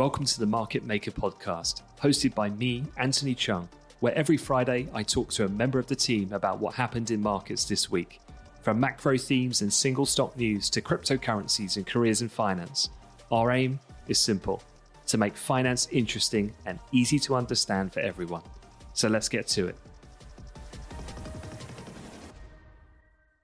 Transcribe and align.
Welcome 0.00 0.24
to 0.24 0.40
the 0.40 0.46
Market 0.46 0.82
Maker 0.82 1.10
podcast, 1.10 1.82
hosted 2.00 2.34
by 2.34 2.48
me, 2.48 2.84
Anthony 2.96 3.34
Cheung, 3.34 3.68
where 3.98 4.14
every 4.14 4.38
Friday 4.38 4.88
I 4.94 5.02
talk 5.02 5.28
to 5.32 5.44
a 5.44 5.48
member 5.50 5.78
of 5.78 5.88
the 5.88 5.94
team 5.94 6.32
about 6.32 6.58
what 6.58 6.74
happened 6.74 7.10
in 7.10 7.20
markets 7.20 7.66
this 7.66 7.90
week. 7.90 8.18
From 8.62 8.80
macro 8.80 9.18
themes 9.18 9.60
and 9.60 9.70
single 9.70 10.06
stock 10.06 10.34
news 10.38 10.70
to 10.70 10.80
cryptocurrencies 10.80 11.76
and 11.76 11.86
careers 11.86 12.22
in 12.22 12.30
finance, 12.30 12.88
our 13.30 13.50
aim 13.50 13.78
is 14.08 14.18
simple 14.18 14.62
to 15.06 15.18
make 15.18 15.36
finance 15.36 15.86
interesting 15.92 16.54
and 16.64 16.78
easy 16.92 17.18
to 17.18 17.34
understand 17.34 17.92
for 17.92 18.00
everyone. 18.00 18.42
So 18.94 19.06
let's 19.06 19.28
get 19.28 19.48
to 19.48 19.68
it. 19.68 19.76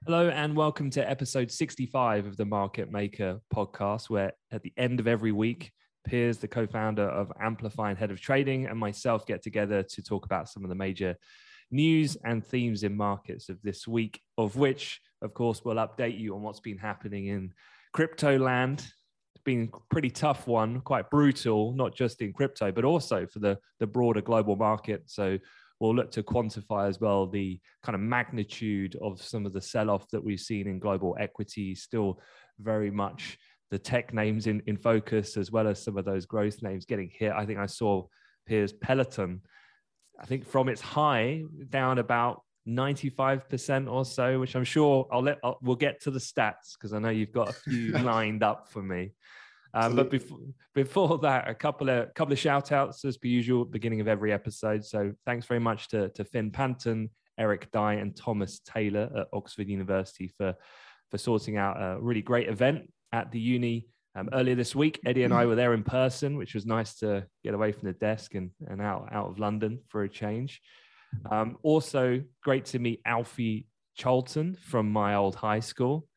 Hello, 0.07 0.29
and 0.29 0.55
welcome 0.55 0.89
to 0.89 1.07
episode 1.07 1.51
65 1.51 2.25
of 2.25 2.35
the 2.35 2.45
Market 2.45 2.91
Maker 2.91 3.41
podcast, 3.53 4.09
where 4.09 4.31
at 4.51 4.63
the 4.63 4.73
end 4.75 4.99
of 4.99 5.05
every 5.05 5.31
week, 5.31 5.71
Piers, 6.07 6.37
the 6.37 6.47
co 6.47 6.65
founder 6.65 7.07
of 7.07 7.31
Amplify 7.39 7.89
and 7.89 7.99
head 7.99 8.11
of 8.11 8.19
trading, 8.19 8.65
and 8.65 8.79
myself 8.79 9.25
get 9.25 9.43
together 9.43 9.83
to 9.83 10.01
talk 10.01 10.25
about 10.25 10.49
some 10.49 10.63
of 10.63 10.69
the 10.69 10.75
major 10.75 11.15
news 11.69 12.15
and 12.23 12.45
themes 12.45 12.83
in 12.83 12.95
markets 12.95 13.49
of 13.49 13.61
this 13.61 13.87
week, 13.87 14.21
of 14.37 14.55
which, 14.55 15.01
of 15.21 15.33
course, 15.33 15.63
we'll 15.63 15.75
update 15.75 16.17
you 16.17 16.33
on 16.33 16.41
what's 16.41 16.61
been 16.61 16.77
happening 16.77 17.27
in 17.27 17.53
crypto 17.93 18.37
land. 18.37 18.79
It's 19.35 19.43
been 19.43 19.69
a 19.73 19.79
pretty 19.91 20.09
tough 20.09 20.47
one, 20.47 20.79
quite 20.81 21.09
brutal, 21.09 21.73
not 21.73 21.93
just 21.93 22.21
in 22.21 22.31
crypto, 22.31 22.71
but 22.71 22.85
also 22.85 23.27
for 23.27 23.39
the, 23.39 23.59
the 23.79 23.87
broader 23.87 24.21
global 24.21 24.55
market. 24.55 25.03
So 25.07 25.37
we'll 25.79 25.95
look 25.95 26.11
to 26.11 26.23
quantify 26.23 26.87
as 26.87 26.99
well 27.01 27.27
the 27.27 27.59
kind 27.83 27.95
of 27.95 28.01
magnitude 28.01 28.95
of 29.01 29.21
some 29.21 29.45
of 29.45 29.53
the 29.53 29.61
sell 29.61 29.89
off 29.89 30.09
that 30.11 30.23
we've 30.23 30.39
seen 30.39 30.67
in 30.67 30.79
global 30.79 31.17
equity, 31.19 31.75
still 31.75 32.19
very 32.59 32.89
much 32.89 33.37
the 33.69 33.79
tech 33.79 34.13
names 34.13 34.47
in, 34.47 34.61
in 34.65 34.77
focus 34.77 35.37
as 35.37 35.51
well 35.51 35.67
as 35.67 35.81
some 35.81 35.97
of 35.97 36.05
those 36.05 36.25
growth 36.25 36.61
names 36.61 36.85
getting 36.85 37.09
hit. 37.13 37.31
I 37.31 37.45
think 37.45 37.59
I 37.59 37.65
saw 37.65 38.07
Piers 38.45 38.73
Peloton, 38.73 39.41
I 40.19 40.25
think 40.25 40.45
from 40.45 40.69
its 40.69 40.81
high 40.81 41.43
down 41.69 41.99
about 41.99 42.41
95% 42.67 43.91
or 43.91 44.05
so, 44.05 44.39
which 44.39 44.55
I'm 44.55 44.63
sure 44.63 45.07
I'll 45.11 45.21
let, 45.21 45.39
I'll, 45.43 45.57
we'll 45.61 45.75
get 45.75 46.01
to 46.03 46.11
the 46.11 46.19
stats 46.19 46.73
because 46.73 46.93
I 46.93 46.99
know 46.99 47.09
you've 47.09 47.31
got 47.31 47.49
a 47.49 47.53
few 47.53 47.91
lined 47.99 48.43
up 48.43 48.69
for 48.69 48.81
me. 48.81 49.11
Um, 49.73 49.95
but 49.95 50.09
before, 50.09 50.39
before 50.73 51.19
that, 51.19 51.47
a 51.47 51.53
couple 51.53 51.89
of 51.89 52.13
couple 52.13 52.33
of 52.33 52.39
shout 52.39 52.71
outs 52.71 53.03
as 53.05 53.17
per 53.17 53.27
usual, 53.27 53.63
beginning 53.63 54.01
of 54.01 54.07
every 54.07 54.33
episode. 54.33 54.83
So 54.83 55.13
thanks 55.25 55.45
very 55.45 55.59
much 55.59 55.89
to, 55.89 56.09
to 56.09 56.23
Finn 56.23 56.51
Panton, 56.51 57.09
Eric 57.37 57.69
Dye, 57.71 57.95
and 57.95 58.15
Thomas 58.15 58.59
Taylor 58.59 59.09
at 59.15 59.27
Oxford 59.33 59.67
University 59.67 60.29
for 60.37 60.55
for 61.11 61.17
sorting 61.17 61.57
out 61.57 61.77
a 61.79 61.97
really 62.01 62.21
great 62.21 62.49
event 62.49 62.89
at 63.11 63.31
the 63.31 63.39
uni 63.39 63.87
um, 64.15 64.29
earlier 64.33 64.55
this 64.55 64.75
week. 64.75 64.99
Eddie 65.05 65.23
and 65.23 65.33
I 65.33 65.45
were 65.45 65.55
there 65.55 65.73
in 65.73 65.83
person, 65.83 66.37
which 66.37 66.53
was 66.53 66.65
nice 66.65 66.95
to 66.95 67.25
get 67.43 67.53
away 67.53 67.71
from 67.71 67.87
the 67.87 67.93
desk 67.93 68.35
and, 68.35 68.51
and 68.67 68.81
out, 68.81 69.09
out 69.11 69.29
of 69.29 69.39
London 69.39 69.79
for 69.87 70.03
a 70.03 70.09
change. 70.09 70.61
Um, 71.29 71.57
also, 71.63 72.23
great 72.43 72.65
to 72.65 72.79
meet 72.79 73.01
Alfie 73.05 73.67
Charlton 73.95 74.55
from 74.55 74.91
my 74.91 75.15
old 75.15 75.35
high 75.35 75.59
school. 75.59 76.07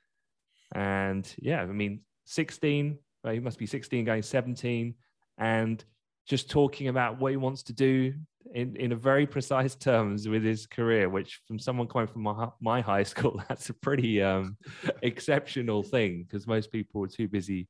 And 0.74 1.30
yeah, 1.38 1.62
I 1.62 1.66
mean, 1.66 2.00
16, 2.26 2.98
well, 3.22 3.34
he 3.34 3.40
must 3.40 3.58
be 3.58 3.66
16 3.66 4.04
going 4.04 4.22
17, 4.22 4.94
and 5.38 5.84
just 6.28 6.50
talking 6.50 6.88
about 6.88 7.18
what 7.18 7.30
he 7.30 7.36
wants 7.36 7.62
to 7.64 7.72
do 7.72 8.14
in, 8.54 8.76
in 8.76 8.92
a 8.92 8.96
very 8.96 9.26
precise 9.26 9.74
terms 9.74 10.28
with 10.28 10.42
his 10.42 10.66
career, 10.66 11.08
which 11.08 11.40
from 11.46 11.58
someone 11.58 11.86
coming 11.86 12.08
from 12.08 12.22
my, 12.22 12.48
my 12.60 12.80
high 12.80 13.02
school, 13.02 13.42
that's 13.48 13.70
a 13.70 13.74
pretty 13.74 14.22
um, 14.22 14.56
exceptional 15.02 15.82
thing 15.82 16.24
because 16.24 16.46
most 16.46 16.72
people 16.72 17.04
are 17.04 17.08
too 17.08 17.28
busy 17.28 17.68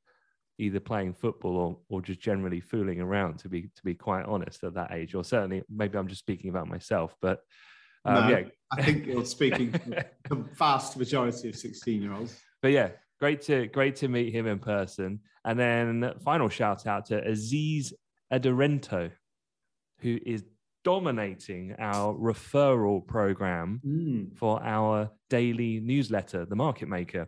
either 0.57 0.79
playing 0.79 1.13
football 1.13 1.57
or, 1.57 1.77
or 1.89 2.01
just 2.01 2.19
generally 2.19 2.59
fooling 2.59 3.01
around 3.01 3.39
to 3.39 3.49
be 3.49 3.63
to 3.63 3.83
be 3.83 3.95
quite 3.95 4.25
honest 4.25 4.63
at 4.63 4.75
that 4.75 4.91
age. 4.91 5.15
Or 5.15 5.23
certainly 5.23 5.63
maybe 5.69 5.97
i'm 5.97 6.07
just 6.07 6.19
speaking 6.19 6.49
about 6.49 6.67
myself 6.67 7.15
but 7.21 7.39
um, 8.05 8.29
no, 8.29 8.37
yeah. 8.37 8.43
I 8.71 8.83
think 8.83 9.05
you're 9.07 9.25
speaking 9.25 9.71
the 9.71 10.35
vast 10.55 10.97
majority 10.97 11.49
of 11.49 11.55
16 11.55 12.01
year 12.01 12.13
olds. 12.13 12.39
but 12.61 12.71
yeah 12.71 12.89
great 13.21 13.41
to 13.43 13.67
great 13.67 13.95
to 13.97 14.07
meet 14.07 14.33
him 14.33 14.47
in 14.47 14.59
person. 14.59 15.19
And 15.45 15.57
then 15.57 16.13
final 16.25 16.49
shout 16.49 16.85
out 16.87 17.05
to 17.07 17.23
aziz 17.25 17.93
adarento 18.31 19.11
who 19.99 20.17
is 20.25 20.43
dominating 20.83 21.75
our 21.77 22.13
referral 22.15 23.05
program 23.05 23.79
Mm. 23.85 24.35
for 24.37 24.61
our 24.63 25.11
daily 25.29 25.79
newsletter 25.79 26.45
the 26.45 26.55
market 26.55 26.87
maker 26.89 27.27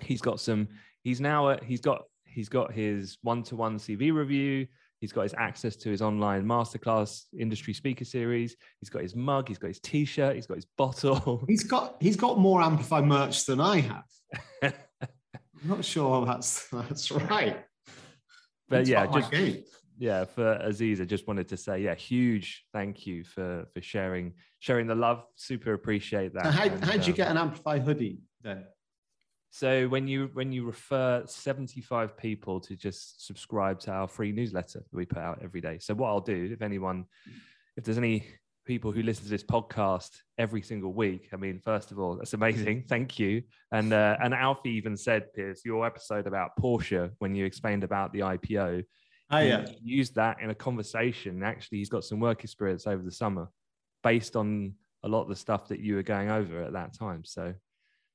he's 0.00 0.20
got 0.20 0.38
some 0.40 0.68
he's 1.02 1.20
now 1.20 1.56
he's 1.58 1.80
got 1.80 2.02
he's 2.26 2.48
got 2.48 2.72
his 2.72 3.16
one-to-one 3.22 3.78
cv 3.78 4.12
review 4.12 4.66
he's 5.00 5.12
got 5.12 5.22
his 5.22 5.34
access 5.38 5.76
to 5.76 5.88
his 5.90 6.02
online 6.02 6.44
masterclass 6.44 7.22
industry 7.38 7.72
speaker 7.72 8.04
series 8.04 8.54
he's 8.80 8.90
got 8.90 9.00
his 9.02 9.14
mug 9.16 9.48
he's 9.48 9.58
got 9.58 9.68
his 9.68 9.80
t-shirt 9.80 10.34
he's 10.34 10.46
got 10.46 10.56
his 10.56 10.66
bottle 10.76 11.44
He's 11.48 11.64
got 11.64 11.96
he's 12.00 12.16
got 12.16 12.38
more 12.38 12.60
Amplify 12.60 13.00
merch 13.00 13.46
than 13.46 13.60
I 13.60 13.80
have. 13.80 14.04
I'm 14.62 14.72
not 15.68 15.84
sure 15.84 16.26
that's 16.26 16.68
that's 16.68 17.10
right. 17.10 17.64
but 18.68 18.80
It's 18.80 18.90
yeah 18.90 19.06
just. 19.06 19.32
Yeah 19.98 20.24
for 20.24 20.54
aziz 20.62 21.00
i 21.00 21.04
just 21.04 21.26
wanted 21.28 21.48
to 21.48 21.56
say 21.56 21.78
yeah 21.80 21.94
huge 21.94 22.64
thank 22.72 23.06
you 23.06 23.22
for 23.22 23.66
for 23.72 23.80
sharing 23.80 24.32
sharing 24.58 24.86
the 24.86 24.94
love 24.94 25.24
super 25.36 25.72
appreciate 25.74 26.34
that 26.34 26.46
how 26.46 26.64
And, 26.64 26.84
how'd 26.84 27.06
you 27.06 27.12
um, 27.12 27.16
get 27.16 27.30
an 27.30 27.36
Amplify 27.36 27.78
hoodie 27.78 28.18
then? 28.42 28.64
So 29.50 29.86
when 29.86 30.08
you 30.08 30.30
when 30.32 30.50
you 30.50 30.64
refer 30.64 31.22
75 31.26 32.16
people 32.16 32.58
to 32.60 32.74
just 32.74 33.24
subscribe 33.24 33.78
to 33.80 33.92
our 33.92 34.08
free 34.08 34.32
newsletter 34.32 34.80
that 34.80 34.96
we 34.96 35.06
put 35.06 35.18
out 35.18 35.42
every 35.44 35.60
day. 35.60 35.78
So 35.78 35.94
what 35.94 36.08
I'll 36.08 36.20
do, 36.20 36.50
if 36.52 36.60
anyone, 36.60 37.04
if 37.76 37.84
there's 37.84 37.98
any 37.98 38.26
people 38.66 38.90
who 38.90 39.02
listen 39.02 39.22
to 39.24 39.30
this 39.30 39.44
podcast 39.44 40.10
every 40.38 40.60
single 40.60 40.92
week, 40.92 41.28
I 41.32 41.36
mean, 41.36 41.60
first 41.60 41.92
of 41.92 42.00
all, 42.00 42.16
that's 42.16 42.32
amazing. 42.32 42.82
Thank 42.88 43.20
you. 43.20 43.42
And 43.70 43.92
uh, 43.92 44.16
and 44.20 44.34
Alfie 44.34 44.70
even 44.70 44.96
said, 44.96 45.32
Piers, 45.34 45.62
your 45.64 45.86
episode 45.86 46.26
about 46.26 46.50
Porsche 46.58 47.12
when 47.18 47.36
you 47.36 47.44
explained 47.44 47.84
about 47.84 48.12
the 48.12 48.20
IPO, 48.20 48.82
Oh 49.34 49.38
yeah. 49.46 49.66
used 49.82 50.14
that 50.14 50.40
in 50.40 50.50
a 50.50 50.54
conversation. 50.54 51.42
Actually, 51.42 51.78
he's 51.78 51.88
got 51.88 52.04
some 52.04 52.20
work 52.20 52.44
experience 52.44 52.86
over 52.86 53.02
the 53.02 53.10
summer, 53.10 53.48
based 54.02 54.36
on 54.36 54.74
a 55.02 55.08
lot 55.08 55.22
of 55.22 55.28
the 55.28 55.36
stuff 55.36 55.68
that 55.68 55.80
you 55.80 55.96
were 55.96 56.02
going 56.02 56.30
over 56.30 56.62
at 56.62 56.72
that 56.72 56.96
time. 56.98 57.24
So 57.24 57.54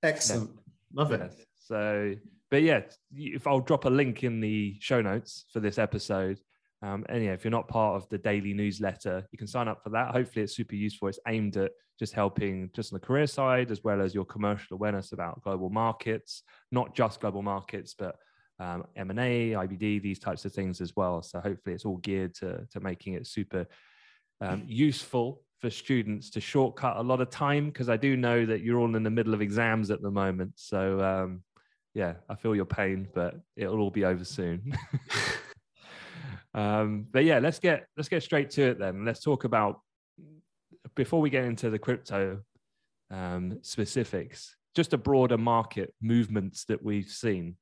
Excellent. 0.02 0.52
Love 0.94 1.12
it. 1.12 1.22
Yes. 1.22 1.46
So, 1.60 2.16
but 2.50 2.64
yeah, 2.64 2.82
if 3.14 3.46
I'll 3.46 3.60
drop 3.60 3.86
a 3.86 3.90
link 3.90 4.24
in 4.24 4.40
the 4.40 4.76
show 4.80 5.02
notes 5.02 5.46
for 5.52 5.60
this 5.60 5.78
episode, 5.78 6.40
Um, 6.82 7.06
and 7.10 7.24
yeah, 7.24 7.34
if 7.34 7.44
you're 7.44 7.52
not 7.52 7.68
part 7.68 8.02
of 8.02 8.08
the 8.10 8.18
daily 8.18 8.54
newsletter, 8.54 9.28
you 9.32 9.38
can 9.38 9.48
sign 9.48 9.68
up 9.68 9.84
for 9.84 9.90
that. 9.90 10.12
Hopefully, 10.12 10.44
it's 10.44 10.56
super 10.56 10.76
useful. 10.76 11.10
It's 11.10 11.20
aimed 11.28 11.58
at 11.58 11.72
just 12.00 12.14
helping 12.14 12.70
just 12.74 12.94
on 12.94 13.00
the 13.00 13.06
career 13.06 13.28
side 13.28 13.72
as 13.72 13.84
well 13.84 14.02
as 14.02 14.16
your 14.16 14.26
commercial 14.26 14.76
awareness 14.76 15.12
about 15.12 15.44
global 15.44 15.70
markets, 15.70 16.44
not 16.72 16.96
just 16.96 17.20
global 17.20 17.42
markets, 17.42 17.94
but 17.98 18.16
um, 18.60 18.86
M&A, 18.96 19.52
IBD, 19.52 20.02
these 20.02 20.20
types 20.20 20.46
of 20.46 20.54
things 20.54 20.82
as 20.82 20.96
well. 20.96 21.22
So 21.22 21.40
hopefully, 21.40 21.76
it's 21.76 21.86
all 21.86 21.98
geared 21.98 22.36
to 22.36 22.66
to 22.72 22.80
making 22.80 23.14
it 23.14 23.28
super 23.28 23.66
um, 24.42 24.64
useful 24.68 25.42
for 25.60 25.70
students 25.70 26.30
to 26.32 26.40
shortcut 26.40 26.98
a 26.98 27.02
lot 27.02 27.20
of 27.20 27.30
time 27.30 27.68
because 27.68 27.90
I 27.90 27.98
do 27.98 28.16
know 28.16 28.46
that 28.46 28.62
you're 28.62 28.80
all 28.80 28.96
in 28.96 29.04
the 29.04 29.10
middle 29.10 29.34
of 29.34 29.42
exams 29.42 29.92
at 29.92 30.02
the 30.02 30.12
moment. 30.12 30.54
So 30.56 31.02
um, 31.02 31.44
yeah, 31.94 32.14
I 32.30 32.36
feel 32.36 32.56
your 32.56 32.66
pain, 32.66 33.08
but 33.14 33.36
it'll 33.56 33.80
all 33.80 33.92
be 33.92 34.06
over 34.06 34.24
soon. 34.24 34.74
um, 36.54 37.08
but 37.12 37.26
yeah, 37.26 37.40
let's 37.40 37.60
get 37.60 37.88
let's 37.98 38.10
get 38.10 38.24
straight 38.24 38.50
to 38.52 38.64
it 38.70 38.80
then. 38.80 39.06
Let's 39.06 39.22
talk 39.22 39.44
about 39.44 39.82
before 40.96 41.22
we 41.22 41.30
get 41.30 41.46
into 41.46 41.70
the 41.70 41.80
crypto 41.80 42.42
um, 43.12 43.60
specifics, 43.62 44.56
just 44.76 44.94
a 44.94 44.98
broader 44.98 45.38
market 45.38 45.94
movements 46.02 46.66
that 46.66 46.84
we've 46.84 47.10
seen. 47.10 47.56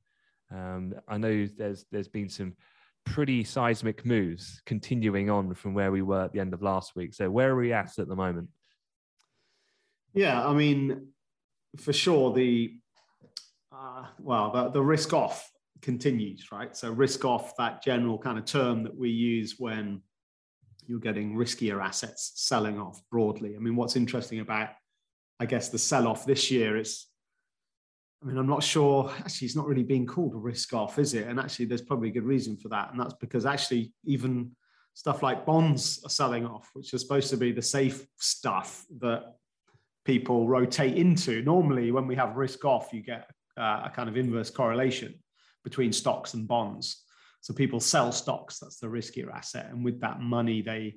Um, 0.52 0.94
I 1.08 1.18
know 1.18 1.48
there's 1.58 1.86
there's 1.92 2.08
been 2.08 2.30
some 2.30 2.54
pretty 3.06 3.44
seismic 3.44 4.06
moves 4.06 4.62
continuing 4.66 5.30
on 5.30 5.54
from 5.54 5.74
where 5.74 5.92
we 5.92 6.02
were 6.02 6.24
at 6.24 6.34
the 6.34 6.40
end 6.40 6.54
of 6.54 6.62
last 6.62 6.96
week. 6.96 7.14
So 7.14 7.30
where 7.30 7.52
are 7.52 7.56
we 7.56 7.74
at 7.74 7.98
at 8.00 8.08
the 8.08 8.16
moment? 8.16 8.50
Yeah, 10.14 10.46
I 10.46 10.54
mean, 10.54 11.08
for 11.78 11.94
sure 11.94 12.34
the 12.34 12.74
uh, 13.72 14.06
well 14.20 14.52
the, 14.52 14.70
the 14.70 14.82
risk 14.82 15.14
off 15.14 15.52
continues, 15.82 16.52
right? 16.52 16.76
So 16.76 16.92
risk 16.92 17.26
off 17.26 17.56
that 17.58 17.84
general 17.84 18.18
kind 18.18 18.38
of 18.38 18.46
term 18.46 18.84
that 18.84 18.98
we 18.98 19.10
use 19.10 19.56
when 19.58 20.02
you're 20.86 21.00
getting 21.00 21.36
riskier 21.36 21.84
assets 21.84 22.32
selling 22.36 22.80
off 22.80 23.02
broadly. 23.12 23.56
I 23.56 23.60
mean, 23.60 23.76
what's 23.76 23.96
interesting 23.96 24.40
about 24.40 24.70
I 25.40 25.46
guess 25.46 25.70
the 25.70 25.78
sell 25.78 26.08
off 26.08 26.26
this 26.26 26.50
year 26.50 26.78
is 26.78 27.06
I 28.22 28.25
mean, 28.25 28.38
I'm 28.38 28.48
not 28.48 28.64
sure. 28.64 29.12
Actually, 29.19 29.46
it's 29.46 29.56
not 29.56 29.68
really 29.68 29.84
being 29.84 30.06
called 30.06 30.34
a 30.34 30.38
risk 30.38 30.74
off, 30.74 30.98
is 30.98 31.14
it? 31.14 31.28
And 31.28 31.40
actually, 31.40 31.66
there's 31.66 31.81
probably 31.81 32.10
a 32.10 32.14
good 32.14 32.24
reason 32.24 32.58
for 32.58 32.69
that. 32.69 32.92
And 32.92 33.00
that's 33.00 33.14
because 33.14 33.46
actually, 33.46 33.94
even 34.06 34.52
stuff 34.94 35.22
like 35.22 35.46
bonds 35.46 36.02
are 36.04 36.10
selling 36.10 36.46
off, 36.46 36.69
which 36.74 36.94
is 36.94 37.02
supposed 37.02 37.30
to 37.30 37.38
be 37.38 37.52
the 37.52 37.62
safe 37.62 38.08
stuff 38.18 38.86
that 39.00 39.36
people 40.06 40.48
rotate 40.48 40.96
into. 40.98 41.44
Normally, 41.44 41.92
when 41.92 42.08
we 42.08 42.16
have 42.16 42.36
risk 42.36 42.66
off, 42.66 42.92
you 42.92 43.02
get 43.02 43.30
uh, 43.58 43.84
a 43.86 43.92
kind 43.94 44.10
of 44.10 44.18
inverse 44.18 44.50
correlation 44.50 45.14
between 45.64 45.94
stocks 45.94 46.34
and 46.34 46.48
bonds. 46.48 47.04
So 47.42 47.54
people 47.54 47.80
sell 47.80 48.12
stocks, 48.12 48.60
that's 48.60 48.80
the 48.80 48.88
riskier 48.88 49.31
asset. 49.31 49.68
And 49.69 49.86
with 49.86 50.02
that 50.02 50.19
money, 50.19 50.62
they 50.62 50.96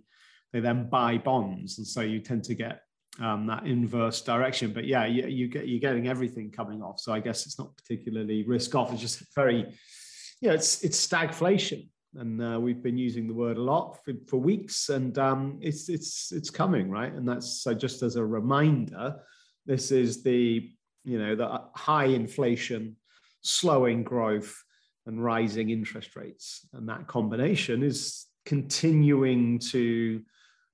they 0.52 0.60
then 0.60 0.88
buy 0.88 1.18
bonds. 1.18 1.78
And 1.78 1.86
so 1.86 2.00
you 2.00 2.20
tend 2.20 2.44
to 2.44 2.54
get 2.54 2.82
um, 3.18 3.46
that 3.46 3.66
inverse 3.66 4.22
direction. 4.22 4.72
But 4.72 4.86
yeah, 4.86 5.06
you, 5.06 5.26
you 5.26 5.48
get 5.48 5.66
you're 5.66 5.80
getting 5.80 6.08
everything 6.08 6.50
coming 6.50 6.82
off. 6.82 7.00
So 7.00 7.12
I 7.12 7.20
guess 7.20 7.46
it's 7.46 7.58
not 7.58 7.76
particularly 7.76 8.44
risk 8.44 8.74
off. 8.74 8.92
It's 8.92 9.00
just 9.00 9.22
very, 9.34 9.74
yeah, 10.40 10.52
it's 10.52 10.82
it's 10.84 11.06
stagflation, 11.06 11.88
and 12.14 12.42
uh, 12.42 12.60
we've 12.60 12.82
been 12.82 12.98
using 12.98 13.26
the 13.26 13.34
word 13.34 13.56
a 13.56 13.62
lot 13.62 13.98
for, 14.04 14.12
for 14.28 14.36
weeks, 14.38 14.88
and 14.88 15.18
um, 15.18 15.58
it's 15.60 15.88
it's 15.88 16.32
it's 16.32 16.50
coming 16.50 16.90
right. 16.90 17.12
And 17.12 17.28
that's 17.28 17.62
so 17.62 17.74
just 17.74 18.02
as 18.02 18.16
a 18.16 18.24
reminder, 18.24 19.16
this 19.66 19.90
is 19.90 20.22
the 20.22 20.70
you 21.04 21.18
know 21.18 21.34
the 21.34 21.62
high 21.74 22.06
inflation, 22.06 22.96
slowing 23.42 24.04
growth, 24.04 24.62
and 25.06 25.22
rising 25.22 25.70
interest 25.70 26.14
rates, 26.16 26.66
and 26.72 26.88
that 26.88 27.06
combination 27.06 27.82
is 27.82 28.26
continuing 28.46 29.58
to 29.58 30.22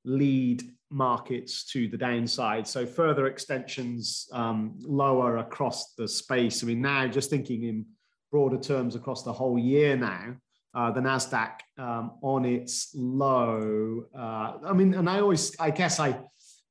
lead 0.06 0.62
markets 0.90 1.64
to 1.64 1.88
the 1.88 1.98
downside. 1.98 2.66
So 2.66 2.86
further 2.86 3.26
extensions 3.26 4.28
um, 4.32 4.76
lower 4.80 5.38
across 5.38 5.94
the 5.94 6.08
space. 6.08 6.62
I 6.62 6.66
mean, 6.66 6.80
now 6.80 7.06
just 7.08 7.28
thinking 7.28 7.64
in 7.64 7.84
broader 8.30 8.58
terms 8.58 8.94
across 8.94 9.22
the 9.22 9.32
whole 9.32 9.58
year 9.58 9.96
now, 9.96 10.36
uh, 10.74 10.90
the 10.92 11.00
Nasdaq 11.00 11.60
um, 11.78 12.12
on 12.22 12.44
its 12.44 12.90
low. 12.94 14.04
Uh, 14.16 14.52
I 14.64 14.72
mean, 14.72 14.94
and 14.94 15.08
I 15.08 15.20
always, 15.20 15.54
I 15.58 15.70
guess, 15.70 15.98
I, 15.98 16.18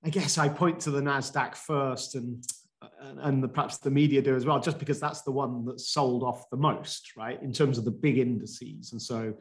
I 0.04 0.10
guess 0.10 0.38
I 0.38 0.48
point 0.48 0.80
to 0.82 0.92
the 0.92 1.02
Nasdaq 1.02 1.56
first, 1.56 2.16
and 2.16 2.44
and 3.02 3.44
the, 3.44 3.48
perhaps 3.48 3.78
the 3.80 3.90
media 3.90 4.22
do 4.22 4.36
as 4.36 4.46
well, 4.46 4.60
just 4.60 4.78
because 4.78 5.00
that's 5.00 5.24
the 5.24 5.32
one 5.32 5.66
that 5.66 5.80
sold 5.80 6.24
off 6.24 6.50
the 6.52 6.58
most, 6.58 7.14
right, 7.18 7.42
in 7.42 7.52
terms 7.52 7.78
of 7.78 7.86
the 7.86 7.92
big 7.92 8.20
indices. 8.20 8.92
And 8.92 9.02
so, 9.02 9.34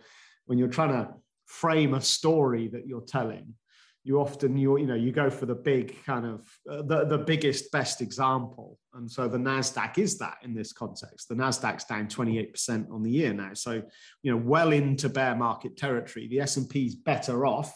when 0.46 0.58
you're 0.58 0.68
trying 0.68 0.92
to 0.92 1.12
frame 1.46 1.94
a 1.94 2.00
story 2.00 2.68
that 2.68 2.86
you're 2.86 3.02
telling, 3.02 3.54
you 4.04 4.20
often 4.20 4.56
you 4.56 4.78
you 4.78 4.86
know 4.86 4.94
you 4.94 5.10
go 5.10 5.30
for 5.30 5.46
the 5.46 5.54
big 5.54 6.04
kind 6.04 6.26
of 6.26 6.46
uh, 6.70 6.82
the, 6.82 7.06
the 7.06 7.18
biggest 7.18 7.72
best 7.72 8.00
example. 8.00 8.78
And 8.92 9.10
so 9.10 9.26
the 9.26 9.38
nasdaq 9.38 9.98
is 9.98 10.18
that 10.18 10.36
in 10.42 10.54
this 10.54 10.72
context. 10.72 11.28
The 11.28 11.34
nasdaq's 11.34 11.84
down 11.84 12.06
28% 12.06 12.92
on 12.92 13.02
the 13.02 13.10
year 13.10 13.32
now. 13.32 13.54
So 13.54 13.82
you 14.22 14.30
know 14.30 14.36
well 14.36 14.72
into 14.72 15.08
bear 15.08 15.34
market 15.34 15.76
territory. 15.76 16.28
The 16.28 16.40
s&p 16.40 16.86
is 16.86 16.94
better 16.94 17.46
off 17.46 17.74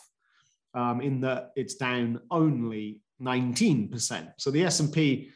um, 0.75 1.01
in 1.01 1.21
that 1.23 1.51
it's 1.57 1.75
down 1.75 2.21
only 2.31 3.03
19% 3.21 4.33
so 4.37 4.51
the 4.51 4.65
s&p 4.65 5.31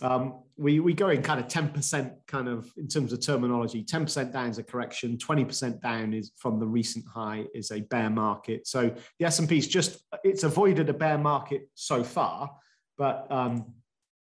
um, 0.00 0.40
we, 0.58 0.80
we 0.80 0.92
go 0.92 1.08
in 1.10 1.22
kind 1.22 1.38
of 1.38 1.46
10% 1.46 2.12
kind 2.26 2.48
of 2.48 2.70
in 2.76 2.88
terms 2.88 3.12
of 3.12 3.20
terminology 3.20 3.84
10% 3.84 4.32
down 4.32 4.50
is 4.50 4.58
a 4.58 4.62
correction 4.62 5.16
20% 5.16 5.80
down 5.80 6.12
is 6.12 6.32
from 6.36 6.58
the 6.58 6.66
recent 6.66 7.06
high 7.06 7.44
is 7.54 7.70
a 7.70 7.80
bear 7.82 8.10
market. 8.10 8.66
So 8.66 8.92
the 9.20 9.26
s&p 9.26 9.56
is 9.56 9.68
just 9.68 10.00
it's 10.24 10.42
avoided 10.42 10.88
a 10.88 10.92
bear 10.92 11.16
market 11.16 11.68
so 11.74 12.02
far 12.02 12.50
but 12.98 13.26
um, 13.30 13.72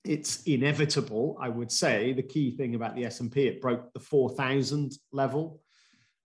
it's 0.04 0.44
inevitable 0.44 1.38
i 1.42 1.48
would 1.48 1.72
say. 1.72 2.12
The 2.12 2.24
key 2.24 2.52
thing 2.52 2.76
about 2.76 2.96
the 2.96 3.06
s&p 3.06 3.48
it 3.48 3.62
broke 3.62 3.94
the 3.94 4.02
4000 4.02 4.92
level 5.14 5.62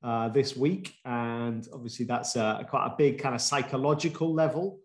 uh, 0.02 0.28
this 0.28 0.56
week 0.56 0.94
and 1.04 1.68
obviously 1.72 2.04
that's 2.04 2.34
a, 2.34 2.66
quite 2.68 2.86
a 2.86 2.94
big 2.98 3.20
kind 3.20 3.34
of 3.34 3.40
psychological 3.40 4.34
level 4.34 4.80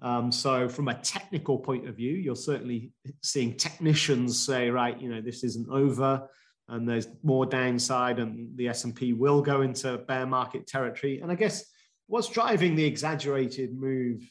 um, 0.00 0.30
so 0.30 0.68
from 0.68 0.88
a 0.88 0.94
technical 0.94 1.58
point 1.58 1.88
of 1.88 1.96
view, 1.96 2.12
you're 2.12 2.36
certainly 2.36 2.92
seeing 3.22 3.56
technicians 3.56 4.38
say, 4.38 4.70
right, 4.70 5.00
you 5.00 5.08
know, 5.08 5.20
this 5.20 5.42
isn't 5.42 5.68
over 5.68 6.28
and 6.68 6.88
there's 6.88 7.08
more 7.22 7.46
downside 7.46 8.18
and 8.18 8.56
the 8.56 8.68
S&P 8.68 9.12
will 9.12 9.42
go 9.42 9.62
into 9.62 9.98
bear 9.98 10.26
market 10.26 10.66
territory. 10.66 11.20
And 11.20 11.32
I 11.32 11.34
guess 11.34 11.64
what's 12.06 12.28
driving 12.28 12.76
the 12.76 12.84
exaggerated 12.84 13.74
move, 13.74 14.30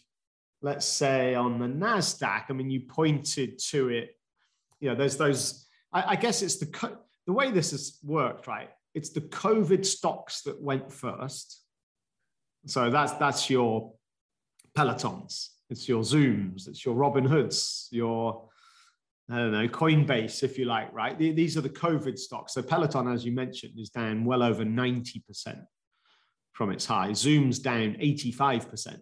let's 0.61 0.85
say 0.85 1.35
on 1.35 1.59
the 1.59 1.67
NASDAQ, 1.67 2.43
I 2.49 2.53
mean, 2.53 2.69
you 2.69 2.81
pointed 2.81 3.59
to 3.69 3.89
it, 3.89 4.11
you 4.79 4.89
know, 4.89 4.95
there's 4.95 5.17
those, 5.17 5.65
I, 5.91 6.11
I 6.11 6.15
guess 6.15 6.41
it's 6.41 6.57
the, 6.57 6.97
the 7.25 7.33
way 7.33 7.51
this 7.51 7.71
has 7.71 7.97
worked, 8.03 8.47
right? 8.47 8.69
It's 8.93 9.09
the 9.09 9.21
COVID 9.21 9.85
stocks 9.85 10.43
that 10.43 10.61
went 10.61 10.93
first. 10.93 11.61
So 12.67 12.89
that's, 12.89 13.13
that's 13.13 13.49
your 13.49 13.93
pelotons 14.77 15.49
it's 15.69 15.87
your 15.87 16.03
Zooms, 16.03 16.67
it's 16.67 16.85
your 16.85 16.95
Robinhoods, 16.95 17.87
your 17.91 18.47
I 19.29 19.37
don't 19.39 19.51
know, 19.51 19.67
Coinbase, 19.67 20.41
if 20.43 20.57
you 20.57 20.63
like, 20.63 20.93
right? 20.93 21.17
These 21.19 21.57
are 21.57 21.61
the 21.61 21.69
COVID 21.69 22.17
stocks. 22.17 22.53
So 22.53 22.61
Peloton, 22.61 23.11
as 23.11 23.25
you 23.25 23.33
mentioned, 23.33 23.73
is 23.77 23.89
down 23.89 24.23
well 24.23 24.41
over 24.41 24.63
90% 24.63 25.21
from 26.53 26.71
its 26.71 26.85
high. 26.85 27.11
Zoom's 27.11 27.59
down 27.59 27.97
85% 28.01 28.99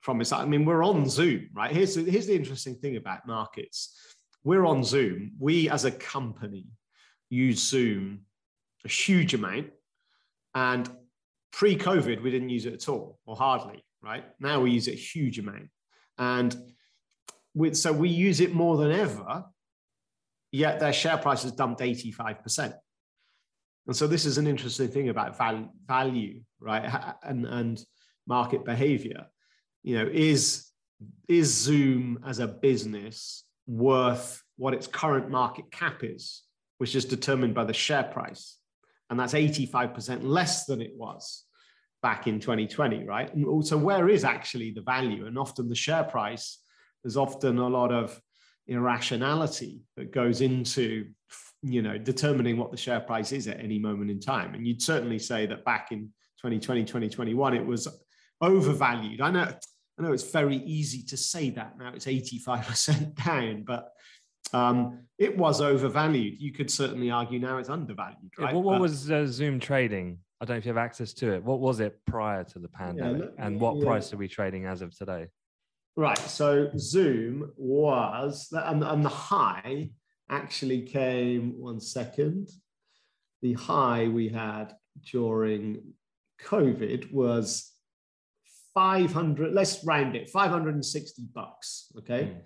from 0.00 0.20
its 0.20 0.30
high. 0.30 0.42
I 0.42 0.46
mean, 0.46 0.64
we're 0.64 0.84
on 0.84 1.08
Zoom, 1.08 1.50
right? 1.54 1.70
Here's, 1.70 1.94
the, 1.94 2.02
here's 2.02 2.26
the 2.26 2.34
interesting 2.34 2.74
thing 2.74 2.96
about 2.96 3.28
markets. 3.28 3.96
We're 4.42 4.66
on 4.66 4.82
Zoom. 4.82 5.34
We 5.38 5.70
as 5.70 5.84
a 5.84 5.92
company 5.92 6.66
use 7.30 7.62
Zoom 7.62 8.22
a 8.84 8.88
huge 8.88 9.34
amount. 9.34 9.68
And 10.52 10.90
pre-COVID, 11.52 12.22
we 12.22 12.30
didn't 12.32 12.48
use 12.48 12.66
it 12.66 12.74
at 12.74 12.88
all 12.88 13.20
or 13.24 13.36
hardly 13.36 13.84
right? 14.06 14.24
Now 14.38 14.60
we 14.60 14.70
use 14.70 14.86
it 14.86 14.94
a 14.94 14.96
huge 14.96 15.38
amount. 15.38 15.68
And 16.16 16.56
with, 17.54 17.76
so 17.76 17.92
we 17.92 18.08
use 18.08 18.40
it 18.40 18.54
more 18.54 18.76
than 18.76 18.92
ever, 18.92 19.44
yet 20.52 20.78
their 20.78 20.92
share 20.92 21.18
price 21.18 21.42
has 21.42 21.52
dumped 21.52 21.80
85%. 21.80 22.74
And 23.86 23.96
so 23.96 24.06
this 24.06 24.24
is 24.24 24.38
an 24.38 24.46
interesting 24.46 24.88
thing 24.88 25.08
about 25.08 25.36
value, 25.36 25.68
value 25.86 26.40
right? 26.60 27.14
And, 27.22 27.46
and 27.46 27.84
market 28.26 28.64
behavior. 28.64 29.26
You 29.82 29.98
know, 29.98 30.10
is, 30.12 30.70
is 31.28 31.52
Zoom 31.52 32.20
as 32.26 32.38
a 32.38 32.46
business 32.46 33.44
worth 33.66 34.42
what 34.56 34.74
its 34.74 34.86
current 34.86 35.30
market 35.30 35.70
cap 35.70 36.02
is, 36.02 36.42
which 36.78 36.94
is 36.94 37.04
determined 37.04 37.54
by 37.54 37.64
the 37.64 37.74
share 37.74 38.04
price? 38.04 38.58
And 39.10 39.18
that's 39.18 39.34
85% 39.34 40.20
less 40.22 40.64
than 40.66 40.80
it 40.80 40.92
was 40.96 41.45
back 42.06 42.28
in 42.28 42.38
2020, 42.38 43.04
right? 43.04 43.34
And 43.34 43.44
also, 43.44 43.76
where 43.76 44.08
is 44.08 44.22
actually 44.22 44.70
the 44.70 44.82
value? 44.82 45.26
And 45.26 45.36
often 45.36 45.68
the 45.68 45.74
share 45.74 46.04
price, 46.04 46.60
there's 47.02 47.16
often 47.16 47.58
a 47.58 47.68
lot 47.68 47.92
of 47.92 48.20
irrationality 48.68 49.80
that 49.96 50.12
goes 50.12 50.40
into 50.40 51.06
you 51.62 51.82
know 51.82 51.96
determining 51.98 52.56
what 52.58 52.70
the 52.70 52.76
share 52.76 53.00
price 53.00 53.32
is 53.32 53.48
at 53.48 53.58
any 53.58 53.78
moment 53.78 54.10
in 54.10 54.20
time 54.20 54.54
and 54.54 54.66
you'd 54.66 54.82
certainly 54.82 55.18
say 55.18 55.46
that 55.46 55.64
back 55.64 55.90
in 55.90 56.12
2020, 56.38 56.82
2021, 56.82 57.54
it 57.54 57.66
was 57.66 57.88
overvalued. 58.40 59.20
I 59.20 59.30
know, 59.30 59.48
I 59.98 60.02
know 60.02 60.12
it's 60.12 60.30
very 60.30 60.58
easy 60.58 61.02
to 61.04 61.16
say 61.16 61.50
that 61.50 61.78
now. 61.78 61.92
It's 61.94 62.06
85% 62.06 63.14
down, 63.24 63.64
but 63.64 63.90
um, 64.52 65.00
it 65.18 65.36
was 65.36 65.60
overvalued. 65.60 66.40
You 66.40 66.52
could 66.52 66.70
certainly 66.70 67.10
argue 67.10 67.38
now 67.40 67.58
it's 67.58 67.70
undervalued, 67.70 68.30
right? 68.38 68.50
Yeah, 68.50 68.54
what, 68.54 68.64
what 68.64 68.80
was 68.80 69.10
uh, 69.10 69.26
Zoom 69.26 69.58
trading? 69.58 70.18
I 70.40 70.44
don't 70.44 70.54
know 70.54 70.58
if 70.58 70.66
you 70.66 70.70
have 70.70 70.76
access 70.76 71.12
to 71.14 71.34
it. 71.34 71.42
What 71.42 71.60
was 71.60 71.80
it 71.80 71.98
prior 72.06 72.44
to 72.44 72.58
the 72.58 72.68
pandemic, 72.68 73.30
yeah, 73.36 73.44
and 73.44 73.60
what 73.60 73.76
yeah. 73.76 73.84
price 73.84 74.12
are 74.12 74.16
we 74.16 74.28
trading 74.28 74.66
as 74.66 74.82
of 74.82 74.96
today? 74.96 75.28
Right. 75.96 76.18
So 76.18 76.70
Zoom 76.76 77.52
was, 77.56 78.48
and, 78.52 78.84
and 78.84 79.04
the 79.04 79.08
high 79.08 79.90
actually 80.30 80.82
came. 80.82 81.58
One 81.58 81.80
second. 81.80 82.48
The 83.42 83.54
high 83.54 84.08
we 84.08 84.28
had 84.28 84.74
during 85.10 85.94
COVID 86.44 87.12
was 87.12 87.72
500. 88.74 89.54
Let's 89.54 89.82
round 89.84 90.16
it. 90.16 90.28
560 90.28 91.28
bucks. 91.32 91.92
Okay. 91.98 92.24
Mm 92.24 92.40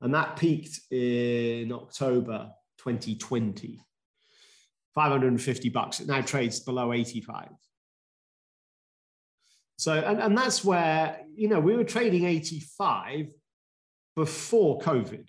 and 0.00 0.14
that 0.14 0.36
peaked 0.36 0.80
in 0.90 1.72
October 1.72 2.50
2020. 2.78 3.80
550 4.96 5.68
bucks. 5.68 6.00
It 6.00 6.08
now 6.08 6.22
trades 6.22 6.58
below 6.58 6.92
85. 6.92 7.50
So, 9.76 9.92
and, 9.92 10.20
and 10.20 10.36
that's 10.36 10.64
where, 10.64 11.20
you 11.34 11.48
know, 11.48 11.60
we 11.60 11.76
were 11.76 11.84
trading 11.84 12.24
85 12.24 13.26
before 14.16 14.80
COVID. 14.80 15.28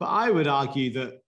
But 0.00 0.06
I 0.06 0.30
would 0.30 0.48
argue 0.48 0.94
that 0.94 1.20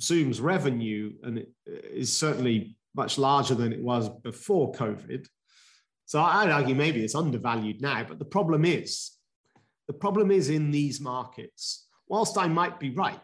Zoom's 0.00 0.40
revenue 0.40 1.12
and 1.22 1.38
it 1.38 1.50
uh, 1.68 1.76
is 1.92 2.16
certainly 2.16 2.76
much 2.96 3.18
larger 3.18 3.54
than 3.54 3.72
it 3.72 3.82
was 3.82 4.08
before 4.08 4.72
COVID. 4.72 5.28
So 6.06 6.20
I'd 6.20 6.50
argue 6.50 6.74
maybe 6.74 7.04
it's 7.04 7.14
undervalued 7.14 7.82
now. 7.82 8.04
But 8.08 8.18
the 8.18 8.24
problem 8.24 8.64
is 8.64 9.12
the 9.86 9.92
problem 9.92 10.30
is 10.30 10.48
in 10.48 10.70
these 10.70 10.98
markets, 10.98 11.86
whilst 12.08 12.38
I 12.38 12.48
might 12.48 12.80
be 12.80 12.90
right, 12.90 13.20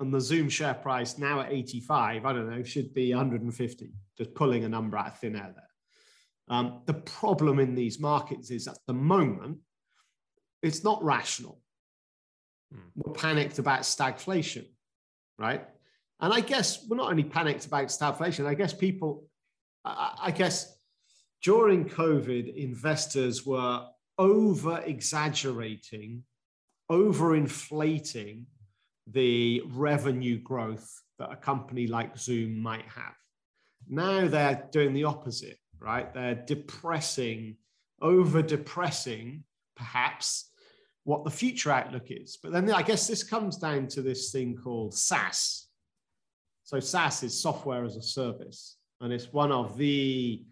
and 0.00 0.12
the 0.12 0.20
Zoom 0.20 0.48
share 0.48 0.74
price 0.74 1.18
now 1.18 1.40
at 1.40 1.52
85, 1.52 2.24
I 2.24 2.32
don't 2.32 2.50
know, 2.50 2.62
should 2.62 2.94
be 2.94 3.10
150, 3.10 3.92
just 4.16 4.34
pulling 4.34 4.64
a 4.64 4.68
number 4.68 4.96
out 4.96 5.08
of 5.08 5.18
thin 5.18 5.36
air 5.36 5.52
there. 5.54 6.56
Um, 6.56 6.80
the 6.86 6.94
problem 6.94 7.60
in 7.60 7.74
these 7.74 8.00
markets 8.00 8.50
is 8.50 8.66
at 8.66 8.78
the 8.86 8.94
moment, 8.94 9.58
it's 10.62 10.82
not 10.82 11.02
rational. 11.04 11.60
Hmm. 12.72 12.80
We're 12.96 13.12
panicked 13.12 13.58
about 13.58 13.80
stagflation, 13.82 14.66
right? 15.38 15.66
And 16.20 16.32
I 16.32 16.40
guess 16.40 16.86
we're 16.88 16.96
not 16.96 17.10
only 17.10 17.24
panicked 17.24 17.66
about 17.66 17.86
stagflation, 17.86 18.46
I 18.46 18.54
guess 18.54 18.72
people, 18.72 19.26
I, 19.84 20.14
I 20.24 20.30
guess 20.30 20.76
during 21.42 21.88
COVID, 21.88 22.54
investors 22.56 23.46
were 23.46 23.86
over 24.18 24.82
exaggerating, 24.84 26.24
over 26.88 27.36
inflating 27.36 28.46
the 29.12 29.62
revenue 29.66 30.38
growth 30.38 30.88
that 31.18 31.32
a 31.32 31.36
company 31.36 31.86
like 31.86 32.16
Zoom 32.16 32.60
might 32.60 32.86
have. 32.86 33.14
Now 33.88 34.28
they're 34.28 34.68
doing 34.70 34.92
the 34.92 35.04
opposite, 35.04 35.58
right? 35.78 36.12
They're 36.12 36.34
depressing, 36.46 37.56
over 38.00 38.42
depressing, 38.42 39.44
perhaps, 39.76 40.50
what 41.04 41.24
the 41.24 41.30
future 41.30 41.70
outlook 41.70 42.10
is. 42.10 42.38
But 42.42 42.52
then 42.52 42.70
I 42.70 42.82
guess 42.82 43.06
this 43.06 43.22
comes 43.22 43.56
down 43.56 43.88
to 43.88 44.02
this 44.02 44.30
thing 44.30 44.56
called 44.56 44.94
SaaS. 44.94 45.66
So 46.64 46.78
SaaS 46.78 47.22
is 47.22 47.40
software 47.40 47.84
as 47.84 47.96
a 47.96 48.02
service, 48.02 48.76
and 49.00 49.12
it's 49.12 49.32
one 49.32 49.50
of 49.50 49.76
the 49.76 50.44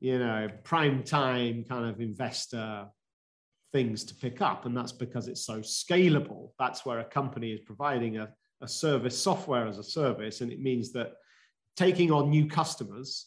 you 0.00 0.18
know, 0.18 0.48
prime 0.64 1.02
time 1.02 1.64
kind 1.68 1.86
of 1.86 2.00
investor 2.00 2.86
things 3.72 4.04
to 4.04 4.14
pick 4.14 4.40
up. 4.40 4.66
And 4.66 4.76
that's 4.76 4.92
because 4.92 5.28
it's 5.28 5.44
so 5.44 5.60
scalable. 5.60 6.50
That's 6.58 6.86
where 6.86 7.00
a 7.00 7.04
company 7.04 7.52
is 7.52 7.60
providing 7.60 8.18
a, 8.18 8.28
a 8.60 8.68
service, 8.68 9.20
software 9.20 9.66
as 9.66 9.78
a 9.78 9.84
service. 9.84 10.40
And 10.40 10.52
it 10.52 10.60
means 10.60 10.92
that 10.92 11.12
taking 11.76 12.10
on 12.10 12.30
new 12.30 12.46
customers 12.46 13.26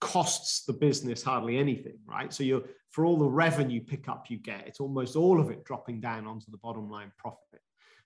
costs 0.00 0.64
the 0.64 0.72
business 0.72 1.22
hardly 1.22 1.58
anything, 1.58 1.98
right? 2.06 2.32
So 2.32 2.42
you're 2.42 2.64
for 2.90 3.06
all 3.06 3.16
the 3.16 3.24
revenue 3.24 3.80
pickup 3.80 4.26
you 4.28 4.36
get, 4.36 4.66
it's 4.66 4.80
almost 4.80 5.16
all 5.16 5.40
of 5.40 5.50
it 5.50 5.64
dropping 5.64 6.00
down 6.00 6.26
onto 6.26 6.50
the 6.50 6.58
bottom 6.58 6.90
line 6.90 7.10
profit. 7.16 7.60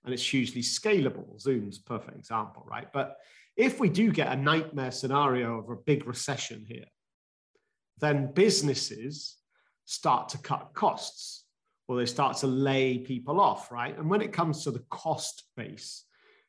And 0.05 0.15
it's 0.15 0.23
hugely 0.23 0.63
scalable. 0.63 1.41
Zoom's 1.41 1.79
perfect 1.79 2.17
example, 2.17 2.65
right? 2.71 2.87
But 2.93 3.17
if 3.57 3.81
we 3.81 3.89
do 3.89 4.13
get 4.13 4.31
a 4.31 4.37
nightmare 4.37 4.93
scenario 4.93 5.59
of 5.59 5.71
a 5.71 5.75
big 5.75 6.07
recession 6.07 6.65
here, 6.69 6.85
then 7.99 8.33
businesses 8.33 9.37
start 9.87 10.29
to 10.29 10.39
cut 10.39 10.71
costs 10.75 11.46
or 11.89 11.97
they 11.97 12.07
start 12.07 12.37
to 12.39 12.47
lay 12.47 12.99
people 12.99 13.41
off, 13.41 13.71
right? 13.71 13.97
And 13.97 14.11
when 14.11 14.21
it 14.21 14.33
comes 14.33 14.65
to 14.65 14.71
the 14.71 14.85
cost 14.91 15.45
base, 15.57 16.05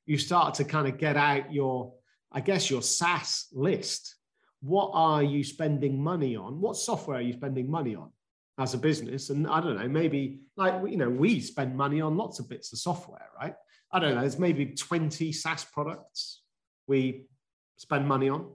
you 0.06 0.18
start 0.18 0.56
to 0.56 0.64
kind 0.64 0.88
of 0.88 0.98
get 0.98 1.18
out 1.18 1.54
your, 1.54 1.94
I 2.32 2.42
guess, 2.42 2.70
your 2.70 2.82
SaaS 2.82 3.48
list. 3.54 4.16
What 4.62 4.92
are 4.94 5.22
you 5.22 5.44
spending 5.44 6.02
money 6.02 6.36
on? 6.36 6.60
What 6.60 6.78
software 6.78 7.18
are 7.18 7.22
you 7.22 7.34
spending 7.34 7.70
money 7.70 7.96
on 7.96 8.12
as 8.58 8.74
a 8.74 8.78
business? 8.78 9.30
And 9.30 9.46
I 9.48 9.62
don't 9.62 9.78
know, 9.78 9.88
maybe 9.88 10.40
like, 10.56 10.74
you 10.90 10.98
know, 10.98 11.10
we 11.10 11.40
spend 11.40 11.76
money 11.76 12.02
on 12.02 12.18
lots 12.18 12.40
of 12.40 12.50
bits 12.50 12.74
of 12.74 12.80
software, 12.80 13.28
right? 13.40 13.54
I 13.92 14.00
don't 14.00 14.16
know, 14.16 14.22
there's 14.22 14.40
maybe 14.40 14.66
20 14.66 15.32
SaaS 15.32 15.66
products 15.66 16.42
we 16.88 17.28
spend 17.78 18.08
money 18.08 18.30
on. 18.30 18.50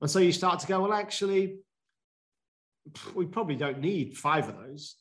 And 0.00 0.10
so 0.10 0.18
you 0.18 0.32
start 0.32 0.60
to 0.60 0.66
go, 0.66 0.80
well, 0.80 0.92
actually, 0.92 1.58
we 3.14 3.26
probably 3.26 3.56
don't 3.56 3.80
need 3.80 4.16
five 4.16 4.48
of 4.48 4.56
those. 4.56 4.96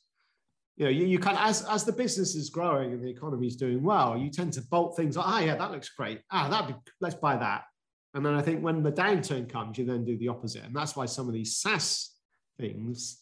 You 0.78 0.86
know, 0.86 0.92
you, 0.92 1.06
you 1.06 1.20
of 1.20 1.38
as 1.38 1.64
as 1.66 1.84
the 1.84 1.92
business 1.92 2.36
is 2.36 2.50
growing 2.50 2.94
and 2.94 3.04
the 3.04 3.10
economy 3.10 3.48
is 3.48 3.56
doing 3.56 3.84
well, 3.84 4.18
you 4.18 4.30
tend 4.30 4.54
to 4.54 4.62
bolt 4.62 4.96
things 4.96 5.18
like, 5.18 5.28
ah, 5.28 5.40
yeah, 5.40 5.56
that 5.56 5.72
looks 5.72 5.90
great. 5.90 6.22
Ah, 6.32 6.48
that 6.50 6.68
be 6.68 6.76
let's 7.02 7.16
buy 7.16 7.36
that. 7.38 7.64
And 8.14 8.26
then 8.26 8.34
I 8.34 8.42
think 8.42 8.62
when 8.64 8.84
the 8.84 8.92
downturn 8.92 9.50
comes, 9.50 9.78
you 9.78 9.86
then 9.86 10.04
do 10.04 10.18
the 10.18 10.28
opposite. 10.28 10.64
And 10.64 10.76
that's 10.76 10.96
why 10.96 11.06
some 11.06 11.28
of 11.28 11.34
these 11.34 11.58
SaaS 11.58 12.14
things 12.60 13.22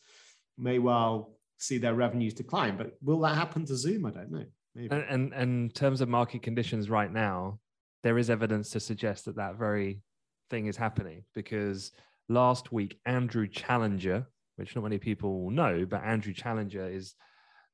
may 0.58 0.80
well 0.80 1.38
see 1.58 1.78
their 1.78 1.94
revenues 1.94 2.34
decline. 2.34 2.78
But 2.78 2.94
will 3.02 3.20
that 3.22 3.36
happen 3.36 3.66
to 3.66 3.76
Zoom? 3.76 4.06
I 4.06 4.12
don't 4.12 4.32
know. 4.32 4.46
Maybe. 4.76 4.90
And, 4.90 5.06
and, 5.10 5.34
and 5.34 5.66
in 5.66 5.70
terms 5.70 6.02
of 6.02 6.10
market 6.10 6.42
conditions 6.42 6.90
right 6.90 7.12
now, 7.12 7.60
there 8.04 8.18
is 8.18 8.30
evidence 8.30 8.70
to 8.72 8.80
suggest 8.80 9.26
that 9.26 9.36
that 9.36 9.58
very 9.58 10.02
thing 10.50 10.68
is 10.68 10.78
happening 10.78 11.24
because 11.36 11.92
last 12.28 12.72
week, 12.72 13.00
Andrew 13.06 13.48
Challenger, 13.48 14.26
which 14.56 14.76
not 14.76 14.84
many 14.84 14.98
people 14.98 15.50
know, 15.52 15.86
but 15.86 16.04
Andrew 16.04 16.34
Challenger 16.34 16.88
is 16.88 17.16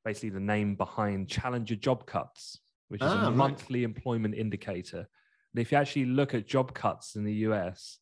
basically 0.06 0.30
the 0.30 0.38
name 0.38 0.76
behind 0.76 1.28
Challenger 1.28 1.74
Job 1.74 2.06
Cuts, 2.06 2.60
which 2.88 3.02
is 3.02 3.08
ah, 3.10 3.26
a 3.26 3.30
monthly 3.32 3.82
employment 3.82 4.36
indicator. 4.36 4.98
And 5.52 5.60
if 5.60 5.72
you 5.72 5.78
actually 5.78 6.04
look 6.04 6.32
at 6.32 6.46
job 6.46 6.72
cuts 6.74 7.16
in 7.16 7.24
the 7.24 7.32
US, 7.48 7.98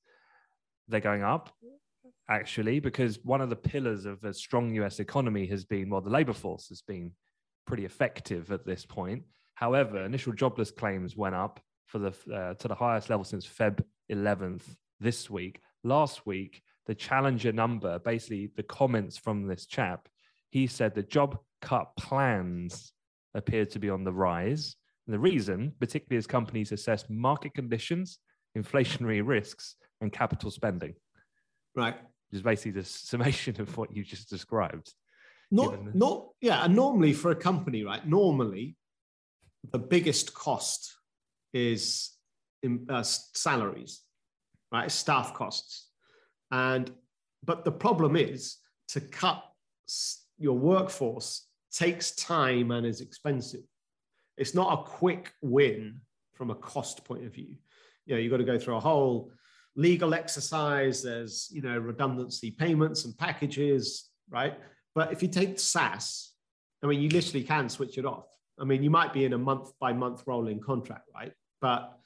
they're 0.87 1.01
going 1.01 1.23
up 1.23 1.51
actually 2.29 2.79
because 2.79 3.19
one 3.25 3.41
of 3.41 3.49
the 3.49 3.57
pillars 3.57 4.05
of 4.05 4.23
a 4.23 4.35
strong 4.35 4.75
US 4.75 5.01
economy 5.01 5.47
has 5.47 5.65
been 5.65 5.89
well 5.89 6.03
the 6.03 6.11
labor 6.11 6.33
force 6.35 6.69
has 6.69 6.83
been 6.83 7.13
pretty 7.67 7.87
effective 7.87 8.53
at 8.53 8.67
this 8.67 8.85
point. 8.85 9.23
However, 9.55 10.05
initial 10.05 10.35
jobless 10.35 10.71
claims 10.71 11.17
went 11.17 11.35
up 11.35 11.59
for 11.87 11.99
the 11.99 12.13
uh, 12.35 12.53
to 12.55 12.69
the 12.69 12.75
highest 12.75 13.09
level 13.09 13.25
since 13.25 13.47
Feb 13.47 13.83
11th 14.13 14.77
this 15.01 15.31
week. 15.31 15.63
Last 15.85 16.27
week 16.27 16.63
the 16.87 16.95
challenger 16.95 17.51
number, 17.51 17.99
basically 17.99 18.51
the 18.57 18.63
comments 18.63 19.17
from 19.17 19.47
this 19.47 19.65
chap, 19.65 20.07
he 20.55 20.69
said 20.69 20.95
the 20.95 21.03
job 21.03 21.37
cut 21.61 21.91
plans 21.97 22.93
appeared 23.35 23.71
to 23.71 23.81
be 23.81 23.91
on 23.91 24.05
the 24.05 24.13
rise. 24.13 24.77
And 25.05 25.13
the 25.13 25.19
reason, 25.19 25.73
particularly 25.81 26.17
as 26.17 26.29
companies 26.29 26.71
assess 26.71 27.05
market 27.09 27.55
conditions, 27.55 28.21
inflationary 28.57 29.21
risks, 29.27 29.75
and 30.01 30.13
capital 30.13 30.53
spending. 30.53 30.95
Right. 31.75 31.97
Which 31.97 32.39
is 32.39 32.43
basically 32.43 32.71
the 32.71 32.85
summation 32.85 33.61
of 33.61 33.77
what 33.77 33.97
you 33.97 34.05
just 34.05 34.31
described. 34.31 34.95
Not, 35.51 35.93
not, 35.93 36.29
yeah. 36.41 36.65
And 36.65 36.77
normally 36.77 37.15
for 37.15 37.33
a 37.33 37.37
company, 37.37 37.83
right? 37.83 38.07
Normally, 38.07 38.77
the 39.73 39.81
biggest 39.81 40.35
cost 40.35 40.95
is 41.53 42.13
in, 42.63 42.87
uh, 42.89 43.03
salaries, 43.03 44.03
right? 44.71 44.89
Staff 44.89 45.35
costs. 45.35 45.89
And 46.53 46.93
but 47.43 47.65
the 47.65 47.73
problem 47.73 48.15
is 48.15 48.59
to 48.91 49.01
cut 49.01 49.43
your 50.45 50.59
workforce 50.59 51.49
takes 51.73 52.11
time 52.11 52.71
and 52.71 52.87
is 52.87 53.01
expensive. 53.01 53.65
It's 54.37 54.55
not 54.55 54.79
a 54.79 54.83
quick 54.83 55.33
win 55.41 56.03
from 56.35 56.51
a 56.51 56.55
cost 56.55 57.03
point 57.07 57.25
of 57.25 57.33
view. 57.33 57.57
You 58.05 58.15
know, 58.15 58.21
you've 58.21 58.31
got 58.31 58.37
to 58.37 58.45
go 58.45 58.59
through 58.59 58.77
a 58.77 58.81
whole 58.81 59.33
legal 59.75 60.13
exercise. 60.13 61.03
There's 61.03 61.49
you 61.51 61.63
know 61.63 61.79
redundancy 61.79 62.51
payments 62.51 63.07
and 63.07 63.17
packages, 63.17 64.11
right? 64.29 64.59
But 64.95 65.13
if 65.13 65.23
you 65.23 65.29
take 65.29 65.59
SaaS, 65.59 66.33
I 66.83 66.89
mean, 66.89 67.01
you 67.01 67.09
literally 67.09 67.43
can 67.43 67.71
switch 67.71 67.97
it 67.97 68.05
off. 68.05 68.27
I 68.61 68.65
mean, 68.65 68.83
you 68.83 68.91
might 68.91 69.15
be 69.15 69.25
in 69.25 69.33
a 69.33 69.39
month 69.39 69.71
by 69.81 69.95
month 69.95 70.25
rolling 70.27 70.61
contract, 70.61 71.09
right? 71.15 71.33
But 71.63 71.99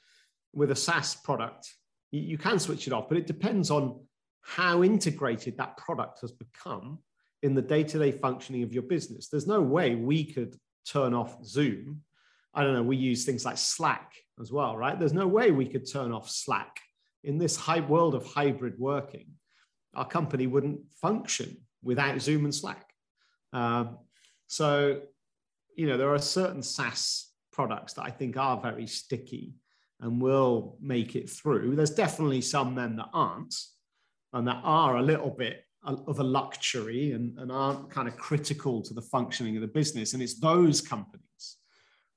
with 0.53 0.71
a 0.71 0.75
SaaS 0.77 1.13
product, 1.13 1.73
you, 2.11 2.21
you 2.21 2.37
can 2.37 2.57
switch 2.57 2.87
it 2.87 2.93
off, 2.93 3.09
but 3.09 3.17
it 3.17 3.27
depends 3.27 3.69
on 3.69 3.99
how 4.41 4.81
integrated 4.81 5.57
that 5.57 5.75
product 5.75 6.21
has 6.21 6.31
become 6.31 6.99
in 7.41 7.53
the 7.53 7.61
day-to-day 7.61 8.11
functioning 8.11 8.63
of 8.63 8.73
your 8.73 8.83
business. 8.83 9.27
There's 9.27 9.47
no 9.47 9.61
way 9.61 9.95
we 9.95 10.25
could 10.25 10.55
turn 10.85 11.13
off 11.13 11.43
Zoom. 11.45 12.01
I 12.53 12.63
don't 12.63 12.73
know, 12.73 12.83
we 12.83 12.97
use 12.97 13.25
things 13.25 13.45
like 13.45 13.57
Slack 13.57 14.13
as 14.39 14.51
well, 14.51 14.75
right? 14.75 14.97
There's 14.97 15.13
no 15.13 15.27
way 15.27 15.51
we 15.51 15.67
could 15.67 15.89
turn 15.89 16.11
off 16.11 16.29
Slack. 16.29 16.79
In 17.23 17.37
this 17.37 17.55
high 17.55 17.81
world 17.81 18.15
of 18.15 18.25
hybrid 18.25 18.79
working, 18.79 19.27
our 19.93 20.07
company 20.07 20.47
wouldn't 20.47 20.79
function 21.01 21.57
without 21.83 22.21
Zoom 22.21 22.45
and 22.45 22.55
Slack. 22.55 22.85
Um, 23.53 23.97
so, 24.47 25.01
you 25.75 25.87
know, 25.87 25.97
there 25.97 26.13
are 26.13 26.19
certain 26.19 26.63
SaaS 26.63 27.31
products 27.51 27.93
that 27.93 28.03
I 28.03 28.09
think 28.09 28.37
are 28.37 28.59
very 28.61 28.87
sticky 28.87 29.53
and 29.99 30.21
will 30.21 30.77
make 30.81 31.15
it 31.15 31.29
through. 31.29 31.75
There's 31.75 31.89
definitely 31.89 32.41
some 32.41 32.75
then 32.75 32.95
that 32.97 33.09
aren't, 33.13 33.55
and 34.33 34.47
that 34.47 34.61
are 34.63 34.97
a 34.97 35.01
little 35.01 35.29
bit 35.29 35.63
of 35.83 36.19
a 36.19 36.23
luxury 36.23 37.13
and, 37.13 37.37
and 37.39 37.51
aren't 37.51 37.89
kind 37.89 38.07
of 38.07 38.17
critical 38.17 38.81
to 38.81 38.93
the 38.93 39.01
functioning 39.01 39.55
of 39.55 39.61
the 39.61 39.67
business. 39.67 40.13
And 40.13 40.21
it's 40.21 40.39
those 40.39 40.81
companies 40.81 41.57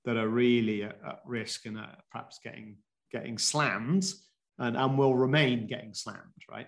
that 0.05 0.17
are 0.17 0.29
really 0.29 0.83
at, 0.83 0.99
at 1.07 1.21
risk 1.25 1.67
and 1.67 1.79
are 1.79 1.97
perhaps 2.11 2.41
getting 2.43 2.77
getting 3.13 3.39
slammed 3.39 4.05
and, 4.59 4.77
and 4.77 4.99
will 4.99 5.15
remain 5.15 5.67
getting 5.67 5.95
slammed, 5.95 6.19
right? 6.51 6.67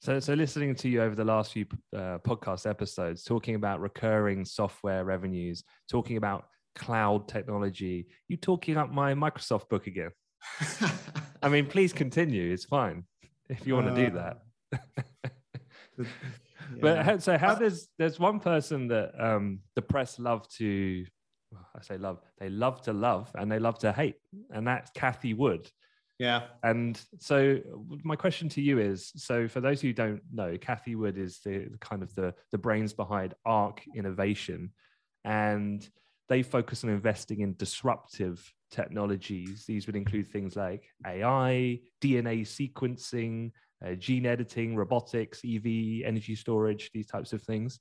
So, 0.00 0.20
so 0.20 0.34
listening 0.34 0.74
to 0.76 0.88
you 0.88 1.02
over 1.02 1.14
the 1.14 1.24
last 1.24 1.52
few 1.52 1.66
uh, 1.94 2.18
podcast 2.18 2.68
episodes, 2.68 3.24
talking 3.24 3.54
about 3.54 3.80
recurring 3.80 4.44
software 4.44 5.04
revenues, 5.04 5.64
talking 5.90 6.16
about 6.16 6.46
cloud 6.74 7.26
technology, 7.26 8.06
you 8.28 8.36
talking 8.36 8.76
up 8.76 8.92
my 8.92 9.14
Microsoft 9.14 9.68
book 9.68 9.86
again. 9.86 10.10
I 11.42 11.48
mean, 11.48 11.66
please 11.66 11.92
continue. 11.92 12.52
It's 12.52 12.64
fine 12.64 13.04
if 13.48 13.66
you 13.66 13.74
want 13.74 13.94
to 13.94 14.06
do 14.06 14.16
that. 14.16 15.30
Yeah. 16.76 17.02
But 17.04 17.22
so, 17.22 17.36
how 17.36 17.56
does 17.56 17.88
there's 17.98 18.18
one 18.18 18.40
person 18.40 18.88
that 18.88 19.12
um, 19.22 19.58
the 19.74 19.82
press 19.82 20.18
love 20.18 20.48
to, 20.56 21.04
I 21.76 21.82
say 21.82 21.98
love, 21.98 22.20
they 22.38 22.48
love 22.48 22.80
to 22.82 22.94
love 22.94 23.30
and 23.34 23.52
they 23.52 23.58
love 23.58 23.78
to 23.80 23.92
hate, 23.92 24.16
and 24.50 24.66
that's 24.66 24.90
Cathie 24.92 25.34
Wood. 25.34 25.70
Yeah. 26.18 26.42
And 26.62 26.98
so 27.18 27.58
my 28.02 28.16
question 28.16 28.48
to 28.50 28.62
you 28.62 28.78
is 28.78 29.12
so 29.16 29.46
for 29.46 29.60
those 29.60 29.82
who 29.82 29.92
don't 29.92 30.22
know, 30.32 30.56
Cathie 30.56 30.94
Wood 30.94 31.18
is 31.18 31.40
the 31.44 31.68
kind 31.80 32.02
of 32.02 32.14
the 32.14 32.34
the 32.50 32.58
brains 32.58 32.94
behind 32.94 33.34
ARK 33.44 33.82
Innovation 33.94 34.70
and 35.24 35.86
they 36.28 36.42
focus 36.42 36.84
on 36.84 36.90
investing 36.90 37.40
in 37.40 37.54
disruptive 37.56 38.52
technologies. 38.70 39.64
These 39.66 39.86
would 39.86 39.96
include 39.96 40.28
things 40.28 40.56
like 40.56 40.84
AI, 41.06 41.80
DNA 42.02 42.42
sequencing, 42.42 43.50
uh, 43.84 43.94
gene 43.94 44.26
editing, 44.26 44.76
robotics, 44.76 45.42
EV, 45.44 46.04
energy 46.04 46.34
storage, 46.34 46.90
these 46.92 47.06
types 47.06 47.32
of 47.32 47.42
things. 47.42 47.80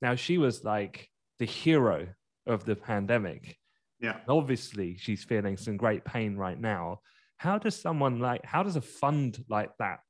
Now, 0.00 0.14
she 0.14 0.38
was 0.38 0.64
like 0.64 1.08
the 1.38 1.44
hero 1.44 2.08
of 2.46 2.64
the 2.64 2.76
pandemic. 2.76 3.56
Yeah. 4.00 4.18
Obviously, 4.28 4.96
she's 4.96 5.24
feeling 5.24 5.56
some 5.56 5.76
great 5.76 6.04
pain 6.04 6.36
right 6.36 6.58
now. 6.58 7.00
How 7.36 7.58
does 7.58 7.80
someone 7.80 8.18
like, 8.18 8.44
how 8.44 8.62
does 8.62 8.76
a 8.76 8.80
fund 8.80 9.44
like 9.48 9.70
that 9.78 10.00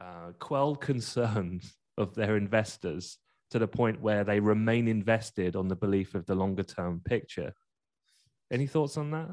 uh, 0.00 0.32
quell 0.38 0.76
concerns 0.90 1.74
of 1.98 2.14
their 2.14 2.36
investors 2.36 3.18
to 3.50 3.58
the 3.58 3.68
point 3.68 4.00
where 4.00 4.24
they 4.24 4.40
remain 4.40 4.88
invested 4.88 5.56
on 5.56 5.68
the 5.68 5.76
belief 5.76 6.14
of 6.14 6.26
the 6.26 6.34
longer 6.34 6.62
term 6.62 7.00
picture? 7.04 7.52
Any 8.52 8.66
thoughts 8.66 8.96
on 8.96 9.10
that? 9.10 9.30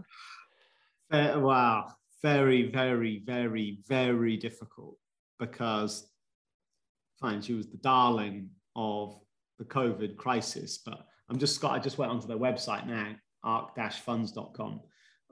Uh, 1.12 1.40
wow 1.40 1.94
very, 2.24 2.70
very, 2.70 3.24
very, 3.26 3.80
very 3.88 4.38
difficult 4.38 4.98
because 5.40 6.10
fine, 7.20 7.42
she 7.42 7.54
was 7.54 7.68
the 7.68 7.78
darling 7.78 8.50
of 8.76 9.20
the 9.60 9.66
COVID 9.66 10.18
crisis. 10.18 10.80
But 10.86 11.06
I'm 11.30 11.38
just 11.38 11.62
got, 11.62 11.74
I 11.74 11.80
just 11.80 11.98
went 11.98 12.12
onto 12.12 12.28
their 12.28 12.38
website 12.38 12.88
now, 12.88 13.16
ark-funds.com. 13.44 14.82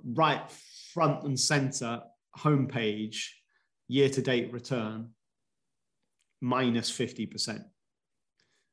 Right 0.03 0.49
front 0.93 1.23
and 1.23 1.39
center 1.39 2.01
homepage, 2.37 3.25
year-to-date 3.87 4.53
return, 4.53 5.09
minus 6.41 6.91
50%. 6.91 7.63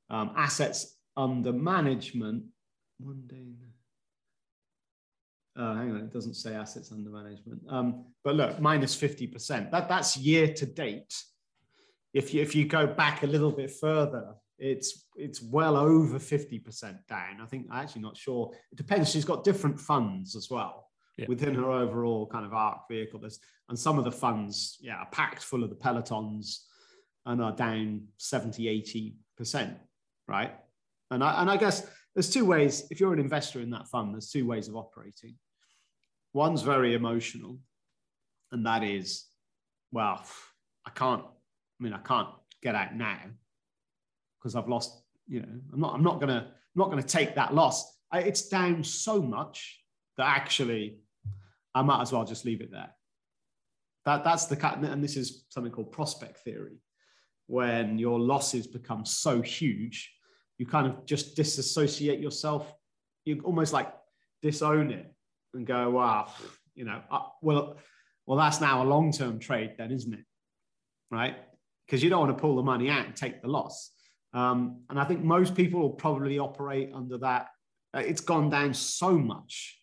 Um, 0.08 0.32
assets 0.36 0.96
under 1.16 1.52
management, 1.52 2.44
one 2.98 3.24
day 3.26 3.54
uh, 5.56 5.74
hang 5.74 5.90
on, 5.90 5.96
it 5.96 6.12
doesn't 6.12 6.34
say 6.34 6.54
assets 6.54 6.92
under 6.92 7.10
management. 7.10 7.60
Um, 7.68 8.04
but 8.22 8.34
look, 8.34 8.60
minus 8.60 8.94
50%. 8.96 9.70
That, 9.70 9.88
that's 9.88 10.16
year 10.16 10.52
to 10.54 10.66
date. 10.66 11.14
If 12.12 12.34
you, 12.34 12.42
if 12.42 12.54
you 12.54 12.66
go 12.66 12.86
back 12.86 13.22
a 13.22 13.26
little 13.26 13.50
bit 13.50 13.70
further, 13.70 14.34
it's, 14.58 15.06
it's 15.16 15.42
well 15.42 15.76
over 15.76 16.18
50% 16.18 16.98
down. 17.08 17.40
I 17.42 17.46
think, 17.46 17.66
I'm 17.70 17.82
actually 17.82 18.02
not 18.02 18.16
sure. 18.16 18.52
It 18.70 18.76
depends. 18.76 19.10
She's 19.10 19.24
got 19.24 19.44
different 19.44 19.80
funds 19.80 20.36
as 20.36 20.50
well 20.50 20.90
yeah. 21.16 21.26
within 21.28 21.54
her 21.54 21.70
overall 21.70 22.26
kind 22.26 22.44
of 22.44 22.52
ARK 22.52 22.88
vehicle. 22.90 23.20
There's, 23.20 23.40
and 23.68 23.78
some 23.78 23.98
of 23.98 24.04
the 24.04 24.12
funds, 24.12 24.76
yeah, 24.80 24.96
are 24.96 25.08
packed 25.10 25.42
full 25.42 25.64
of 25.64 25.70
the 25.70 25.76
Pelotons 25.76 26.64
and 27.24 27.42
are 27.42 27.52
down 27.52 28.02
70, 28.18 29.14
80%, 29.40 29.74
right? 30.28 30.54
And 31.10 31.24
I, 31.24 31.40
and 31.40 31.50
I 31.50 31.56
guess 31.56 31.86
there's 32.14 32.30
two 32.30 32.44
ways, 32.44 32.86
if 32.90 33.00
you're 33.00 33.12
an 33.12 33.18
investor 33.18 33.60
in 33.60 33.70
that 33.70 33.88
fund, 33.88 34.14
there's 34.14 34.30
two 34.30 34.46
ways 34.46 34.68
of 34.68 34.76
operating. 34.76 35.34
One's 36.36 36.60
very 36.60 36.92
emotional, 36.92 37.58
and 38.52 38.66
that 38.66 38.84
is, 38.84 39.24
well, 39.90 40.22
I 40.86 40.90
can't. 40.90 41.22
I 41.24 41.82
mean, 41.82 41.94
I 41.94 41.98
can't 42.00 42.28
get 42.62 42.74
out 42.74 42.94
now 42.94 43.20
because 44.38 44.54
I've 44.54 44.68
lost. 44.68 45.02
You 45.26 45.40
know, 45.40 45.48
I'm 45.72 45.80
not. 45.80 45.94
I'm 45.94 46.02
not 46.02 46.20
gonna. 46.20 46.48
I'm 46.52 46.78
not 46.78 46.90
gonna 46.90 47.02
take 47.02 47.36
that 47.36 47.54
loss. 47.54 47.90
I, 48.12 48.20
it's 48.20 48.50
down 48.50 48.84
so 48.84 49.22
much 49.22 49.80
that 50.18 50.28
actually, 50.28 50.98
I 51.74 51.80
might 51.80 52.02
as 52.02 52.12
well 52.12 52.26
just 52.26 52.44
leave 52.44 52.60
it 52.60 52.70
there. 52.70 52.90
That 54.04 54.22
that's 54.22 54.44
the 54.44 54.56
cut, 54.56 54.76
and 54.76 55.02
this 55.02 55.16
is 55.16 55.46
something 55.48 55.72
called 55.72 55.90
prospect 55.90 56.40
theory. 56.40 56.82
When 57.46 57.98
your 57.98 58.20
losses 58.20 58.66
become 58.66 59.06
so 59.06 59.40
huge, 59.40 60.12
you 60.58 60.66
kind 60.66 60.86
of 60.86 61.06
just 61.06 61.34
disassociate 61.34 62.20
yourself. 62.20 62.70
You 63.24 63.40
almost 63.42 63.72
like 63.72 63.90
disown 64.42 64.90
it 64.90 65.15
and 65.54 65.66
go, 65.66 66.26
you 66.74 66.84
know, 66.84 67.00
uh, 67.10 67.20
well, 67.42 67.78
well, 68.26 68.38
that's 68.38 68.60
now 68.60 68.82
a 68.82 68.84
long-term 68.84 69.38
trade 69.38 69.74
then, 69.78 69.92
isn't 69.92 70.12
it? 70.12 70.24
Right? 71.10 71.36
Because 71.86 72.02
you 72.02 72.10
don't 72.10 72.26
want 72.26 72.36
to 72.36 72.40
pull 72.40 72.56
the 72.56 72.62
money 72.62 72.90
out 72.90 73.06
and 73.06 73.16
take 73.16 73.40
the 73.42 73.48
loss. 73.48 73.92
Um, 74.32 74.82
and 74.90 74.98
I 74.98 75.04
think 75.04 75.22
most 75.22 75.54
people 75.54 75.80
will 75.80 75.90
probably 75.90 76.38
operate 76.38 76.90
under 76.94 77.18
that. 77.18 77.48
It's 77.94 78.20
gone 78.20 78.50
down 78.50 78.74
so 78.74 79.12
much 79.12 79.80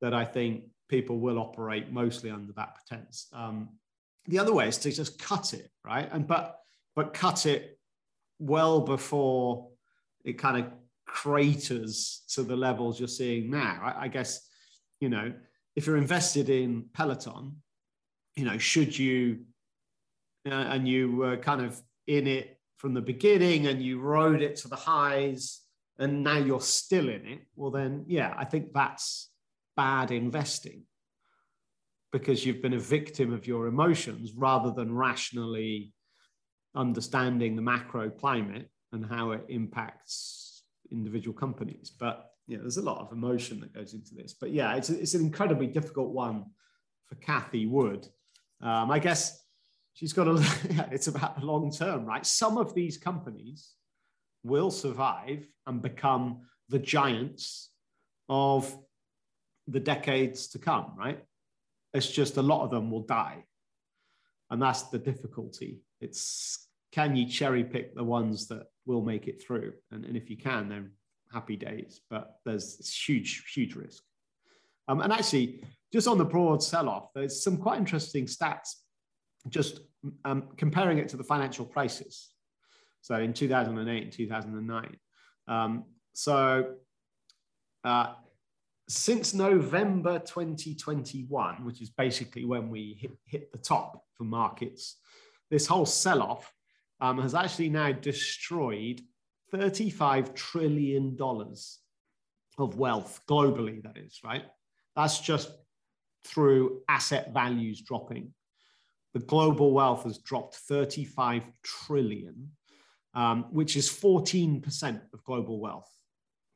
that 0.00 0.14
I 0.14 0.24
think 0.24 0.64
people 0.88 1.18
will 1.20 1.38
operate 1.38 1.92
mostly 1.92 2.30
under 2.30 2.52
that 2.54 2.74
pretense. 2.74 3.28
Um, 3.32 3.68
the 4.26 4.38
other 4.38 4.52
way 4.52 4.68
is 4.68 4.78
to 4.78 4.90
just 4.90 5.18
cut 5.18 5.52
it, 5.54 5.70
right? 5.84 6.08
And 6.10 6.26
but 6.26 6.58
but 6.96 7.14
cut 7.14 7.46
it 7.46 7.78
well 8.38 8.80
before 8.80 9.68
it 10.24 10.38
kind 10.38 10.64
of 10.64 10.72
craters 11.06 12.22
to 12.30 12.42
the 12.42 12.56
levels 12.56 12.98
you're 12.98 13.08
seeing 13.08 13.50
now. 13.50 13.80
I, 13.82 14.04
I 14.04 14.08
guess 14.08 14.48
you 15.04 15.10
know, 15.10 15.34
if 15.76 15.86
you're 15.86 15.98
invested 15.98 16.48
in 16.48 16.86
Peloton, 16.94 17.56
you 18.36 18.46
know, 18.46 18.56
should 18.56 18.98
you, 18.98 19.40
uh, 20.46 20.54
and 20.54 20.88
you 20.88 21.14
were 21.14 21.36
kind 21.36 21.60
of 21.60 21.78
in 22.06 22.26
it 22.26 22.58
from 22.78 22.94
the 22.94 23.02
beginning 23.02 23.66
and 23.66 23.82
you 23.82 24.00
rode 24.00 24.40
it 24.40 24.56
to 24.56 24.68
the 24.68 24.76
highs 24.76 25.60
and 25.98 26.24
now 26.24 26.38
you're 26.38 26.58
still 26.62 27.10
in 27.10 27.26
it, 27.26 27.40
well, 27.54 27.70
then, 27.70 28.06
yeah, 28.08 28.32
I 28.38 28.46
think 28.46 28.72
that's 28.72 29.28
bad 29.76 30.10
investing 30.10 30.84
because 32.10 32.46
you've 32.46 32.62
been 32.62 32.72
a 32.72 32.78
victim 32.78 33.30
of 33.30 33.46
your 33.46 33.66
emotions 33.66 34.32
rather 34.34 34.70
than 34.70 34.96
rationally 34.96 35.92
understanding 36.74 37.56
the 37.56 37.62
macro 37.62 38.08
climate 38.08 38.70
and 38.92 39.04
how 39.04 39.32
it 39.32 39.44
impacts 39.50 40.62
individual 40.90 41.36
companies. 41.36 41.90
But 41.90 42.30
you 42.46 42.56
know, 42.56 42.62
there's 42.62 42.76
a 42.76 42.82
lot 42.82 43.00
of 43.00 43.12
emotion 43.12 43.60
that 43.60 43.74
goes 43.74 43.94
into 43.94 44.14
this. 44.14 44.34
But 44.38 44.50
yeah, 44.50 44.74
it's, 44.74 44.90
it's 44.90 45.14
an 45.14 45.22
incredibly 45.22 45.66
difficult 45.66 46.10
one 46.10 46.46
for 47.06 47.14
Cathie 47.16 47.66
Wood. 47.66 48.06
Um, 48.60 48.90
I 48.90 48.98
guess 48.98 49.42
she's 49.94 50.12
got 50.12 50.28
a, 50.28 50.34
it's 50.90 51.06
about 51.06 51.38
the 51.38 51.46
long 51.46 51.70
term, 51.70 52.04
right? 52.04 52.24
Some 52.24 52.58
of 52.58 52.74
these 52.74 52.98
companies 52.98 53.72
will 54.42 54.70
survive 54.70 55.46
and 55.66 55.80
become 55.80 56.42
the 56.68 56.78
giants 56.78 57.70
of 58.28 58.76
the 59.66 59.80
decades 59.80 60.48
to 60.48 60.58
come, 60.58 60.92
right? 60.96 61.22
It's 61.94 62.10
just 62.10 62.36
a 62.36 62.42
lot 62.42 62.64
of 62.64 62.70
them 62.70 62.90
will 62.90 63.02
die. 63.02 63.44
And 64.50 64.60
that's 64.60 64.84
the 64.84 64.98
difficulty. 64.98 65.80
It's 66.00 66.68
can 66.92 67.16
you 67.16 67.26
cherry 67.26 67.64
pick 67.64 67.94
the 67.94 68.04
ones 68.04 68.46
that 68.48 68.66
will 68.86 69.02
make 69.02 69.26
it 69.26 69.42
through? 69.42 69.72
And, 69.90 70.04
and 70.04 70.16
if 70.16 70.30
you 70.30 70.36
can, 70.36 70.68
then 70.68 70.92
happy 71.34 71.56
days, 71.56 72.00
but 72.08 72.36
there's 72.44 72.88
huge, 73.06 73.44
huge 73.52 73.74
risk. 73.74 74.02
Um, 74.88 75.00
and 75.00 75.12
actually, 75.12 75.64
just 75.92 76.08
on 76.08 76.18
the 76.18 76.24
broad 76.24 76.62
sell 76.62 76.88
off, 76.88 77.08
there's 77.14 77.42
some 77.42 77.56
quite 77.56 77.78
interesting 77.78 78.26
stats 78.26 78.76
just 79.48 79.80
um, 80.24 80.48
comparing 80.56 80.98
it 80.98 81.08
to 81.08 81.16
the 81.16 81.24
financial 81.24 81.66
crisis. 81.66 82.32
So 83.02 83.16
in 83.16 83.32
2008 83.34 84.02
and 84.02 84.12
2009. 84.12 84.96
Um, 85.46 85.84
so 86.14 86.74
uh, 87.84 88.14
since 88.88 89.34
November 89.34 90.18
2021, 90.20 91.64
which 91.64 91.82
is 91.82 91.90
basically 91.90 92.44
when 92.44 92.70
we 92.70 92.96
hit, 92.98 93.10
hit 93.26 93.52
the 93.52 93.58
top 93.58 94.04
for 94.14 94.24
markets, 94.24 94.96
this 95.50 95.66
whole 95.66 95.86
sell 95.86 96.22
off 96.22 96.50
um, 97.00 97.18
has 97.18 97.34
actually 97.34 97.68
now 97.68 97.92
destroyed 97.92 99.02
$35 99.52 100.34
trillion 100.34 101.16
of 102.58 102.76
wealth 102.76 103.20
globally, 103.28 103.82
that 103.82 103.96
is, 103.96 104.20
right? 104.24 104.44
That's 104.96 105.20
just 105.20 105.50
through 106.24 106.82
asset 106.88 107.32
values 107.32 107.80
dropping. 107.82 108.32
The 109.12 109.20
global 109.20 109.72
wealth 109.72 110.04
has 110.04 110.18
dropped 110.18 110.56
35 110.56 111.42
trillion, 111.62 112.50
um, 113.14 113.44
which 113.50 113.76
is 113.76 113.88
14% 113.88 115.00
of 115.12 115.24
global 115.24 115.60
wealth. 115.60 115.90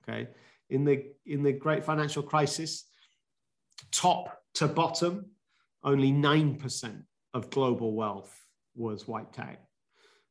Okay. 0.02 0.28
In 0.70 0.84
the, 0.84 1.06
in 1.26 1.42
the 1.42 1.52
great 1.52 1.84
financial 1.84 2.22
crisis, 2.22 2.84
top 3.92 4.42
to 4.54 4.66
bottom, 4.66 5.26
only 5.84 6.10
9% 6.10 7.02
of 7.34 7.50
global 7.50 7.94
wealth 7.94 8.34
was 8.74 9.06
wiped 9.06 9.38
out. 9.38 9.58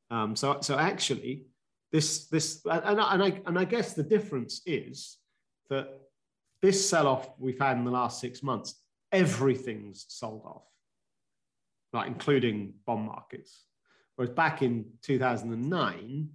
Um, 0.10 0.36
so, 0.36 0.60
so 0.62 0.78
actually, 0.78 1.46
this, 1.92 2.28
this 2.28 2.62
and, 2.66 3.00
and, 3.00 3.24
I, 3.24 3.42
and 3.46 3.58
I 3.58 3.64
guess 3.66 3.94
the 3.94 4.04
difference 4.04 4.62
is 4.66 5.18
that 5.70 5.90
this 6.62 6.90
sell 6.90 7.08
off 7.08 7.30
we've 7.40 7.60
had 7.60 7.78
in 7.78 7.86
the 7.86 7.92
last 7.92 8.20
six 8.20 8.44
months, 8.44 8.76
everything's 9.12 10.06
sold 10.10 10.44
off, 10.46 10.66
like 11.94 12.08
including 12.08 12.74
bond 12.86 13.06
markets. 13.06 13.66
Whereas 14.16 14.34
back 14.34 14.62
in 14.62 14.86
2009, 15.04 16.30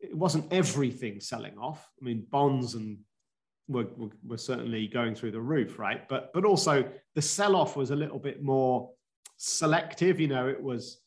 it 0.00 0.16
wasn't 0.16 0.52
everything 0.52 1.20
selling 1.20 1.58
off. 1.58 1.88
I 2.00 2.04
mean, 2.04 2.26
bonds 2.30 2.74
and 2.74 2.98
were, 3.68 3.86
were, 3.96 4.10
were 4.24 4.38
certainly 4.38 4.86
going 4.86 5.14
through 5.14 5.32
the 5.32 5.40
roof, 5.40 5.78
right? 5.78 6.08
But 6.08 6.32
but 6.32 6.44
also 6.44 6.88
the 7.14 7.22
sell 7.22 7.56
off 7.56 7.76
was 7.76 7.90
a 7.90 7.96
little 7.96 8.18
bit 8.18 8.42
more 8.42 8.90
selective. 9.36 10.20
You 10.20 10.28
know, 10.28 10.48
it 10.48 10.62
was 10.62 10.98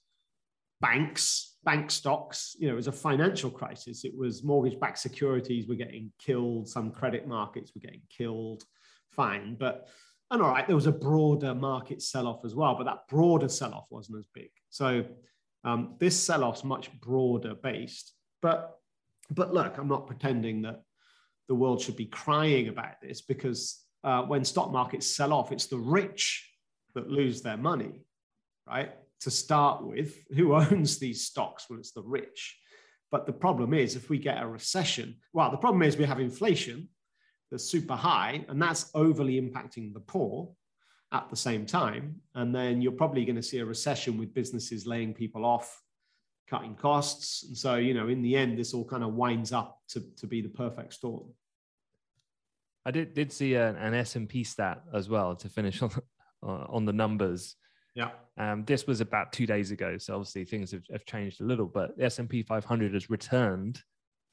banks, 0.82 1.58
bank 1.64 1.92
stocks. 1.92 2.56
You 2.60 2.68
know, 2.68 2.74
it 2.74 2.78
was 2.78 2.88
a 2.88 2.92
financial 2.92 3.50
crisis. 3.50 4.06
It 4.06 4.18
was 4.18 4.44
mortgage-backed 4.44 5.00
securities 5.00 5.68
were 5.68 5.76
getting 5.76 6.12
killed. 6.20 6.68
Some 6.68 6.92
credit 6.92 7.28
markets 7.28 7.72
were 7.76 7.82
getting 7.82 8.02
killed. 8.10 8.64
Fine, 9.12 9.58
but 9.60 9.90
and 10.32 10.42
all 10.44 10.50
right, 10.50 10.68
there 10.68 10.76
was 10.76 10.86
a 10.86 10.92
broader 10.92 11.56
market 11.56 12.04
sell-off 12.04 12.46
as 12.46 12.54
well, 12.54 12.76
but 12.76 12.84
that 12.84 13.08
broader 13.08 13.50
sell-off 13.50 13.88
wasn't 13.90 14.20
as 14.20 14.28
big. 14.34 14.52
So 14.70 15.04
um, 15.64 15.96
this 16.00 16.22
sell-off's 16.22 16.64
much 16.64 16.92
broader 17.02 17.56
based. 17.56 18.14
But 18.42 18.76
but 19.32 19.54
look, 19.54 19.78
I'm 19.78 19.88
not 19.88 20.08
pretending 20.08 20.64
that 20.64 20.82
the 21.48 21.56
world 21.56 21.82
should 21.82 21.96
be 21.96 22.06
crying 22.06 22.68
about 22.68 23.02
this 23.02 23.22
because 23.22 23.84
uh, 24.04 24.24
when 24.24 24.44
stock 24.44 24.72
markets 24.72 25.08
sell 25.08 25.34
off, 25.34 25.52
it's 25.52 25.68
the 25.68 25.78
rich 25.78 26.50
that 26.96 27.10
lose 27.10 27.42
their 27.42 27.58
money, 27.58 28.02
right? 28.68 28.94
To 29.22 29.32
start 29.32 29.86
with, 29.86 30.16
who 30.36 30.54
owns 30.62 30.98
these 30.98 31.26
stocks? 31.26 31.66
Well, 31.70 31.80
it's 31.80 31.92
the 31.92 32.04
rich. 32.04 32.58
But 33.12 33.26
the 33.26 33.34
problem 33.34 33.74
is, 33.74 33.96
if 33.96 34.10
we 34.10 34.20
get 34.20 34.42
a 34.42 34.48
recession, 34.48 35.16
well, 35.34 35.50
the 35.52 35.58
problem 35.58 35.82
is 35.82 35.98
we 35.98 36.06
have 36.06 36.20
inflation 36.20 36.90
that's 37.50 37.64
super 37.64 37.96
high, 37.96 38.46
and 38.48 38.62
that's 38.62 38.92
overly 38.94 39.42
impacting 39.42 39.94
the 39.94 40.00
poor 40.00 40.52
at 41.12 41.30
the 41.30 41.36
same 41.36 41.66
time. 41.66 42.22
And 42.36 42.54
then 42.54 42.82
you're 42.82 42.92
probably 42.92 43.26
going 43.26 43.36
to 43.36 43.44
see 43.44 43.60
a 43.60 43.66
recession 43.66 44.18
with 44.18 44.34
businesses 44.34 44.86
laying 44.86 45.14
people 45.14 45.44
off, 45.44 45.82
cutting 46.48 46.76
costs. 46.76 47.44
And 47.48 47.58
so, 47.58 47.76
you 47.76 47.94
know, 47.96 48.08
in 48.08 48.22
the 48.22 48.36
end, 48.36 48.58
this 48.58 48.74
all 48.74 48.86
kind 48.86 49.04
of 49.04 49.14
winds 49.14 49.52
up 49.52 49.80
to, 49.90 50.04
to 50.18 50.28
be 50.28 50.42
the 50.42 50.50
perfect 50.50 50.94
storm. 50.94 51.30
I 52.86 52.92
did 52.92 53.14
did 53.14 53.32
see 53.32 53.56
an, 53.56 53.76
an 53.76 53.94
S 53.94 54.16
and 54.16 54.28
P 54.28 54.44
stat 54.44 54.82
as 54.94 55.10
well 55.10 55.36
to 55.36 55.50
finish 55.50 55.82
on 55.82 55.92
on 56.42 56.86
the 56.86 56.94
numbers. 56.94 57.56
Yeah. 57.96 58.12
Um, 58.38 58.64
this 58.66 58.88
was 58.88 59.02
about 59.02 59.34
two 59.34 59.46
days 59.46 59.72
ago, 59.72 59.98
so 59.98 60.16
obviously 60.16 60.46
things 60.46 60.72
have, 60.72 60.84
have 60.92 61.06
changed 61.06 61.42
a 61.42 61.44
little. 61.44 61.66
But 61.66 61.98
the 61.98 62.06
S 62.06 62.20
and 62.20 62.30
P 62.30 62.44
500 62.44 62.94
has 62.94 63.10
returned 63.10 63.82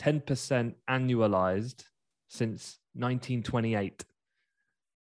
10% 0.01 0.75
annualized 0.89 1.85
since 2.29 2.79
1928, 2.95 4.05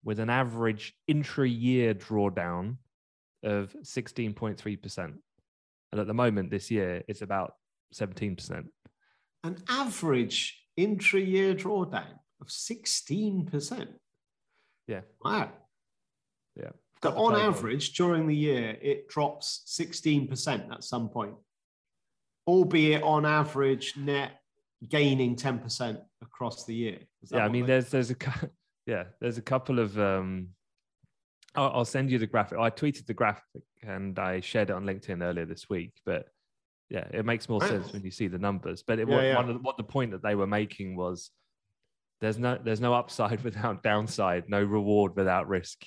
with 0.04 0.20
an 0.20 0.30
average 0.30 0.94
intra-year 1.06 1.94
drawdown 1.94 2.76
of 3.42 3.74
16.3%. 3.82 5.14
And 5.92 6.00
at 6.00 6.06
the 6.06 6.14
moment, 6.14 6.50
this 6.50 6.70
year, 6.70 7.02
it's 7.08 7.22
about 7.22 7.54
17%. 7.94 8.66
An 9.44 9.56
average 9.68 10.60
intra-year 10.76 11.54
drawdown 11.54 12.18
of 12.40 12.48
16%. 12.48 13.88
Yeah. 14.88 15.00
Wow. 15.24 15.50
Yeah. 16.56 16.70
So 17.02 17.10
on 17.10 17.36
average, 17.36 17.92
during 17.92 18.26
the 18.26 18.34
year, 18.34 18.76
it 18.80 19.08
drops 19.08 19.62
16% 19.66 20.72
at 20.72 20.82
some 20.82 21.08
point, 21.08 21.34
albeit 22.46 23.02
on 23.02 23.26
average, 23.26 23.94
net 23.96 24.40
gaining 24.88 25.36
10% 25.36 26.00
across 26.22 26.64
the 26.64 26.74
year. 26.74 26.98
Yeah, 27.30 27.44
I 27.44 27.48
mean, 27.48 27.66
there's 27.66 27.90
there's 27.90 28.10
a 28.10 28.16
yeah, 28.86 29.04
there's 29.20 29.38
a 29.38 29.42
couple 29.42 29.78
of 29.78 29.98
um 29.98 30.48
I'll, 31.54 31.70
I'll 31.74 31.84
send 31.84 32.10
you 32.10 32.18
the 32.18 32.26
graphic. 32.26 32.58
I 32.58 32.70
tweeted 32.70 33.06
the 33.06 33.14
graphic 33.14 33.62
and 33.82 34.18
I 34.18 34.40
shared 34.40 34.70
it 34.70 34.74
on 34.74 34.84
LinkedIn 34.84 35.22
earlier 35.22 35.46
this 35.46 35.68
week, 35.68 35.92
but 36.04 36.28
yeah, 36.88 37.06
it 37.12 37.24
makes 37.24 37.48
more 37.48 37.60
sense 37.60 37.92
when 37.92 38.04
you 38.04 38.10
see 38.10 38.28
the 38.28 38.38
numbers. 38.38 38.84
But 38.86 39.00
it, 39.00 39.08
Yeah, 39.08 39.14
what, 39.14 39.24
yeah. 39.24 39.36
One 39.36 39.48
of 39.48 39.54
the, 39.54 39.60
what 39.60 39.76
the 39.76 39.82
point 39.82 40.12
that 40.12 40.22
they 40.22 40.34
were 40.34 40.46
making 40.46 40.96
was 40.96 41.30
there's 42.20 42.38
no 42.38 42.58
there's 42.62 42.80
no 42.80 42.94
upside 42.94 43.42
without 43.44 43.82
downside, 43.82 44.44
no 44.48 44.62
reward 44.62 45.16
without 45.16 45.48
risk. 45.48 45.84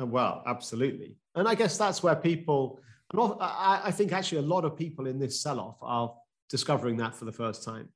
Uh, 0.00 0.06
well, 0.06 0.42
absolutely. 0.46 1.16
And 1.34 1.48
I 1.48 1.54
guess 1.54 1.76
that's 1.78 2.02
where 2.02 2.16
people, 2.16 2.80
and 3.12 3.20
I, 3.40 3.82
I 3.84 3.90
think 3.90 4.12
actually 4.12 4.38
a 4.38 4.42
lot 4.42 4.64
of 4.64 4.76
people 4.76 5.06
in 5.06 5.18
this 5.18 5.40
sell 5.40 5.60
off 5.60 5.78
are 5.82 6.14
discovering 6.48 6.96
that 6.98 7.14
for 7.14 7.24
the 7.24 7.32
first 7.32 7.64
time. 7.64 7.88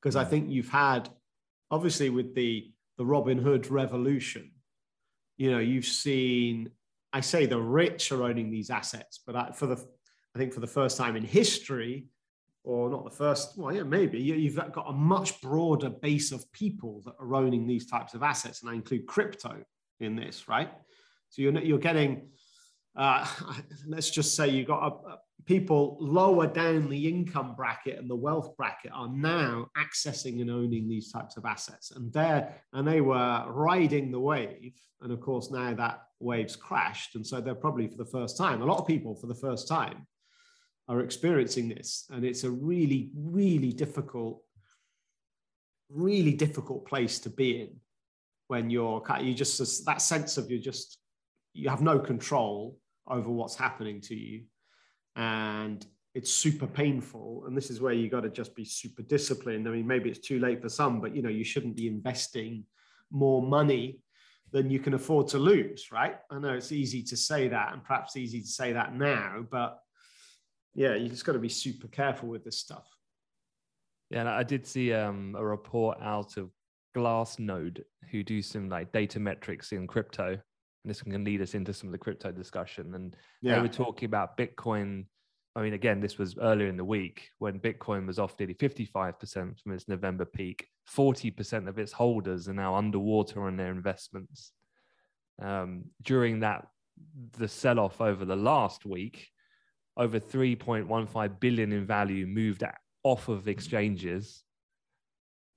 Because 0.00 0.16
I 0.16 0.24
think 0.24 0.50
you've 0.50 0.68
had, 0.68 1.08
obviously, 1.70 2.10
with 2.10 2.34
the, 2.34 2.72
the 2.98 3.04
Robinhood 3.04 3.70
revolution, 3.70 4.50
you 5.36 5.50
know, 5.50 5.60
you've 5.60 5.86
seen, 5.86 6.70
I 7.12 7.20
say 7.20 7.46
the 7.46 7.60
rich 7.60 8.10
are 8.12 8.24
owning 8.24 8.50
these 8.50 8.70
assets, 8.70 9.20
but 9.24 9.36
I, 9.36 9.52
for 9.52 9.66
the, 9.66 9.76
I 10.34 10.38
think 10.38 10.52
for 10.52 10.60
the 10.60 10.66
first 10.66 10.96
time 10.96 11.14
in 11.14 11.24
history, 11.24 12.06
or 12.64 12.90
not 12.90 13.04
the 13.04 13.10
first, 13.10 13.58
well, 13.58 13.74
yeah, 13.74 13.82
maybe 13.82 14.20
you- 14.20 14.36
you've 14.36 14.56
got 14.56 14.88
a 14.88 14.92
much 14.92 15.40
broader 15.40 15.90
base 15.90 16.30
of 16.30 16.50
people 16.52 17.02
that 17.04 17.14
are 17.18 17.34
owning 17.34 17.66
these 17.66 17.86
types 17.86 18.14
of 18.14 18.22
assets. 18.22 18.62
And 18.62 18.70
I 18.70 18.74
include 18.74 19.06
crypto 19.06 19.64
in 19.98 20.14
this, 20.14 20.48
right? 20.48 20.70
So 21.32 21.40
you're, 21.40 21.58
you're 21.62 21.78
getting, 21.78 22.28
uh, 22.94 23.26
let's 23.86 24.10
just 24.10 24.36
say 24.36 24.48
you've 24.50 24.68
got 24.68 24.82
a, 24.82 25.08
a- 25.08 25.18
people 25.44 25.96
lower 25.98 26.46
down 26.46 26.88
the 26.88 27.08
income 27.08 27.54
bracket 27.56 27.98
and 27.98 28.08
the 28.08 28.14
wealth 28.14 28.56
bracket 28.56 28.92
are 28.94 29.08
now 29.08 29.66
accessing 29.76 30.40
and 30.40 30.50
owning 30.50 30.88
these 30.88 31.10
types 31.10 31.36
of 31.36 31.44
assets. 31.44 31.90
And 31.90 32.12
they're, 32.12 32.54
and 32.74 32.86
they 32.86 33.00
were 33.00 33.44
riding 33.48 34.12
the 34.12 34.20
wave. 34.20 34.74
And 35.00 35.10
of 35.10 35.20
course, 35.20 35.50
now 35.50 35.74
that 35.74 36.02
wave's 36.20 36.54
crashed. 36.54 37.16
And 37.16 37.26
so 37.26 37.40
they're 37.40 37.54
probably 37.56 37.88
for 37.88 37.96
the 37.96 38.04
first 38.04 38.36
time, 38.36 38.62
a 38.62 38.66
lot 38.66 38.78
of 38.78 38.86
people 38.86 39.16
for 39.16 39.26
the 39.26 39.34
first 39.34 39.66
time 39.66 40.06
are 40.86 41.00
experiencing 41.00 41.70
this. 41.70 42.04
And 42.10 42.24
it's 42.24 42.44
a 42.44 42.50
really, 42.50 43.10
really 43.16 43.72
difficult, 43.72 44.42
really 45.88 46.34
difficult 46.34 46.86
place 46.86 47.18
to 47.20 47.30
be 47.30 47.62
in 47.62 47.80
when 48.48 48.68
you're 48.68 49.02
you 49.22 49.32
just 49.32 49.86
that 49.86 50.02
sense 50.02 50.36
of 50.36 50.50
you're 50.50 50.60
just 50.60 50.98
you 51.52 51.68
have 51.68 51.82
no 51.82 51.98
control 51.98 52.78
over 53.08 53.30
what's 53.30 53.56
happening 53.56 54.00
to 54.02 54.14
you. 54.14 54.42
And 55.16 55.84
it's 56.14 56.30
super 56.30 56.66
painful. 56.66 57.44
And 57.46 57.56
this 57.56 57.70
is 57.70 57.80
where 57.80 57.92
you 57.92 58.08
got 58.08 58.22
to 58.22 58.30
just 58.30 58.54
be 58.54 58.64
super 58.64 59.02
disciplined. 59.02 59.66
I 59.66 59.72
mean 59.72 59.86
maybe 59.86 60.10
it's 60.10 60.26
too 60.26 60.38
late 60.38 60.62
for 60.62 60.68
some 60.68 61.00
but 61.00 61.14
you 61.14 61.22
know 61.22 61.28
you 61.28 61.44
shouldn't 61.44 61.76
be 61.76 61.86
investing 61.86 62.64
more 63.10 63.42
money 63.42 64.00
than 64.52 64.70
you 64.70 64.78
can 64.78 64.94
afford 64.94 65.28
to 65.28 65.38
lose 65.38 65.90
right? 65.90 66.16
I 66.30 66.38
know 66.38 66.54
it's 66.54 66.72
easy 66.72 67.02
to 67.04 67.16
say 67.16 67.48
that 67.48 67.72
and 67.72 67.82
perhaps 67.82 68.16
easy 68.16 68.40
to 68.40 68.46
say 68.46 68.72
that 68.72 68.94
now 68.94 69.44
but 69.50 69.78
yeah 70.74 70.94
you 70.94 71.08
just 71.08 71.24
got 71.24 71.32
to 71.32 71.38
be 71.38 71.48
super 71.48 71.88
careful 71.88 72.28
with 72.28 72.44
this 72.44 72.58
stuff. 72.58 72.86
Yeah, 74.10 74.20
and 74.20 74.28
I 74.28 74.42
did 74.42 74.66
see 74.66 74.92
um, 74.92 75.34
a 75.38 75.44
report 75.44 75.96
out 76.02 76.36
of 76.36 76.50
Glassnode 76.94 77.82
who 78.10 78.22
do 78.22 78.42
some 78.42 78.68
like 78.68 78.92
data 78.92 79.18
metrics 79.18 79.72
in 79.72 79.86
crypto, 79.86 80.38
and 80.84 80.90
this 80.90 81.02
can 81.02 81.24
lead 81.24 81.40
us 81.42 81.54
into 81.54 81.72
some 81.72 81.88
of 81.88 81.92
the 81.92 81.98
crypto 81.98 82.32
discussion. 82.32 82.94
And 82.94 83.16
they 83.56 83.60
were 83.60 83.68
talking 83.68 84.06
about 84.06 84.36
Bitcoin. 84.36 85.06
I 85.54 85.62
mean, 85.62 85.74
again, 85.74 86.00
this 86.00 86.18
was 86.18 86.36
earlier 86.38 86.66
in 86.66 86.76
the 86.76 86.84
week 86.84 87.28
when 87.38 87.60
Bitcoin 87.60 88.06
was 88.06 88.18
off 88.18 88.34
nearly 88.38 88.54
55% 88.54 89.60
from 89.60 89.72
its 89.72 89.86
November 89.86 90.24
peak. 90.24 90.66
40% 90.90 91.68
of 91.68 91.78
its 91.78 91.92
holders 91.92 92.48
are 92.48 92.54
now 92.54 92.74
underwater 92.74 93.46
on 93.46 93.56
their 93.56 93.70
investments. 93.70 94.52
Um, 95.40 95.84
during 96.02 96.40
that, 96.40 96.66
the 97.38 97.48
sell 97.48 97.78
off 97.78 98.00
over 98.00 98.24
the 98.24 98.36
last 98.36 98.84
week, 98.84 99.28
over 99.96 100.18
3.15 100.18 101.40
billion 101.40 101.72
in 101.72 101.86
value 101.86 102.26
moved 102.26 102.64
off 103.04 103.28
of 103.28 103.46
exchanges 103.46 104.42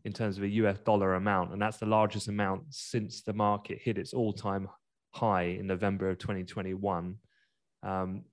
in 0.03 0.13
terms 0.13 0.37
of 0.37 0.43
a 0.43 0.49
US 0.49 0.77
dollar 0.79 1.15
amount. 1.15 1.51
And 1.51 1.61
that's 1.61 1.77
the 1.77 1.85
largest 1.85 2.27
amount 2.27 2.63
since 2.69 3.21
the 3.21 3.33
market 3.33 3.79
hit 3.81 3.97
its 3.97 4.13
all 4.13 4.33
time 4.33 4.67
high 5.15 5.43
in 5.43 5.67
November 5.67 6.09
of 6.09 6.17
2021. 6.19 7.15
Um, 7.83 8.23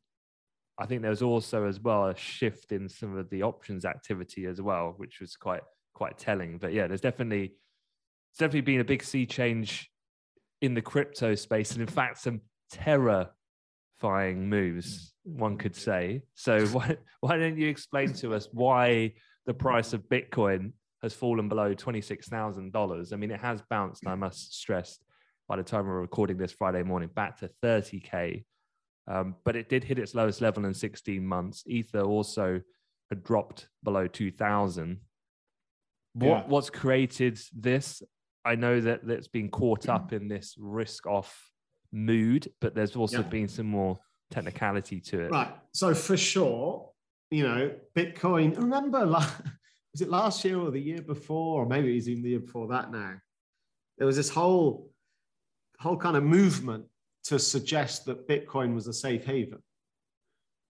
I 0.79 0.87
think 0.87 1.03
there 1.03 1.11
was 1.11 1.23
also 1.23 1.66
as 1.66 1.79
well 1.79 2.09
a 2.09 2.16
shift 2.16 2.73
in 2.73 2.88
some 2.88 3.16
of 3.16 3.31
the 3.31 3.42
options 3.42 3.85
activity 3.85 4.47
as 4.47 4.61
well, 4.61 4.95
which 4.97 5.21
was 5.21 5.37
quite 5.37 5.62
quite 5.95 6.18
telling. 6.18 6.59
But 6.59 6.73
yeah, 6.73 6.87
there's 6.87 7.01
definitely 7.01 7.55
it's 8.31 8.38
definitely 8.38 8.62
been 8.62 8.81
a 8.81 8.85
big 8.85 9.05
sea 9.05 9.27
change 9.27 9.90
in 10.61 10.75
the 10.75 10.83
crypto 10.83 11.35
space, 11.35 11.73
and 11.73 11.83
in 11.83 11.87
fact, 11.87 12.18
some 12.18 12.40
terrifying 12.71 14.49
moves, 14.49 15.12
one 15.25 15.59
could 15.59 15.77
say. 15.77 16.23
So 16.35 16.66
why 16.68 16.97
why 17.21 17.37
don't 17.37 17.59
you 17.59 17.68
explain 17.68 18.12
to 18.14 18.35
us 18.35 18.49
why 18.53 19.12
the 19.47 19.55
price 19.55 19.92
of 19.92 20.09
Bitcoin 20.09 20.73
has 21.03 21.12
fallen 21.12 21.49
below 21.49 21.75
twenty 21.75 22.01
six 22.01 22.29
thousand 22.29 22.73
dollars? 22.73 23.12
I 23.12 23.16
mean, 23.16 23.31
it 23.31 23.40
has 23.40 23.62
bounced. 23.71 24.07
I 24.07 24.14
must 24.14 24.55
stress 24.55 24.99
by 25.53 25.57
the 25.57 25.62
time 25.62 25.87
we're 25.87 26.01
recording 26.01 26.38
this 26.38 26.51
Friday 26.53 26.83
morning, 26.83 27.11
back 27.15 27.38
to 27.38 27.51
30K. 27.62 28.43
Um, 29.07 29.35
but 29.45 29.55
it 29.55 29.69
did 29.69 29.85
hit 29.85 29.99
its 29.99 30.15
lowest 30.15 30.41
level 30.41 30.65
in 30.65 30.73
16 30.73 31.27
months. 31.27 31.62
Ether 31.67 32.01
also 32.01 32.62
had 33.11 33.23
dropped 33.23 33.69
below 33.85 34.07
2000. 34.07 34.99
What, 36.15 36.27
yeah. 36.27 36.43
What's 36.47 36.71
created 36.71 37.38
this? 37.55 38.03
I 38.47 38.55
know 38.55 38.81
that 38.81 39.07
that's 39.07 39.29
been 39.29 39.51
caught 39.51 39.91
up 39.91 40.15
in 40.15 40.27
this 40.27 40.55
risk 40.59 41.07
off 41.07 41.51
mood, 41.93 42.51
but 42.62 42.75
there's 42.75 42.97
also 42.97 43.21
yeah. 43.21 43.29
been 43.29 43.49
some 43.49 43.67
more 43.67 43.99
technicality 44.31 45.01
to 45.01 45.21
it. 45.21 45.33
Right. 45.33 45.53
So 45.75 45.93
for 45.93 46.17
sure, 46.17 46.88
you 47.31 47.47
know, 47.47 47.73
Bitcoin, 47.95 48.57
remember, 48.57 49.05
was 49.07 50.01
it 50.01 50.09
last 50.09 50.47
year 50.47 50.59
or 50.59 50.71
the 50.71 50.81
year 50.81 51.03
before, 51.03 51.61
or 51.61 51.67
maybe 51.67 51.93
it 51.93 51.97
was 51.97 52.09
even 52.09 52.23
the 52.23 52.31
year 52.31 52.41
before 52.41 52.69
that 52.69 52.91
now? 52.91 53.17
There 53.99 54.07
was 54.07 54.17
this 54.17 54.31
whole 54.31 54.91
whole 55.83 55.97
kind 55.97 56.16
of 56.16 56.23
movement 56.23 56.85
to 57.25 57.38
suggest 57.38 58.05
that 58.07 58.29
Bitcoin 58.29 58.75
was 58.75 58.87
a 58.87 58.92
safe 58.92 59.25
haven. 59.25 59.59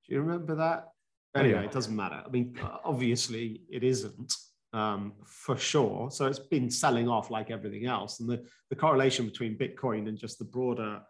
Do 0.07 0.15
you 0.15 0.21
remember 0.21 0.55
that? 0.57 0.89
Anyway, 1.35 1.61
yeah. 1.61 1.65
it 1.65 1.73
doesn't 1.73 1.95
matter. 1.97 2.23
I 2.27 2.29
mean, 2.29 2.59
obviously, 2.85 3.63
it 3.71 3.85
isn't 3.85 4.35
um, 4.73 5.13
for 5.25 5.57
sure. 5.57 6.11
So 6.11 6.27
it's 6.27 6.39
been 6.39 6.71
selling 6.71 7.09
off 7.09 7.31
like 7.31 7.51
everything 7.51 7.87
else. 7.87 8.21
And 8.21 8.29
the, 8.29 8.45
the 8.71 8.77
correlation 8.77 9.27
between 9.27 9.57
Bitcoin 9.57 10.09
and 10.09 10.19
just 10.19 10.39
the 10.39 10.45
broader 10.45 11.01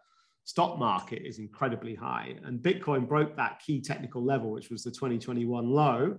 stock 0.45 0.77
market 0.77 1.25
is 1.25 1.39
incredibly 1.39 1.95
high. 1.95 2.35
And 2.43 2.59
Bitcoin 2.59 3.07
broke 3.07 3.35
that 3.35 3.61
key 3.65 3.81
technical 3.81 4.23
level, 4.23 4.51
which 4.51 4.69
was 4.69 4.83
the 4.83 4.91
2021 4.91 5.69
low, 5.69 6.17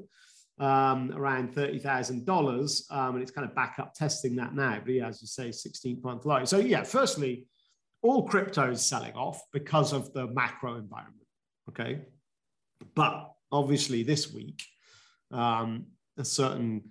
um, 0.58 1.12
around 1.14 1.54
$30,000. 1.54 2.92
Um, 2.92 3.14
and 3.14 3.22
it's 3.22 3.32
kind 3.32 3.48
of 3.48 3.54
back 3.54 3.76
up 3.78 3.94
testing 3.94 4.36
that 4.36 4.54
now. 4.54 4.80
But 4.84 4.94
yeah, 4.94 5.08
as 5.08 5.20
you 5.22 5.28
say, 5.28 5.48
16th 5.48 6.02
month 6.02 6.26
low. 6.26 6.44
So 6.44 6.58
yeah, 6.58 6.82
firstly, 6.82 7.46
all 8.04 8.28
crypto 8.28 8.70
is 8.70 8.84
selling 8.84 9.14
off 9.14 9.42
because 9.50 9.94
of 9.94 10.12
the 10.12 10.26
macro 10.26 10.76
environment. 10.76 11.26
Okay. 11.70 12.02
But 12.94 13.32
obviously, 13.50 14.02
this 14.02 14.30
week, 14.30 14.62
um, 15.30 15.86
a 16.18 16.24
certain 16.24 16.90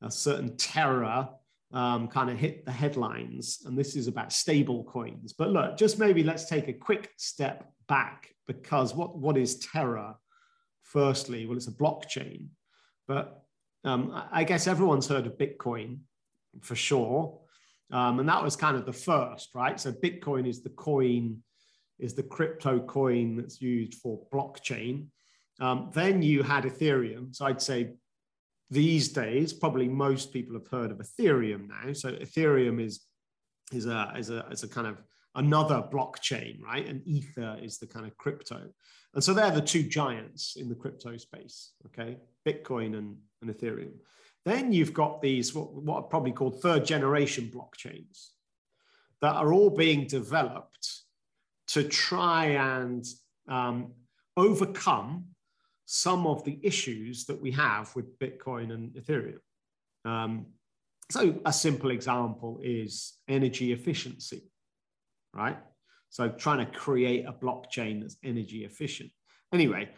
a 0.00 0.10
certain 0.10 0.56
Terra 0.56 1.30
um, 1.72 2.06
kind 2.06 2.30
of 2.30 2.38
hit 2.38 2.64
the 2.64 2.70
headlines, 2.72 3.62
and 3.66 3.76
this 3.76 3.96
is 3.96 4.06
about 4.06 4.32
stable 4.32 4.84
coins. 4.84 5.32
But 5.32 5.50
look, 5.50 5.76
just 5.76 5.98
maybe 5.98 6.22
let's 6.22 6.48
take 6.48 6.68
a 6.68 6.72
quick 6.72 7.10
step 7.16 7.72
back 7.88 8.28
because 8.46 8.94
what 8.94 9.18
what 9.18 9.36
is 9.36 9.58
Terra? 9.58 10.16
Firstly, 10.84 11.44
well, 11.46 11.56
it's 11.56 11.68
a 11.68 11.72
blockchain, 11.72 12.46
but 13.08 13.42
um, 13.82 14.22
I 14.30 14.44
guess 14.44 14.68
everyone's 14.68 15.08
heard 15.08 15.26
of 15.26 15.38
Bitcoin 15.38 16.00
for 16.60 16.76
sure. 16.76 17.40
Um, 17.92 18.20
and 18.20 18.28
that 18.28 18.42
was 18.42 18.56
kind 18.56 18.76
of 18.76 18.86
the 18.86 18.92
first, 18.92 19.50
right? 19.54 19.78
So 19.78 19.92
Bitcoin 19.92 20.48
is 20.48 20.62
the 20.62 20.70
coin, 20.70 21.42
is 21.98 22.14
the 22.14 22.22
crypto 22.22 22.80
coin 22.80 23.36
that's 23.36 23.60
used 23.60 23.94
for 23.94 24.26
blockchain. 24.32 25.06
Um, 25.60 25.90
then 25.92 26.22
you 26.22 26.42
had 26.42 26.64
Ethereum. 26.64 27.34
So 27.36 27.44
I'd 27.44 27.60
say 27.60 27.92
these 28.70 29.08
days, 29.08 29.52
probably 29.52 29.88
most 29.88 30.32
people 30.32 30.54
have 30.54 30.68
heard 30.68 30.90
of 30.90 30.98
Ethereum 30.98 31.68
now. 31.68 31.92
So 31.92 32.12
Ethereum 32.12 32.84
is 32.84 33.02
is 33.72 33.86
a 33.86 34.12
is 34.16 34.30
a 34.30 34.46
is 34.50 34.62
a 34.62 34.68
kind 34.68 34.86
of 34.86 35.02
another 35.34 35.84
blockchain, 35.92 36.60
right? 36.62 36.86
And 36.86 37.06
Ether 37.06 37.58
is 37.62 37.78
the 37.78 37.86
kind 37.86 38.06
of 38.06 38.16
crypto. 38.16 38.68
And 39.14 39.22
so 39.22 39.34
they're 39.34 39.50
the 39.50 39.60
two 39.60 39.82
giants 39.82 40.56
in 40.56 40.68
the 40.68 40.74
crypto 40.74 41.16
space, 41.16 41.72
okay? 41.86 42.16
Bitcoin 42.46 42.96
and, 42.96 43.16
and 43.40 43.50
Ethereum. 43.50 43.92
Then 44.44 44.72
you've 44.72 44.92
got 44.92 45.22
these, 45.22 45.54
what, 45.54 45.72
what 45.72 45.96
are 45.96 46.02
probably 46.02 46.32
called 46.32 46.60
third 46.60 46.84
generation 46.84 47.50
blockchains 47.54 48.30
that 49.20 49.36
are 49.36 49.52
all 49.52 49.70
being 49.70 50.06
developed 50.06 51.02
to 51.68 51.84
try 51.84 52.46
and 52.46 53.04
um, 53.48 53.92
overcome 54.36 55.26
some 55.86 56.26
of 56.26 56.44
the 56.44 56.58
issues 56.62 57.26
that 57.26 57.40
we 57.40 57.52
have 57.52 57.94
with 57.94 58.18
Bitcoin 58.18 58.72
and 58.72 58.90
Ethereum. 58.92 59.38
Um, 60.04 60.46
so, 61.10 61.38
a 61.44 61.52
simple 61.52 61.90
example 61.90 62.60
is 62.62 63.18
energy 63.28 63.72
efficiency, 63.72 64.50
right? 65.34 65.58
So, 66.10 66.28
trying 66.30 66.64
to 66.64 66.72
create 66.72 67.26
a 67.26 67.32
blockchain 67.32 68.00
that's 68.00 68.16
energy 68.24 68.64
efficient. 68.64 69.10
Anyway, 69.52 69.90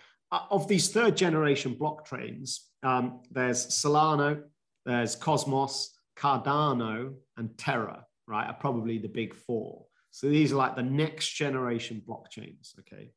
of 0.51 0.69
these 0.69 0.91
third 0.91 1.17
generation 1.17 1.75
blockchains, 1.75 2.59
um, 2.83 3.21
there's 3.31 3.67
Solana, 3.67 4.43
there's 4.85 5.17
Cosmos, 5.17 5.99
Cardano, 6.17 7.15
and 7.37 7.57
Terra, 7.59 8.05
right? 8.27 8.47
Are 8.47 8.55
probably 8.55 8.99
the 8.99 9.09
big 9.09 9.35
four. 9.35 9.85
So 10.11 10.29
these 10.29 10.53
are 10.53 10.57
like 10.57 10.77
the 10.77 10.83
next 10.83 11.31
generation 11.31 12.03
blockchains, 12.07 12.79
okay? 12.81 13.11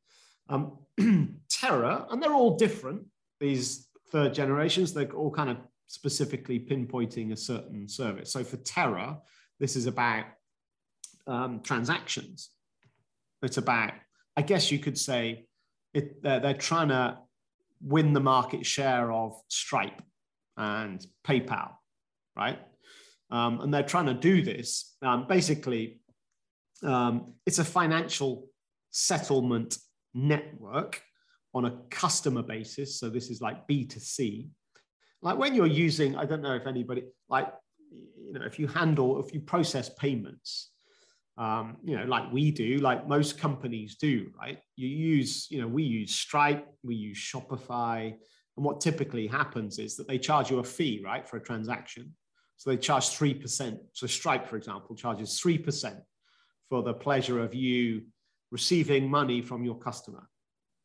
Um, 0.48 0.78
Terra, 1.48 2.06
and 2.10 2.22
they're 2.22 2.32
all 2.32 2.56
different, 2.56 3.02
these 3.38 3.88
third 4.10 4.34
generations, 4.34 4.92
they're 4.92 5.12
all 5.12 5.30
kind 5.30 5.50
of 5.50 5.58
specifically 5.86 6.58
pinpointing 6.58 7.32
a 7.32 7.36
certain 7.36 7.88
service. 7.88 8.32
So 8.32 8.42
for 8.42 8.56
Terra, 8.58 9.18
this 9.60 9.76
is 9.76 9.86
about 9.86 10.24
um, 11.26 11.60
transactions. 11.60 12.50
It's 13.42 13.58
about, 13.58 13.92
I 14.36 14.42
guess 14.42 14.72
you 14.72 14.78
could 14.78 14.98
say, 14.98 15.47
it, 15.98 16.22
they're, 16.22 16.40
they're 16.40 16.54
trying 16.54 16.88
to 16.88 17.18
win 17.80 18.12
the 18.12 18.20
market 18.20 18.64
share 18.64 19.12
of 19.12 19.40
Stripe 19.48 20.00
and 20.56 21.04
PayPal, 21.26 21.70
right? 22.36 22.58
Um, 23.30 23.60
and 23.60 23.72
they're 23.72 23.82
trying 23.82 24.06
to 24.06 24.14
do 24.14 24.42
this. 24.42 24.96
Um, 25.02 25.26
basically, 25.28 26.00
um, 26.82 27.34
it's 27.46 27.58
a 27.58 27.64
financial 27.64 28.48
settlement 28.90 29.76
network 30.14 31.02
on 31.54 31.64
a 31.66 31.76
customer 31.90 32.42
basis. 32.42 32.98
So 32.98 33.10
this 33.10 33.30
is 33.30 33.40
like 33.40 33.66
B2C. 33.68 34.48
Like 35.20 35.38
when 35.38 35.54
you're 35.54 35.66
using, 35.66 36.16
I 36.16 36.24
don't 36.24 36.42
know 36.42 36.54
if 36.54 36.66
anybody, 36.66 37.02
like, 37.28 37.52
you 37.90 38.34
know, 38.34 38.44
if 38.44 38.58
you 38.58 38.66
handle, 38.68 39.24
if 39.24 39.34
you 39.34 39.40
process 39.40 39.90
payments, 39.98 40.70
um, 41.38 41.76
you 41.84 41.96
know, 41.96 42.04
like 42.04 42.32
we 42.32 42.50
do, 42.50 42.78
like 42.78 43.06
most 43.08 43.38
companies 43.38 43.94
do, 43.94 44.30
right? 44.38 44.58
You 44.76 44.88
use, 44.88 45.46
you 45.50 45.60
know, 45.60 45.68
we 45.68 45.84
use 45.84 46.12
Stripe, 46.14 46.66
we 46.82 46.96
use 46.96 47.16
Shopify. 47.16 48.06
And 48.56 48.64
what 48.66 48.80
typically 48.80 49.28
happens 49.28 49.78
is 49.78 49.96
that 49.96 50.08
they 50.08 50.18
charge 50.18 50.50
you 50.50 50.58
a 50.58 50.64
fee, 50.64 51.00
right, 51.04 51.26
for 51.26 51.36
a 51.36 51.42
transaction. 51.42 52.12
So 52.56 52.70
they 52.70 52.76
charge 52.76 53.10
3%. 53.10 53.78
So 53.92 54.08
Stripe, 54.08 54.48
for 54.48 54.56
example, 54.56 54.96
charges 54.96 55.40
3% 55.40 56.00
for 56.68 56.82
the 56.82 56.92
pleasure 56.92 57.40
of 57.40 57.54
you 57.54 58.02
receiving 58.50 59.08
money 59.08 59.40
from 59.40 59.64
your 59.64 59.78
customer. 59.78 60.28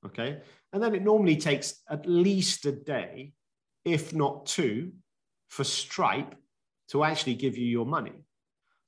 Okay. 0.05 0.39
And 0.71 0.83
then 0.83 0.93
it 0.93 1.01
normally 1.01 1.37
takes 1.37 1.81
at 1.89 2.05
least 2.05 2.67
a 2.67 2.71
day, 2.73 3.33
if 3.85 4.13
not 4.13 4.45
two, 4.45 4.91
for 5.49 5.63
Stripe 5.63 6.35
to 6.89 7.03
actually 7.03 7.35
give 7.35 7.57
you 7.57 7.65
your 7.65 7.87
money. 7.87 8.13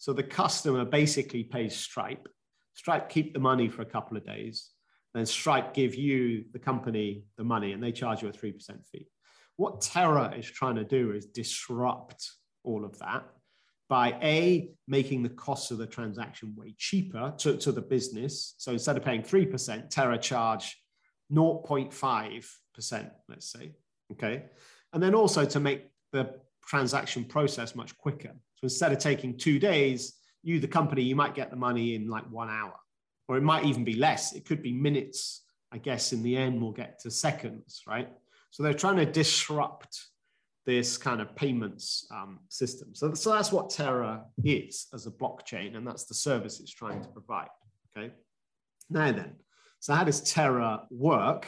So 0.06 0.14
the 0.14 0.22
customer 0.22 0.86
basically 0.86 1.44
pays 1.44 1.76
Stripe. 1.76 2.28
Stripe 2.76 3.10
keep 3.10 3.34
the 3.34 3.40
money 3.40 3.68
for 3.68 3.82
a 3.82 3.86
couple 3.86 4.16
of 4.16 4.24
days. 4.24 4.70
Then 5.16 5.26
Stripe 5.26 5.74
give 5.74 5.96
you, 5.96 6.44
the 6.54 6.60
company, 6.60 7.24
the 7.38 7.44
money, 7.44 7.72
and 7.72 7.82
they 7.82 7.92
charge 7.92 8.22
you 8.22 8.30
a 8.30 8.32
3% 8.32 8.86
fee. 8.86 9.08
What 9.56 9.82
Terra 9.82 10.32
is 10.38 10.46
trying 10.46 10.76
to 10.76 10.84
do 10.84 11.14
is 11.14 11.26
disrupt 11.26 12.30
all 12.64 12.86
of 12.86 13.00
that 13.00 13.24
by 13.90 14.10
A, 14.22 14.70
making 14.88 15.24
the 15.24 15.30
cost 15.30 15.72
of 15.72 15.80
the 15.80 15.88
transaction 15.88 16.54
way 16.56 16.76
cheaper 16.78 17.34
to, 17.40 17.58
to 17.58 17.72
the 17.72 17.82
business. 17.82 18.54
So 18.60 18.74
instead 18.74 18.98
of 18.98 19.04
paying 19.04 19.24
3%, 19.24 19.90
Terra 19.90 20.20
charge 20.20 20.80
0.5%, 21.34 23.12
let's 23.28 23.52
say. 23.52 23.72
Okay. 24.12 24.44
And 24.94 25.02
then 25.02 25.16
also 25.16 25.46
to 25.46 25.60
make 25.60 25.90
the 26.12 26.30
transaction 26.64 27.26
process 27.26 27.74
much 27.76 27.98
quicker. 27.98 28.34
Instead 28.66 28.92
of 28.92 28.98
taking 29.00 29.38
two 29.38 29.60
days, 29.60 30.14
you, 30.44 30.60
the 30.60 30.68
company, 30.68 31.04
you 31.04 31.16
might 31.16 31.36
get 31.36 31.50
the 31.50 31.56
money 31.56 31.96
in 31.96 32.10
like 32.10 32.30
one 32.30 32.50
hour, 32.50 32.74
or 33.28 33.38
it 33.38 33.44
might 33.44 33.66
even 33.66 33.84
be 33.84 33.96
less. 33.96 34.34
It 34.34 34.46
could 34.46 34.62
be 34.62 34.74
minutes 34.74 35.46
I 35.76 35.78
guess 35.78 36.14
in 36.14 36.24
the 36.24 36.38
end 36.38 36.62
we'll 36.62 36.72
get 36.72 37.00
to 37.02 37.12
seconds, 37.12 37.82
right? 37.86 38.08
So 38.52 38.64
they're 38.64 38.74
trying 38.74 38.96
to 38.96 39.06
disrupt 39.06 40.00
this 40.66 40.98
kind 40.98 41.20
of 41.20 41.36
payments 41.36 42.08
um, 42.12 42.40
system. 42.48 42.96
So, 42.96 43.14
so 43.14 43.32
that's 43.32 43.52
what 43.52 43.70
Terra 43.70 44.24
is 44.44 44.88
as 44.94 45.06
a 45.06 45.12
blockchain, 45.12 45.76
and 45.76 45.86
that's 45.86 46.06
the 46.06 46.14
service 46.14 46.62
it's 46.62 46.72
trying 46.72 47.02
to 47.02 47.10
provide. 47.10 47.50
Okay. 47.96 48.14
Now 48.90 49.12
then, 49.12 49.36
so 49.82 49.94
how 49.94 50.06
does 50.06 50.22
Terra 50.22 50.84
work? 50.90 51.48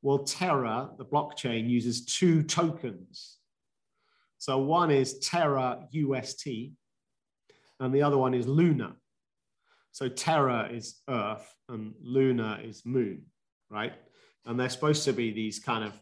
Well, 0.00 0.20
Terra, 0.20 0.90
the 0.96 1.04
blockchain, 1.04 1.68
uses 1.68 2.06
two 2.06 2.42
tokens. 2.42 3.37
So 4.38 4.58
one 4.58 4.90
is 4.90 5.18
Terra 5.18 5.86
UST, 5.90 6.46
and 7.80 7.94
the 7.94 8.02
other 8.02 8.16
one 8.16 8.34
is 8.34 8.46
Luna. 8.46 8.94
So 9.92 10.08
Terra 10.08 10.68
is 10.72 11.00
Earth, 11.08 11.54
and 11.68 11.94
Luna 12.00 12.60
is 12.62 12.84
Moon, 12.84 13.22
right? 13.68 13.92
And 14.46 14.58
they're 14.58 14.68
supposed 14.68 15.04
to 15.04 15.12
be 15.12 15.32
these 15.32 15.58
kind 15.58 15.84
of 15.84 15.92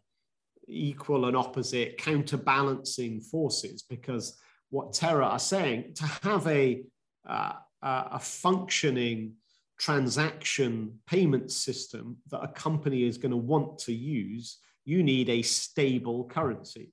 equal 0.68 1.26
and 1.26 1.36
opposite 1.36 1.96
counterbalancing 1.96 3.20
forces 3.20 3.82
because 3.82 4.36
what 4.70 4.92
Terra 4.92 5.26
are 5.26 5.38
saying 5.38 5.94
to 5.94 6.04
have 6.22 6.46
a, 6.46 6.82
uh, 7.28 7.52
a 7.82 8.18
functioning 8.18 9.34
transaction 9.78 10.98
payment 11.06 11.50
system 11.50 12.16
that 12.30 12.42
a 12.42 12.48
company 12.48 13.04
is 13.04 13.18
going 13.18 13.30
to 13.30 13.36
want 13.36 13.78
to 13.78 13.92
use, 13.92 14.58
you 14.84 15.02
need 15.02 15.28
a 15.28 15.42
stable 15.42 16.24
currency. 16.24 16.92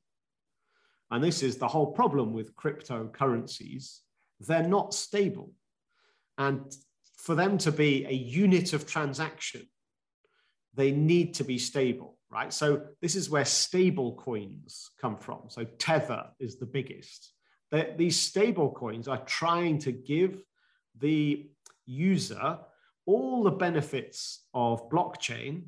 And 1.13 1.23
this 1.23 1.43
is 1.43 1.55
the 1.57 1.67
whole 1.67 1.93
problem 1.93 2.33
with 2.33 2.55
cryptocurrencies. 2.55 3.99
They're 4.41 4.67
not 4.67 4.93
stable. 4.93 5.53
And 6.37 6.75
for 7.17 7.35
them 7.35 7.57
to 7.59 7.71
be 7.71 8.05
a 8.05 8.13
unit 8.13 8.73
of 8.73 8.85
transaction, 8.85 9.69
they 10.73 10.91
need 10.91 11.35
to 11.35 11.45
be 11.45 11.57
stable 11.57 12.17
right? 12.33 12.51
So 12.51 12.81
this 13.01 13.15
is 13.15 13.29
where 13.29 13.45
stable 13.45 14.15
coins 14.15 14.89
come 14.99 15.17
from. 15.17 15.43
So 15.49 15.63
Tether 15.77 16.25
is 16.39 16.57
the 16.57 16.65
biggest. 16.65 17.31
They're, 17.71 17.93
these 17.95 18.19
stable 18.19 18.71
coins 18.71 19.07
are 19.07 19.23
trying 19.25 19.77
to 19.79 19.91
give 19.91 20.43
the 20.99 21.47
user 21.85 22.57
all 23.05 23.43
the 23.43 23.51
benefits 23.51 24.47
of 24.53 24.89
blockchain 24.89 25.65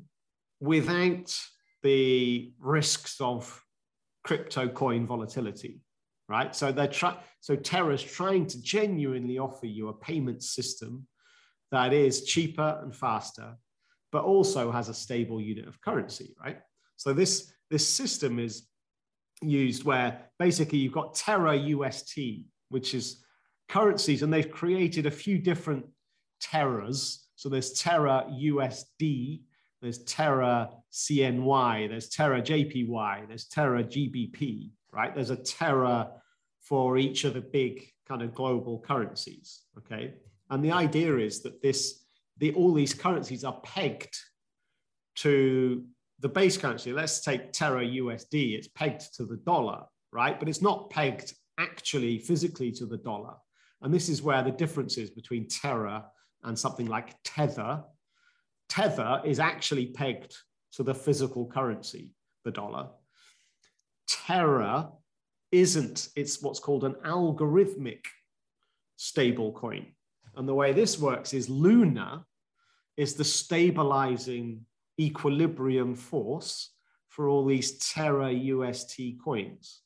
without 0.60 1.38
the 1.82 2.52
risks 2.58 3.20
of 3.20 3.62
crypto 4.26 4.68
coin 4.68 5.06
volatility 5.06 5.80
right 6.28 6.54
so 6.54 6.72
they're 6.72 6.88
trying 6.88 7.16
so 7.40 7.54
terra's 7.54 8.02
trying 8.02 8.46
to 8.46 8.60
genuinely 8.62 9.38
offer 9.38 9.66
you 9.66 9.88
a 9.88 9.92
payment 9.92 10.42
system 10.42 11.06
that 11.72 11.92
is 11.92 12.24
cheaper 12.24 12.80
and 12.82 12.94
faster 12.94 13.56
but 14.16 14.24
also 14.24 14.70
has 14.70 14.88
a 14.88 14.94
stable 14.94 15.40
unit 15.40 15.68
of 15.68 15.80
currency, 15.80 16.34
right? 16.42 16.58
So 16.96 17.12
this, 17.12 17.52
this 17.70 17.86
system 17.86 18.38
is 18.38 18.66
used 19.42 19.84
where 19.84 20.30
basically 20.38 20.78
you've 20.78 20.94
got 20.94 21.14
Terra 21.14 21.54
UST, 21.54 22.18
which 22.70 22.94
is 22.94 23.22
currencies, 23.68 24.22
and 24.22 24.32
they've 24.32 24.50
created 24.50 25.04
a 25.04 25.10
few 25.10 25.38
different 25.38 25.84
Terras. 26.40 27.28
So 27.34 27.50
there's 27.50 27.72
Terra 27.74 28.26
USD, 28.30 29.42
there's 29.86 30.02
Terra 30.02 30.68
CNY, 30.92 31.88
there's 31.88 32.08
Terra 32.08 32.42
JPY, 32.42 33.28
there's 33.28 33.44
Terra 33.46 33.84
GBP, 33.84 34.70
right? 34.92 35.14
There's 35.14 35.30
a 35.30 35.36
Terra 35.36 36.10
for 36.60 36.98
each 36.98 37.22
of 37.22 37.34
the 37.34 37.40
big 37.40 37.88
kind 38.08 38.20
of 38.20 38.34
global 38.34 38.80
currencies, 38.80 39.62
okay? 39.78 40.14
And 40.50 40.64
the 40.64 40.72
idea 40.72 41.16
is 41.18 41.40
that 41.42 41.62
this 41.62 42.04
the, 42.38 42.52
all 42.54 42.74
these 42.74 42.94
currencies 42.94 43.44
are 43.44 43.60
pegged 43.62 44.14
to 45.16 45.84
the 46.18 46.28
base 46.28 46.58
currency. 46.58 46.92
Let's 46.92 47.20
take 47.20 47.52
Terra 47.52 47.84
USD, 47.84 48.56
it's 48.58 48.68
pegged 48.68 49.14
to 49.14 49.24
the 49.24 49.36
dollar, 49.36 49.84
right? 50.12 50.38
But 50.38 50.48
it's 50.48 50.62
not 50.62 50.90
pegged 50.90 51.32
actually 51.58 52.18
physically 52.18 52.72
to 52.72 52.86
the 52.86 52.98
dollar. 52.98 53.34
And 53.82 53.94
this 53.94 54.08
is 54.08 54.20
where 54.20 54.42
the 54.42 54.50
difference 54.50 54.98
is 54.98 55.10
between 55.10 55.46
Terra 55.46 56.06
and 56.42 56.58
something 56.58 56.86
like 56.86 57.14
Tether. 57.24 57.84
Tether 58.68 59.22
is 59.24 59.40
actually 59.40 59.86
pegged 59.86 60.36
to 60.72 60.82
the 60.82 60.94
physical 60.94 61.46
currency, 61.46 62.10
the 62.44 62.50
dollar. 62.50 62.88
Terra 64.08 64.90
isn't, 65.52 66.08
it's 66.16 66.42
what's 66.42 66.60
called 66.60 66.84
an 66.84 66.94
algorithmic 67.04 68.04
stable 68.96 69.52
coin. 69.52 69.86
And 70.36 70.48
the 70.48 70.54
way 70.54 70.72
this 70.72 70.98
works 70.98 71.32
is 71.32 71.48
Luna 71.48 72.26
is 72.96 73.14
the 73.14 73.24
stabilizing 73.24 74.66
equilibrium 75.00 75.94
force 75.94 76.70
for 77.08 77.28
all 77.28 77.44
these 77.44 77.78
Terra 77.78 78.30
UST 78.32 79.00
coins. 79.22 79.80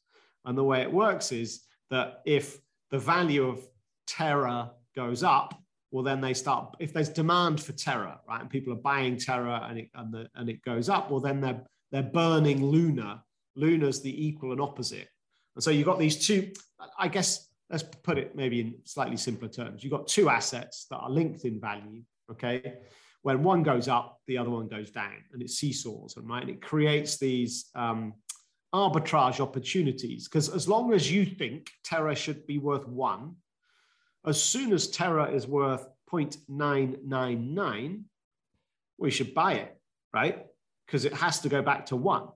And 0.45 0.57
the 0.57 0.65
way 0.65 0.83
it 0.83 0.93
works 0.93 1.33
is 1.33 1.63
that 1.91 2.23
if 2.25 2.59
the 2.91 2.99
value 2.99 3.47
of 3.47 3.61
Terra 4.07 4.73
goes 4.97 5.23
up, 5.23 5.55
well, 5.91 6.05
then 6.05 6.21
they 6.21 6.35
start, 6.35 6.77
if 6.79 6.93
there's 6.93 7.09
demand 7.09 7.61
for 7.61 7.73
Terra, 7.73 8.21
right, 8.29 8.41
and 8.41 8.51
people 8.51 8.73
are 8.73 8.77
buying 8.77 9.17
Terra 9.17 9.67
and 9.69 9.79
it, 9.79 9.91
and, 9.95 10.13
the, 10.13 10.29
and 10.35 10.49
it 10.49 10.63
goes 10.63 10.89
up, 10.89 11.11
well, 11.11 11.21
then 11.21 11.41
they're, 11.41 11.63
they're 11.91 12.03
burning 12.03 12.65
Luna. 12.65 13.23
Luna's 13.57 14.01
the 14.01 14.27
equal 14.27 14.53
and 14.53 14.61
opposite. 14.61 15.09
And 15.57 15.65
so 15.65 15.71
you've 15.71 15.87
got 15.87 15.99
these 15.99 16.25
two, 16.27 16.53
I 16.99 17.09
guess 17.09 17.49
let's 17.69 17.83
put 17.83 18.19
it 18.19 18.37
maybe 18.37 18.61
in 18.61 18.75
slightly 18.85 19.17
simpler 19.17 19.49
terms. 19.49 19.83
You've 19.83 19.93
got 19.93 20.07
two 20.07 20.29
assets 20.29 20.87
that 20.91 20.99
are 20.99 21.11
linked 21.11 21.45
in 21.45 21.61
value, 21.61 22.03
okay? 22.31 22.75
When 23.23 23.43
one 23.43 23.63
goes 23.63 23.89
up, 23.89 24.21
the 24.27 24.39
other 24.39 24.51
one 24.51 24.69
goes 24.69 24.91
down, 24.91 25.13
and 25.33 25.43
it 25.43 25.51
seesaws, 25.51 26.17
and 26.17 26.29
right? 26.29 26.43
And 26.43 26.51
it 26.51 26.63
creates 26.63 27.19
these 27.19 27.71
um, 27.75 28.15
arbitrage 28.75 29.41
opportunities. 29.41 30.27
Because 30.27 30.49
as 30.49 30.69
long 30.69 30.93
as 30.95 31.13
you 31.13 31.27
think 31.27 31.71
Terra 31.85 32.15
should 32.15 32.47
be 32.47 32.59
worth 32.59 32.87
one, 32.89 33.35
as 34.27 34.43
soon 34.43 34.73
as 34.73 34.89
Terra 34.89 35.31
is 35.31 35.47
worth 35.47 35.87
0.999, 36.11 38.03
we 38.99 39.11
should 39.11 39.35
buy 39.35 39.55
it, 39.55 39.77
right? 40.13 40.47
Because 40.87 41.05
it 41.05 41.15
has 41.15 41.41
to 41.41 41.49
go 41.49 41.63
back 41.63 41.87
to 41.87 41.97
one 41.97 42.29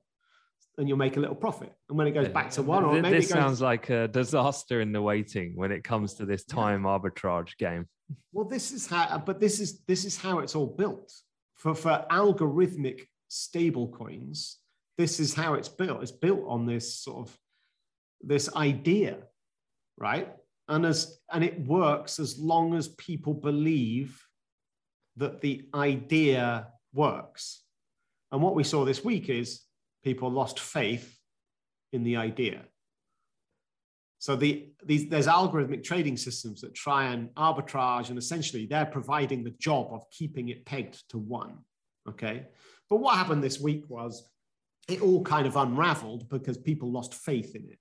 and 0.78 0.88
you'll 0.88 0.98
make 0.98 1.16
a 1.16 1.20
little 1.20 1.36
profit. 1.36 1.72
And 1.88 1.98
when 1.98 2.06
it 2.06 2.12
goes 2.12 2.28
back 2.28 2.50
to 2.52 2.62
one, 2.62 2.84
or 2.84 3.00
maybe 3.00 3.18
this 3.18 3.28
goes... 3.28 3.38
sounds 3.38 3.60
like 3.60 3.90
a 3.90 4.08
disaster 4.08 4.80
in 4.80 4.92
the 4.92 5.02
waiting 5.02 5.56
when 5.56 5.70
it 5.70 5.84
comes 5.84 6.14
to 6.14 6.26
this 6.26 6.44
time 6.44 6.84
yeah. 6.84 6.98
arbitrage 6.98 7.56
game. 7.58 7.86
Well, 8.32 8.46
this 8.46 8.72
is 8.72 8.86
how, 8.86 9.22
but 9.24 9.40
this 9.40 9.60
is 9.60 9.80
this 9.86 10.04
is 10.04 10.16
how 10.16 10.40
it's 10.40 10.54
all 10.54 10.66
built 10.66 11.12
for 11.54 11.74
for 11.74 12.04
algorithmic 12.10 13.02
stable 13.28 13.88
coins. 13.88 14.58
This 14.98 15.20
is 15.20 15.34
how 15.34 15.54
it's 15.54 15.68
built. 15.68 16.02
It's 16.02 16.12
built 16.12 16.44
on 16.46 16.66
this 16.66 16.94
sort 16.94 17.28
of 17.28 17.38
this 18.20 18.54
idea, 18.54 19.18
right? 19.96 20.28
And 20.68 20.86
as 20.86 21.18
and 21.32 21.44
it 21.44 21.60
works 21.66 22.18
as 22.18 22.38
long 22.38 22.74
as 22.74 22.88
people 22.88 23.34
believe 23.34 24.22
that 25.16 25.40
the 25.40 25.68
idea 25.74 26.68
works. 26.92 27.62
And 28.32 28.42
what 28.42 28.54
we 28.54 28.64
saw 28.64 28.84
this 28.84 29.04
week 29.04 29.28
is 29.28 29.60
people 30.02 30.30
lost 30.30 30.58
faith 30.58 31.18
in 31.92 32.02
the 32.02 32.16
idea. 32.16 32.62
So 34.18 34.36
the, 34.36 34.70
these, 34.82 35.08
there's 35.10 35.26
algorithmic 35.26 35.84
trading 35.84 36.16
systems 36.16 36.62
that 36.62 36.74
try 36.74 37.08
and 37.08 37.28
arbitrage, 37.34 38.08
and 38.08 38.18
essentially 38.18 38.64
they're 38.64 38.86
providing 38.86 39.44
the 39.44 39.50
job 39.50 39.88
of 39.92 40.10
keeping 40.10 40.48
it 40.48 40.64
pegged 40.64 41.06
to 41.10 41.18
one. 41.18 41.58
Okay. 42.08 42.46
But 42.88 42.96
what 42.96 43.16
happened 43.16 43.44
this 43.44 43.60
week 43.60 43.84
was 43.88 44.26
it 44.88 45.02
all 45.02 45.22
kind 45.22 45.46
of 45.46 45.56
unraveled 45.56 46.28
because 46.28 46.56
people 46.56 46.90
lost 46.90 47.14
faith 47.14 47.54
in 47.54 47.68
it. 47.68 47.78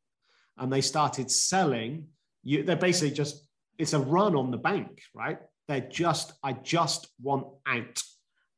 And 0.58 0.72
they 0.72 0.82
started 0.82 1.32
selling. 1.32 2.08
You, 2.44 2.64
they're 2.64 2.76
basically 2.76 3.16
just, 3.16 3.48
it's 3.78 3.94
a 3.94 4.00
run 4.00 4.36
on 4.36 4.52
the 4.52 4.58
bank, 4.58 5.02
right? 5.14 5.40
They're 5.68 5.82
just, 5.82 6.34
I 6.44 6.54
just 6.54 7.08
want 7.22 7.48
out 7.68 8.02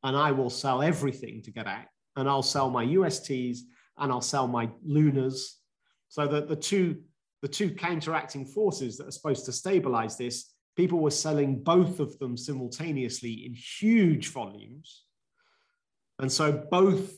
and 0.03 0.15
I 0.15 0.31
will 0.31 0.49
sell 0.49 0.81
everything 0.81 1.41
to 1.43 1.51
get 1.51 1.67
out 1.67 1.85
and 2.15 2.29
I'll 2.29 2.43
sell 2.43 2.69
my 2.69 2.85
USTs 2.85 3.59
and 3.97 4.11
I'll 4.11 4.21
sell 4.21 4.47
my 4.47 4.69
Lunas. 4.83 5.59
So 6.09 6.27
that 6.27 6.47
the 6.47 6.55
two 6.55 7.01
the 7.41 7.47
two 7.47 7.69
counteracting 7.69 8.43
forces 8.43 8.97
that 8.97 9.07
are 9.07 9.11
supposed 9.11 9.45
to 9.45 9.51
stabilize 9.51 10.17
this, 10.17 10.51
people 10.75 10.99
were 10.99 11.11
selling 11.11 11.61
both 11.61 11.99
of 11.99 12.17
them 12.17 12.35
simultaneously 12.35 13.45
in 13.45 13.53
huge 13.53 14.29
volumes. 14.29 15.03
And 16.17 16.31
so 16.31 16.51
both 16.71 17.13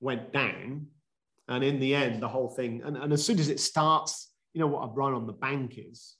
went 0.00 0.32
down. 0.32 0.88
And 1.48 1.64
in 1.64 1.80
the 1.80 1.94
end, 1.94 2.22
the 2.22 2.28
whole 2.28 2.50
thing, 2.50 2.82
and, 2.84 2.98
and 2.98 3.12
as 3.12 3.24
soon 3.24 3.38
as 3.38 3.48
it 3.48 3.60
starts, 3.60 4.31
you 4.52 4.60
know 4.60 4.66
what 4.66 4.84
a 4.84 4.92
run 4.92 5.14
on 5.14 5.26
the 5.26 5.32
bank 5.32 5.78
is, 5.78 6.16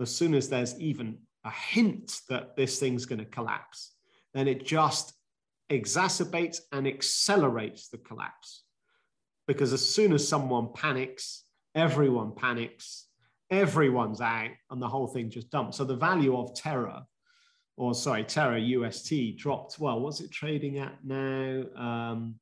as 0.00 0.14
soon 0.14 0.34
as 0.34 0.48
there's 0.48 0.78
even 0.80 1.18
a 1.44 1.50
hint 1.50 2.20
that 2.28 2.56
this 2.56 2.78
thing's 2.78 3.06
going 3.06 3.18
to 3.18 3.24
collapse, 3.24 3.94
then 4.34 4.48
it 4.48 4.66
just 4.66 5.14
exacerbates 5.70 6.60
and 6.72 6.86
accelerates 6.86 7.88
the 7.88 7.98
collapse. 7.98 8.64
Because 9.46 9.72
as 9.72 9.88
soon 9.88 10.12
as 10.12 10.26
someone 10.26 10.72
panics, 10.74 11.44
everyone 11.74 12.34
panics, 12.34 13.06
everyone's 13.50 14.20
out, 14.20 14.50
and 14.70 14.82
the 14.82 14.88
whole 14.88 15.06
thing 15.06 15.30
just 15.30 15.50
dumps. 15.50 15.76
So 15.76 15.84
the 15.84 15.96
value 15.96 16.36
of 16.36 16.54
Terra 16.54 17.06
or 17.76 17.94
sorry, 17.94 18.24
Terra 18.24 18.58
UST 18.58 19.36
dropped. 19.36 19.78
Well, 19.78 20.00
what's 20.00 20.20
it 20.20 20.30
trading 20.30 20.78
at 20.78 20.96
now? 21.04 21.64
Um, 21.76 22.36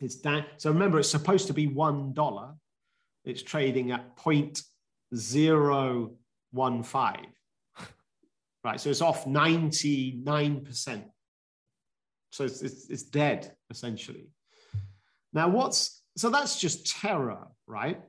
it's 0.00 0.16
down. 0.16 0.46
So 0.56 0.70
remember, 0.70 0.98
it's 0.98 1.10
supposed 1.10 1.46
to 1.48 1.52
be 1.52 1.66
one 1.66 2.12
dollar. 2.12 2.54
It's 3.24 3.42
trading 3.42 3.92
at 3.92 4.16
0.015. 4.16 7.16
Right, 8.64 8.80
so 8.80 8.90
it's 8.90 9.00
off 9.00 9.24
99%. 9.24 11.02
So 12.30 12.44
it's, 12.44 12.62
it's, 12.62 12.88
it's 12.88 13.02
dead, 13.02 13.56
essentially. 13.70 14.28
Now, 15.32 15.48
what's 15.48 16.04
so 16.16 16.30
that's 16.30 16.60
just 16.60 16.86
Terra, 16.86 17.48
right? 17.66 18.00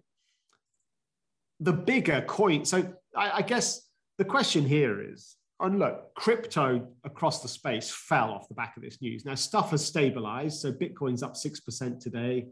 The 1.59 1.73
bigger 1.73 2.23
coin. 2.27 2.65
So 2.65 2.93
I, 3.15 3.31
I 3.31 3.41
guess 3.41 3.87
the 4.17 4.25
question 4.25 4.65
here 4.65 5.01
is 5.01 5.35
and 5.63 5.79
look, 5.79 6.13
crypto 6.15 6.89
across 7.05 7.41
the 7.41 7.47
space 7.47 7.89
fell 7.89 8.31
off 8.31 8.49
the 8.49 8.53
back 8.53 8.75
of 8.75 8.83
this 8.83 9.01
news. 9.01 9.23
Now, 9.23 9.35
stuff 9.35 9.71
has 9.71 9.85
stabilized. 9.85 10.59
So 10.59 10.73
Bitcoin's 10.73 11.23
up 11.23 11.35
6% 11.35 11.99
today. 11.99 12.47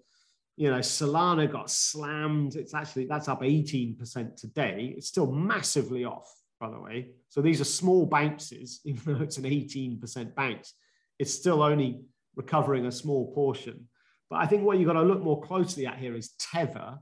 You 0.58 0.70
know, 0.70 0.80
Solana 0.80 1.52
got 1.52 1.70
slammed. 1.70 2.56
It's 2.56 2.74
actually, 2.74 3.06
that's 3.06 3.28
up 3.28 3.42
18% 3.42 4.36
today. 4.36 4.94
It's 4.98 5.08
still 5.08 5.32
massively 5.32 6.06
off, 6.06 6.30
by 6.60 6.70
the 6.70 6.80
way. 6.80 7.12
So 7.30 7.42
these 7.42 7.62
are 7.62 7.66
small 7.66 8.06
bounces, 8.06 8.82
even 8.86 9.14
though 9.14 9.24
it's 9.24 9.38
an 9.38 9.46
18% 9.46 10.36
bounce. 10.36 10.74
It's 11.20 11.34
still 11.34 11.62
only 11.62 12.02
recovering 12.36 12.86
a 12.86 12.92
small 12.92 13.34
portion. 13.34 13.88
But 14.30 14.38
I 14.38 14.46
think 14.46 14.64
what 14.64 14.78
you've 14.78 14.88
got 14.88 14.94
to 14.94 15.02
look 15.02 15.22
more 15.22 15.42
closely 15.42 15.86
at 15.86 15.98
here 15.98 16.16
is 16.16 16.34
Tether. 16.40 16.98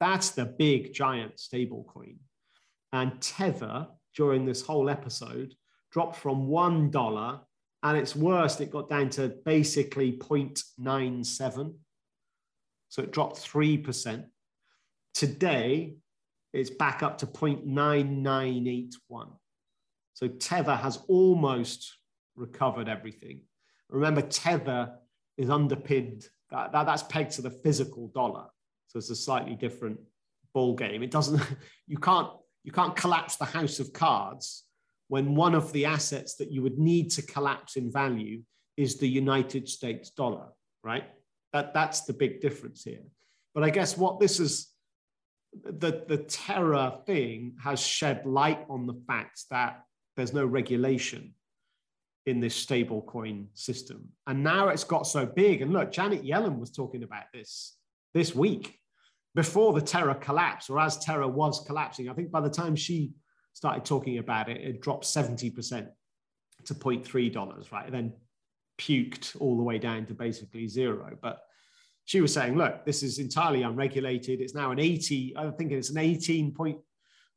That's 0.00 0.30
the 0.30 0.44
big 0.44 0.92
giant 0.92 1.40
stable 1.40 1.84
coin. 1.88 2.18
And 2.92 3.20
Tether 3.20 3.88
during 4.14 4.44
this 4.44 4.62
whole 4.62 4.90
episode 4.90 5.54
dropped 5.90 6.16
from 6.16 6.48
$1 6.48 7.40
and 7.82 7.96
its 7.96 8.16
worst, 8.16 8.60
it 8.60 8.70
got 8.70 8.88
down 8.88 9.08
to 9.10 9.28
basically 9.44 10.12
0.97. 10.12 11.74
So 12.88 13.02
it 13.02 13.12
dropped 13.12 13.36
3%. 13.36 14.24
Today, 15.14 15.96
it's 16.52 16.70
back 16.70 17.02
up 17.02 17.18
to 17.18 17.26
0.9981. 17.26 19.28
So 20.14 20.28
Tether 20.28 20.74
has 20.74 21.00
almost 21.08 21.96
recovered 22.36 22.88
everything. 22.88 23.42
Remember, 23.88 24.22
Tether 24.22 24.92
is 25.36 25.50
underpinned, 25.50 26.28
that, 26.50 26.72
that, 26.72 26.86
that's 26.86 27.02
pegged 27.04 27.32
to 27.32 27.42
the 27.42 27.50
physical 27.50 28.08
dollar. 28.08 28.46
So 28.88 28.98
it's 28.98 29.10
a 29.10 29.16
slightly 29.16 29.54
different 29.54 30.00
ball 30.54 30.74
game. 30.74 31.02
It 31.02 31.10
doesn't, 31.10 31.40
you 31.86 31.98
can't 31.98 32.30
you 32.64 32.72
can't 32.72 32.94
collapse 32.94 33.36
the 33.36 33.46
house 33.46 33.80
of 33.80 33.94
cards 33.94 34.64
when 35.08 35.34
one 35.34 35.54
of 35.54 35.72
the 35.72 35.86
assets 35.86 36.34
that 36.34 36.52
you 36.52 36.62
would 36.62 36.78
need 36.78 37.10
to 37.12 37.22
collapse 37.22 37.76
in 37.76 37.90
value 37.90 38.42
is 38.76 38.98
the 38.98 39.08
United 39.08 39.68
States 39.68 40.10
dollar, 40.10 40.48
right? 40.84 41.04
That, 41.52 41.74
that's 41.74 42.02
the 42.02 42.12
big 42.12 42.40
difference 42.40 42.84
here. 42.84 43.02
But 43.54 43.64
I 43.64 43.70
guess 43.70 43.96
what 43.96 44.20
this 44.20 44.40
is, 44.40 44.68
the, 45.64 46.04
the 46.06 46.18
Terra 46.18 46.98
thing 47.06 47.56
has 47.62 47.80
shed 47.80 48.26
light 48.26 48.64
on 48.68 48.86
the 48.86 49.00
fact 49.06 49.44
that 49.50 49.82
there's 50.16 50.34
no 50.34 50.44
regulation 50.44 51.34
in 52.26 52.40
this 52.40 52.64
stablecoin 52.64 53.46
system. 53.54 54.08
And 54.26 54.44
now 54.44 54.68
it's 54.68 54.84
got 54.84 55.06
so 55.06 55.24
big. 55.24 55.62
And 55.62 55.72
look, 55.72 55.90
Janet 55.90 56.24
Yellen 56.24 56.58
was 56.58 56.70
talking 56.70 57.02
about 57.02 57.24
this 57.32 57.76
this 58.12 58.34
week 58.34 58.78
before 59.34 59.72
the 59.72 59.80
Terra 59.80 60.14
collapse 60.14 60.68
or 60.68 60.78
as 60.80 60.98
Terra 60.98 61.26
was 61.26 61.64
collapsing. 61.66 62.08
I 62.08 62.14
think 62.14 62.30
by 62.30 62.40
the 62.40 62.50
time 62.50 62.76
she 62.76 63.12
started 63.54 63.84
talking 63.84 64.18
about 64.18 64.48
it, 64.48 64.60
it 64.60 64.80
dropped 64.80 65.04
70% 65.04 65.88
to 66.64 66.74
$0.3, 66.74 67.72
right? 67.72 67.86
And 67.86 67.94
then 67.94 68.12
puked 68.78 69.36
all 69.40 69.56
the 69.56 69.62
way 69.62 69.78
down 69.78 70.06
to 70.06 70.14
basically 70.14 70.68
zero. 70.68 71.16
But 71.20 71.40
she 72.04 72.20
was 72.20 72.32
saying, 72.32 72.56
look, 72.56 72.84
this 72.86 73.02
is 73.02 73.18
entirely 73.18 73.62
unregulated. 73.62 74.40
It's 74.40 74.54
now 74.54 74.70
an 74.70 74.78
80, 74.78 75.34
I 75.36 75.50
think 75.50 75.72
it's 75.72 75.90
an 75.90 75.98
18 75.98 76.54
point, 76.54 76.78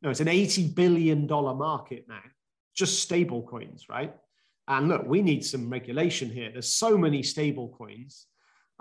no, 0.01 0.09
it's 0.09 0.21
an 0.21 0.27
80 0.27 0.69
billion 0.69 1.27
dollar 1.27 1.53
market 1.53 2.05
now, 2.07 2.21
just 2.75 2.99
stable 2.99 3.43
coins, 3.43 3.87
right? 3.89 4.15
And 4.67 4.87
look, 4.87 5.05
we 5.05 5.21
need 5.21 5.43
some 5.43 5.69
regulation 5.69 6.29
here. 6.29 6.49
There's 6.51 6.73
so 6.73 6.97
many 6.97 7.21
stable 7.23 7.75
coins 7.77 8.27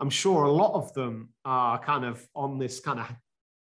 I'm 0.01 0.11
sure 0.11 0.45
a 0.45 0.51
lot 0.51 0.73
of 0.73 0.93
them 0.95 1.29
are 1.45 1.79
kind 1.79 2.07
of 2.07 2.27
on 2.35 2.59
this 2.59 2.81
kind 2.81 3.01
of 3.01 3.07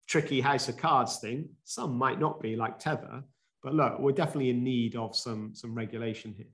tricky 0.05 0.41
house 0.41 0.67
of 0.67 0.75
cards 0.75 1.19
thing. 1.19 1.47
Some 1.63 1.97
might 1.97 2.19
not 2.19 2.41
be 2.41 2.57
like 2.57 2.77
Tether, 2.77 3.23
but 3.63 3.73
look, 3.73 3.99
we're 3.99 4.11
definitely 4.11 4.49
in 4.49 4.61
need 4.61 4.97
of 4.97 5.15
some 5.15 5.55
some 5.55 5.73
regulation 5.73 6.33
here. 6.35 6.51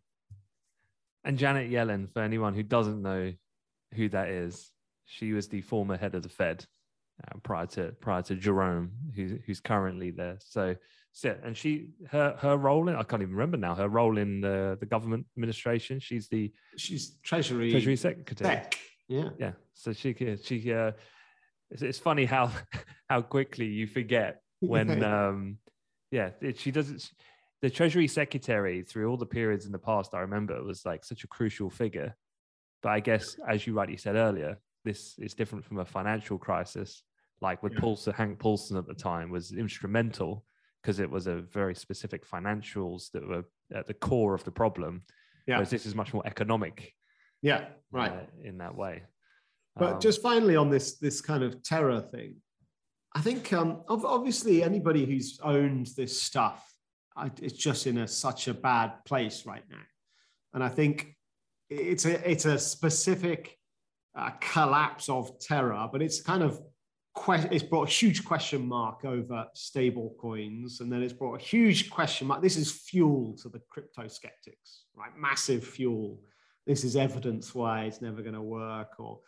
And 1.24 1.38
Janet 1.38 1.72
Yellen, 1.72 2.12
for 2.12 2.22
anyone 2.22 2.54
who 2.54 2.64
doesn't 2.64 3.02
know 3.02 3.34
who 3.96 4.10
that 4.10 4.30
is, 4.30 4.72
she 5.06 5.34
was 5.34 5.48
the 5.48 5.62
former 5.62 5.98
head 5.98 6.16
of 6.16 6.24
the 6.24 6.30
Fed 6.30 6.66
uh, 7.24 7.38
prior 7.44 7.68
to 7.68 7.92
prior 8.00 8.22
to 8.24 8.36
Jerome, 8.36 8.92
who's 9.16 9.34
who's 9.46 9.60
currently 9.60 10.12
there. 10.12 10.38
So, 10.40 10.76
so 11.12 11.36
and 11.44 11.56
she 11.56 11.90
her 12.10 12.36
her 12.40 12.58
role 12.58 12.88
in 12.88 12.96
I 12.96 13.04
can't 13.04 13.22
even 13.22 13.36
remember 13.36 13.58
now 13.58 13.76
her 13.76 13.90
role 13.90 14.18
in 14.18 14.42
the 14.42 14.78
the 14.80 14.86
government 14.86 15.26
administration. 15.38 16.00
She's 16.00 16.28
the 16.28 16.52
she's 16.78 17.18
Treasury 17.24 17.72
Treasury 17.72 17.98
Secretary. 17.98 18.56
Tech. 18.56 18.78
Yeah. 19.08 19.30
Yeah. 19.38 19.52
So 19.74 19.94
she 19.94 20.16
she 20.42 20.74
uh, 20.74 20.92
it's, 21.70 21.82
it's 21.82 22.00
funny 22.00 22.26
how 22.26 22.52
how 23.10 23.22
quickly 23.22 23.66
you 23.66 23.88
forget 23.88 24.42
when 24.60 25.04
um 25.14 25.58
yeah 26.12 26.30
it, 26.42 26.58
she 26.58 26.72
doesn't 26.72 27.12
the 27.62 27.70
treasury 27.70 28.08
secretary 28.08 28.82
through 28.82 29.10
all 29.10 29.18
the 29.18 29.26
periods 29.26 29.66
in 29.66 29.72
the 29.72 29.80
past 29.80 30.14
i 30.14 30.20
remember 30.20 30.62
was 30.64 30.86
like 30.86 31.04
such 31.04 31.24
a 31.24 31.28
crucial 31.28 31.70
figure 31.70 32.16
but 32.82 32.90
i 32.90 33.00
guess 33.00 33.38
as 33.48 33.66
you 33.66 33.74
rightly 33.74 33.98
said 33.98 34.16
earlier 34.16 34.58
this 34.84 35.16
is 35.20 35.34
different 35.34 35.64
from 35.64 35.80
a 35.80 35.86
financial 35.86 36.38
crisis 36.38 37.04
like 37.42 37.62
with 37.64 37.74
yeah. 37.74 37.80
paulson 37.80 38.14
hank 38.14 38.40
paulson 38.40 38.78
at 38.78 38.88
the 38.88 38.94
time 38.94 39.30
was 39.30 39.52
instrumental 39.52 40.46
because 40.82 41.00
it 41.00 41.10
was 41.10 41.28
a 41.28 41.36
very 41.36 41.76
specific 41.76 42.28
financials 42.28 43.12
that 43.12 43.28
were 43.28 43.44
at 43.74 43.86
the 43.88 43.94
core 43.94 44.34
of 44.34 44.44
the 44.44 44.52
problem 44.52 45.02
yeah. 45.48 45.56
whereas 45.56 45.70
this 45.70 45.86
is 45.86 45.96
much 45.96 46.14
more 46.14 46.26
economic 46.26 46.94
yeah, 47.42 47.66
right. 47.92 48.12
Uh, 48.12 48.20
in 48.44 48.60
that 48.60 48.76
way. 48.76 49.04
But 49.76 49.94
um, 49.94 50.00
just 50.00 50.22
finally 50.22 50.56
on 50.56 50.70
this 50.70 50.98
this 50.98 51.22
kind 51.22 51.44
of 51.44 51.64
Terra 51.64 52.02
thing, 52.02 52.36
I 53.16 53.22
think 53.22 53.52
um, 53.54 53.84
obviously 53.88 54.64
anybody 54.64 55.06
who's 55.06 55.40
owned 55.44 55.88
this 55.98 56.22
stuff, 56.22 56.64
it's 57.42 57.54
just 57.54 57.88
in 57.88 57.98
a, 58.00 58.08
such 58.08 58.48
a 58.48 58.54
bad 58.54 58.94
place 59.06 59.46
right 59.46 59.64
now, 59.70 59.84
and 60.54 60.64
I 60.64 60.70
think 60.70 61.16
it's 61.70 62.06
a 62.06 62.30
it's 62.30 62.46
a 62.46 62.58
specific 62.58 63.58
uh, 64.16 64.32
collapse 64.40 65.10
of 65.10 65.40
Terra, 65.40 65.90
but 65.92 66.02
it's 66.02 66.22
kind 66.22 66.44
of 66.44 66.62
it's 67.28 67.64
brought 67.64 67.90
a 67.90 67.92
huge 67.92 68.24
question 68.24 68.66
mark 68.66 69.04
over 69.04 69.46
stable 69.54 70.16
coins. 70.18 70.80
And 70.80 70.90
then 70.90 71.04
it's 71.04 71.12
brought 71.12 71.42
a 71.42 71.44
huge 71.44 71.90
question 71.90 72.26
mark. 72.26 72.42
This 72.42 72.56
is 72.56 72.72
fuel 72.72 73.36
to 73.42 73.50
the 73.50 73.60
crypto 73.70 74.08
skeptics 74.08 74.86
right? 74.96 75.12
Massive 75.18 75.64
fuel. 75.64 76.20
This 76.68 76.84
is 76.84 76.96
evidence 76.96 77.56
why 77.56 77.86
it's 77.86 78.02
never 78.02 78.22
going 78.22 78.36
to 78.36 78.42
work 78.42 79.00
or 79.00 79.20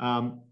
um, 0.00 0.42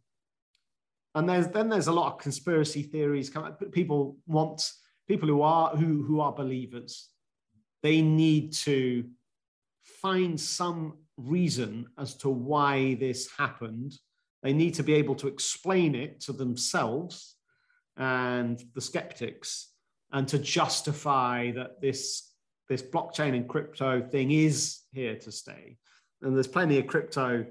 and 1.15 1.29
there's 1.29 1.49
then 1.49 1.69
there's 1.69 1.89
a 1.89 1.93
lot 1.93 2.13
of 2.13 2.19
conspiracy 2.19 2.83
theories 2.83 3.31
people 3.73 4.17
want 4.27 4.71
people 5.09 5.29
who 5.29 5.43
are 5.43 5.71
who 5.77 6.03
who 6.03 6.21
are 6.21 6.33
believers 6.33 7.09
they 7.83 8.01
need 8.01 8.53
to 8.53 9.05
find 9.83 10.41
some 10.41 10.99
reason 11.17 11.87
as 11.99 12.15
to 12.15 12.29
why 12.29 12.95
this 12.95 13.31
happened 13.39 13.93
they 14.43 14.53
need 14.53 14.75
to 14.75 14.83
be 14.83 14.95
able 14.95 15.15
to 15.15 15.29
explain 15.29 15.95
it 15.95 16.21
to 16.21 16.33
themselves 16.33 17.37
and 17.97 18.63
the 18.75 18.81
skeptics 18.81 19.73
and 20.13 20.27
to 20.29 20.39
justify 20.39 21.51
that 21.53 21.81
this 21.81 22.31
this 22.69 22.83
blockchain 22.83 23.35
and 23.35 23.49
crypto 23.49 24.01
thing 24.01 24.31
is 24.31 24.81
here 24.93 25.17
to 25.17 25.31
stay 25.31 25.77
and 26.23 26.35
there's 26.35 26.47
plenty 26.47 26.79
of 26.79 26.87
crypto 26.87 27.45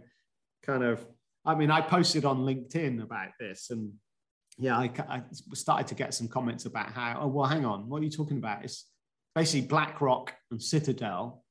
kind 0.63 0.83
of. 0.83 1.05
I 1.43 1.55
mean, 1.55 1.71
I 1.71 1.81
posted 1.81 2.25
on 2.25 2.39
LinkedIn 2.39 3.01
about 3.01 3.29
this, 3.39 3.69
and 3.69 3.93
yeah, 4.57 4.77
I, 4.77 4.91
I 5.09 5.21
started 5.53 5.87
to 5.87 5.95
get 5.95 6.13
some 6.13 6.27
comments 6.27 6.65
about 6.65 6.91
how. 6.91 7.19
Oh 7.21 7.27
well, 7.27 7.47
hang 7.47 7.65
on, 7.65 7.89
what 7.89 8.01
are 8.01 8.05
you 8.05 8.11
talking 8.11 8.37
about? 8.37 8.63
It's 8.63 8.85
basically 9.35 9.67
BlackRock 9.67 10.33
and 10.51 10.61
Citadel 10.61 11.43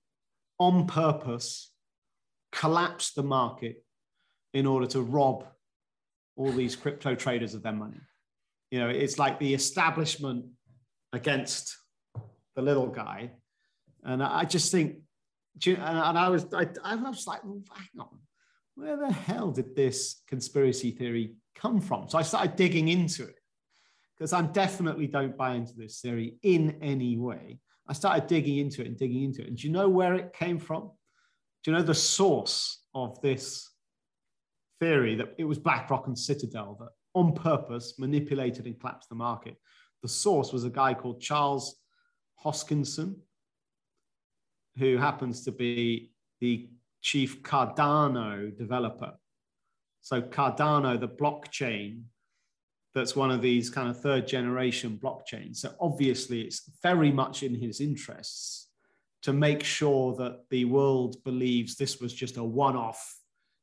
on 0.59 0.87
purpose 0.87 1.73
collapsed 2.53 3.15
the 3.15 3.23
market 3.23 3.85
in 4.53 4.67
order 4.67 4.87
to 4.87 5.01
rob 5.01 5.47
all 6.37 6.53
these 6.53 6.77
crypto 6.77 7.15
traders 7.15 7.55
of 7.55 7.63
their 7.63 7.73
money. 7.73 8.01
You 8.71 8.81
know, 8.81 8.89
it's 8.89 9.19
like 9.19 9.39
the 9.39 9.55
establishment 9.55 10.47
against 11.13 11.77
the 12.57 12.63
little 12.63 12.87
guy. 12.87 13.33
And 14.05 14.23
I 14.23 14.45
just 14.45 14.73
think 14.73 14.97
and, 15.67 15.79
I 15.79 16.29
was, 16.29 16.47
I, 16.55 16.69
I 16.83 16.95
was 16.97 17.27
like, 17.27 17.45
well, 17.45 17.63
hang 17.73 18.01
on, 18.01 18.19
where 18.75 18.97
the 18.97 19.13
hell 19.13 19.51
did 19.51 19.77
this 19.77 20.23
conspiracy 20.29 20.91
theory 20.91 21.35
come 21.61 21.81
from? 21.81 22.09
So 22.09 22.19
I 22.19 22.23
started 22.23 22.57
digging 22.57 22.89
into 22.89 23.25
it 23.25 23.39
because 24.17 24.33
I 24.33 24.43
definitely 24.43 25.07
don't 25.07 25.37
buy 25.37 25.55
into 25.55 25.75
this 25.77 26.01
theory 26.01 26.37
in 26.43 26.79
any 26.83 27.17
way. 27.17 27.59
I 27.89 27.93
started 27.93 28.27
digging 28.27 28.59
into 28.59 28.83
it 28.83 28.87
and 28.87 28.97
digging 28.97 29.25
into 29.25 29.43
it. 29.43 29.49
And 29.49 29.57
do 29.57 29.67
you 29.67 29.73
know 29.73 29.89
where 29.89 30.15
it 30.15 30.33
came 30.33 30.59
from? 30.59 30.91
Do 31.63 31.71
you 31.71 31.77
know 31.77 31.83
the 31.83 31.95
source 31.95 32.85
of 32.95 33.21
this 33.21 33.69
theory 34.79 35.15
that 35.17 35.35
it 35.39 35.45
was 35.45 35.59
BlackRock 35.59 36.07
and 36.07 36.19
Citadel 36.19 36.77
that 36.81 36.91
on 37.15 37.33
purpose 37.35 37.95
manipulated 37.99 38.67
and 38.67 38.79
collapsed 38.79 39.09
the 39.09 39.15
market? 39.15 39.57
The 40.03 40.09
source 40.09 40.53
was 40.53 40.65
a 40.65 40.71
guy 40.71 40.95
called 40.95 41.21
Charles 41.21 41.77
Hoskinson, 42.43 43.17
who 44.79 44.97
happens 44.97 45.45
to 45.45 45.53
be 45.53 46.13
the 46.41 46.71
chief 47.03 47.43
Cardano 47.43 48.57
developer. 48.57 49.15
So 50.03 50.23
Cardano, 50.23 50.99
the 50.99 51.09
blockchain, 51.09 52.03
that's 52.95 53.15
one 53.15 53.31
of 53.31 53.41
these 53.41 53.71
kind 53.71 53.89
of 53.89 54.01
third 54.01 54.27
generation 54.27 54.99
blockchains. 55.03 55.57
So 55.57 55.73
obviously, 55.81 56.41
it's 56.41 56.69
very 56.83 57.13
much 57.13 57.43
in 57.43 57.55
his 57.55 57.81
interests 57.81 58.69
to 59.23 59.33
make 59.33 59.63
sure 59.63 60.17
that 60.17 60.41
the 60.51 60.65
world 60.65 61.23
believes 61.25 61.77
this 61.77 62.01
was 62.01 62.13
just 62.13 62.37
a 62.37 62.43
one-off, 62.43 63.19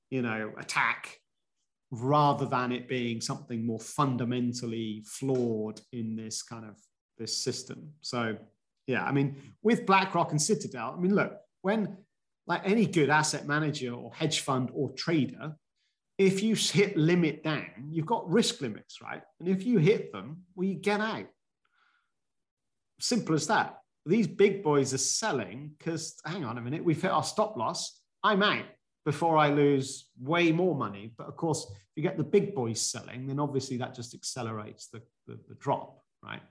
you 0.09 0.21
know, 0.21 0.53
attack, 0.57 1.19
rather 1.91 2.45
than 2.45 2.71
it 2.71 2.87
being 2.87 3.19
something 3.19 3.65
more 3.65 3.79
fundamentally 3.79 5.03
flawed 5.05 5.81
in 5.91 6.15
this 6.15 6.41
kind 6.43 6.65
of 6.65 6.77
this 7.17 7.35
system. 7.35 7.91
So 8.01 8.37
yeah, 8.85 9.03
I 9.03 9.11
mean, 9.11 9.35
with 9.63 9.85
BlackRock 9.85 10.31
and 10.31 10.41
Citadel, 10.41 10.95
I 10.97 11.01
mean, 11.01 11.15
look, 11.15 11.37
when 11.61 11.97
like 12.45 12.61
any 12.63 12.85
good 12.85 13.09
asset 13.09 13.45
manager 13.47 13.93
or 13.93 14.13
hedge 14.13 14.41
fund 14.41 14.69
or 14.73 14.91
trader, 14.91 15.55
if 16.17 16.41
you 16.41 16.55
hit 16.55 16.97
limit 16.97 17.43
down, 17.43 17.89
you've 17.91 18.05
got 18.07 18.29
risk 18.29 18.61
limits, 18.61 19.01
right? 19.01 19.21
And 19.39 19.47
if 19.47 19.65
you 19.65 19.77
hit 19.77 20.11
them, 20.11 20.43
well, 20.55 20.67
you 20.67 20.75
get 20.75 20.99
out. 20.99 21.27
Simple 22.99 23.35
as 23.35 23.47
that. 23.47 23.77
These 24.05 24.27
big 24.27 24.63
boys 24.63 24.93
are 24.93 24.99
selling 24.99 25.71
because, 25.77 26.15
hang 26.25 26.43
on 26.43 26.57
a 26.57 26.61
minute, 26.61 26.83
we've 26.83 27.01
hit 27.01 27.11
our 27.11 27.23
stop 27.23 27.55
loss. 27.55 28.01
I'm 28.23 28.41
out 28.41 28.65
before 29.05 29.37
I 29.37 29.49
lose 29.49 30.09
way 30.19 30.51
more 30.51 30.75
money. 30.75 31.13
But 31.17 31.27
of 31.27 31.37
course, 31.37 31.67
if 31.69 31.77
you 31.95 32.03
get 32.03 32.17
the 32.17 32.23
big 32.23 32.55
boys 32.55 32.81
selling, 32.81 33.27
then 33.27 33.39
obviously 33.39 33.77
that 33.77 33.93
just 33.93 34.15
accelerates 34.15 34.87
the, 34.87 35.01
the, 35.27 35.39
the 35.47 35.55
drop, 35.55 36.01
right? 36.23 36.41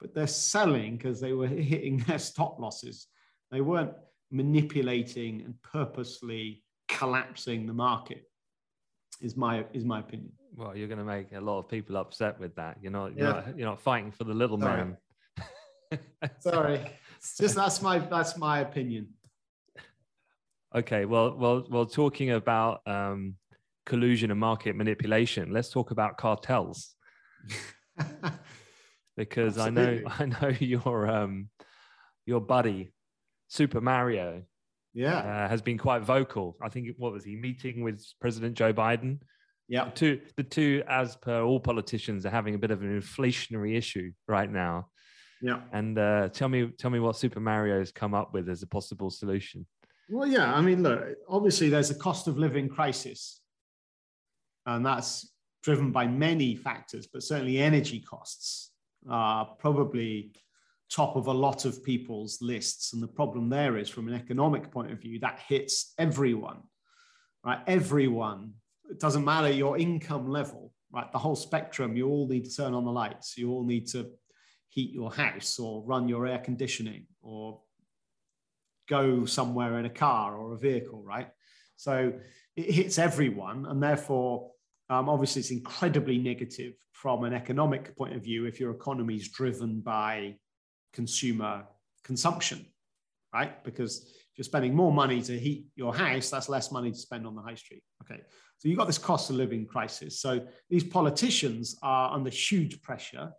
But 0.00 0.14
they're 0.14 0.26
selling 0.26 0.96
because 0.96 1.20
they 1.20 1.32
were 1.32 1.46
hitting 1.46 1.98
their 1.98 2.18
stop 2.18 2.58
losses. 2.58 3.06
They 3.52 3.60
weren't 3.60 3.92
manipulating 4.32 5.42
and 5.42 5.54
purposely 5.62 6.64
collapsing 6.88 7.66
the 7.66 7.74
market 7.74 8.24
is 9.22 9.36
my 9.36 9.64
is 9.72 9.84
my 9.84 10.00
opinion. 10.00 10.32
Well, 10.54 10.76
you're 10.76 10.88
going 10.88 10.98
to 10.98 11.04
make 11.04 11.32
a 11.32 11.40
lot 11.40 11.58
of 11.58 11.68
people 11.68 11.96
upset 11.96 12.38
with 12.38 12.54
that. 12.56 12.76
You're 12.82 12.92
not 12.92 13.16
you're, 13.16 13.26
yeah. 13.26 13.32
not, 13.32 13.58
you're 13.58 13.68
not 13.68 13.80
fighting 13.80 14.12
for 14.12 14.24
the 14.24 14.34
little 14.34 14.58
Sorry. 14.58 14.76
man. 14.76 14.96
Sorry, 16.40 16.80
it's 17.16 17.36
just 17.38 17.54
that's 17.54 17.80
my 17.80 17.98
that's 17.98 18.36
my 18.36 18.60
opinion. 18.60 19.08
Okay, 20.74 21.04
well, 21.04 21.36
well, 21.36 21.66
well. 21.70 21.86
Talking 21.86 22.30
about 22.30 22.80
um, 22.86 23.34
collusion 23.84 24.30
and 24.30 24.40
market 24.40 24.74
manipulation, 24.74 25.52
let's 25.52 25.70
talk 25.70 25.90
about 25.90 26.16
cartels. 26.16 26.94
because 29.16 29.58
Absolutely. 29.58 30.04
I 30.06 30.26
know 30.26 30.36
I 30.40 30.42
know 30.42 30.56
your 30.58 31.08
um, 31.08 31.48
your 32.26 32.40
buddy 32.40 32.92
Super 33.48 33.80
Mario 33.80 34.42
yeah, 34.94 35.18
uh, 35.18 35.48
has 35.48 35.62
been 35.62 35.78
quite 35.78 36.02
vocal. 36.02 36.56
I 36.62 36.68
think 36.68 36.88
what 36.98 37.12
was 37.12 37.24
he 37.24 37.36
meeting 37.36 37.82
with 37.82 38.04
President 38.20 38.54
Joe 38.54 38.72
Biden? 38.72 39.18
Yeah, 39.68 39.86
the 39.86 39.90
two, 39.90 40.20
the 40.36 40.42
two, 40.42 40.82
as 40.88 41.16
per 41.16 41.42
all 41.42 41.60
politicians, 41.60 42.26
are 42.26 42.30
having 42.30 42.54
a 42.54 42.58
bit 42.58 42.70
of 42.70 42.82
an 42.82 43.00
inflationary 43.00 43.76
issue 43.76 44.12
right 44.28 44.50
now. 44.50 44.88
Yeah, 45.40 45.60
and 45.72 45.98
uh, 45.98 46.28
tell 46.28 46.48
me, 46.48 46.68
tell 46.78 46.90
me 46.90 47.00
what 47.00 47.16
Super 47.16 47.40
Mario 47.40 47.78
has 47.78 47.90
come 47.90 48.14
up 48.14 48.34
with 48.34 48.48
as 48.48 48.62
a 48.62 48.66
possible 48.66 49.10
solution. 49.10 49.66
Well, 50.08 50.28
yeah, 50.28 50.52
I 50.52 50.60
mean, 50.60 50.82
look, 50.82 51.02
obviously 51.28 51.68
there's 51.68 51.90
a 51.90 51.94
cost 51.94 52.28
of 52.28 52.38
living 52.38 52.68
crisis, 52.68 53.40
and 54.66 54.84
that's 54.84 55.32
driven 55.62 55.90
by 55.92 56.06
many 56.06 56.54
factors, 56.54 57.06
but 57.06 57.22
certainly 57.22 57.58
energy 57.58 58.00
costs 58.00 58.72
are 59.08 59.46
probably 59.58 60.32
top 60.92 61.16
of 61.16 61.26
a 61.26 61.32
lot 61.32 61.64
of 61.64 61.82
people's 61.82 62.38
lists. 62.42 62.92
And 62.92 63.02
the 63.02 63.08
problem 63.08 63.48
there 63.48 63.78
is, 63.78 63.88
from 63.88 64.08
an 64.08 64.14
economic 64.14 64.70
point 64.70 64.92
of 64.92 65.00
view, 65.00 65.18
that 65.20 65.40
hits 65.48 65.94
everyone, 65.98 66.60
right? 67.44 67.60
Everyone. 67.66 68.52
It 68.90 69.00
doesn't 69.00 69.24
matter 69.24 69.50
your 69.50 69.78
income 69.78 70.28
level, 70.28 70.72
right? 70.92 71.10
The 71.10 71.18
whole 71.18 71.36
spectrum. 71.36 71.96
You 71.96 72.08
all 72.08 72.28
need 72.28 72.44
to 72.44 72.54
turn 72.54 72.74
on 72.74 72.84
the 72.84 72.92
lights. 72.92 73.38
You 73.38 73.50
all 73.50 73.64
need 73.64 73.86
to 73.88 74.10
heat 74.68 74.92
your 74.92 75.12
house 75.12 75.58
or 75.58 75.82
run 75.84 76.08
your 76.08 76.26
air 76.26 76.38
conditioning 76.38 77.06
or 77.22 77.60
go 78.88 79.24
somewhere 79.24 79.78
in 79.78 79.86
a 79.86 79.90
car 79.90 80.36
or 80.36 80.54
a 80.54 80.58
vehicle, 80.58 81.02
right? 81.02 81.28
So 81.76 82.12
it 82.56 82.70
hits 82.70 82.98
everyone, 82.98 83.66
and 83.66 83.82
therefore, 83.82 84.50
um, 84.90 85.08
obviously, 85.08 85.40
it's 85.40 85.50
incredibly 85.50 86.18
negative 86.18 86.74
from 86.92 87.24
an 87.24 87.32
economic 87.32 87.96
point 87.96 88.14
of 88.14 88.22
view 88.22 88.44
if 88.44 88.60
your 88.60 88.72
economy 88.72 89.16
is 89.16 89.28
driven 89.28 89.80
by 89.80 90.36
consumer 90.92 91.64
consumption, 92.04 92.66
right? 93.32 93.62
Because 93.64 94.02
if 94.32 94.38
you're 94.38 94.44
spending 94.44 94.74
more 94.74 94.92
money 94.92 95.22
to 95.22 95.38
heat 95.38 95.66
your 95.76 95.94
house, 95.94 96.30
that's 96.30 96.48
less 96.48 96.72
money 96.72 96.90
to 96.90 96.98
spend 96.98 97.26
on 97.26 97.34
the 97.34 97.42
high 97.42 97.54
street. 97.54 97.82
Okay. 98.02 98.20
So 98.58 98.68
you've 98.68 98.78
got 98.78 98.86
this 98.86 98.98
cost 98.98 99.28
of 99.30 99.36
living 99.36 99.66
crisis. 99.66 100.20
So 100.20 100.40
these 100.70 100.84
politicians 100.84 101.76
are 101.82 102.12
under 102.12 102.30
huge 102.30 102.80
pressure 102.82 103.32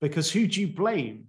because 0.00 0.30
who 0.30 0.46
do 0.46 0.60
you 0.60 0.68
blame? 0.68 1.26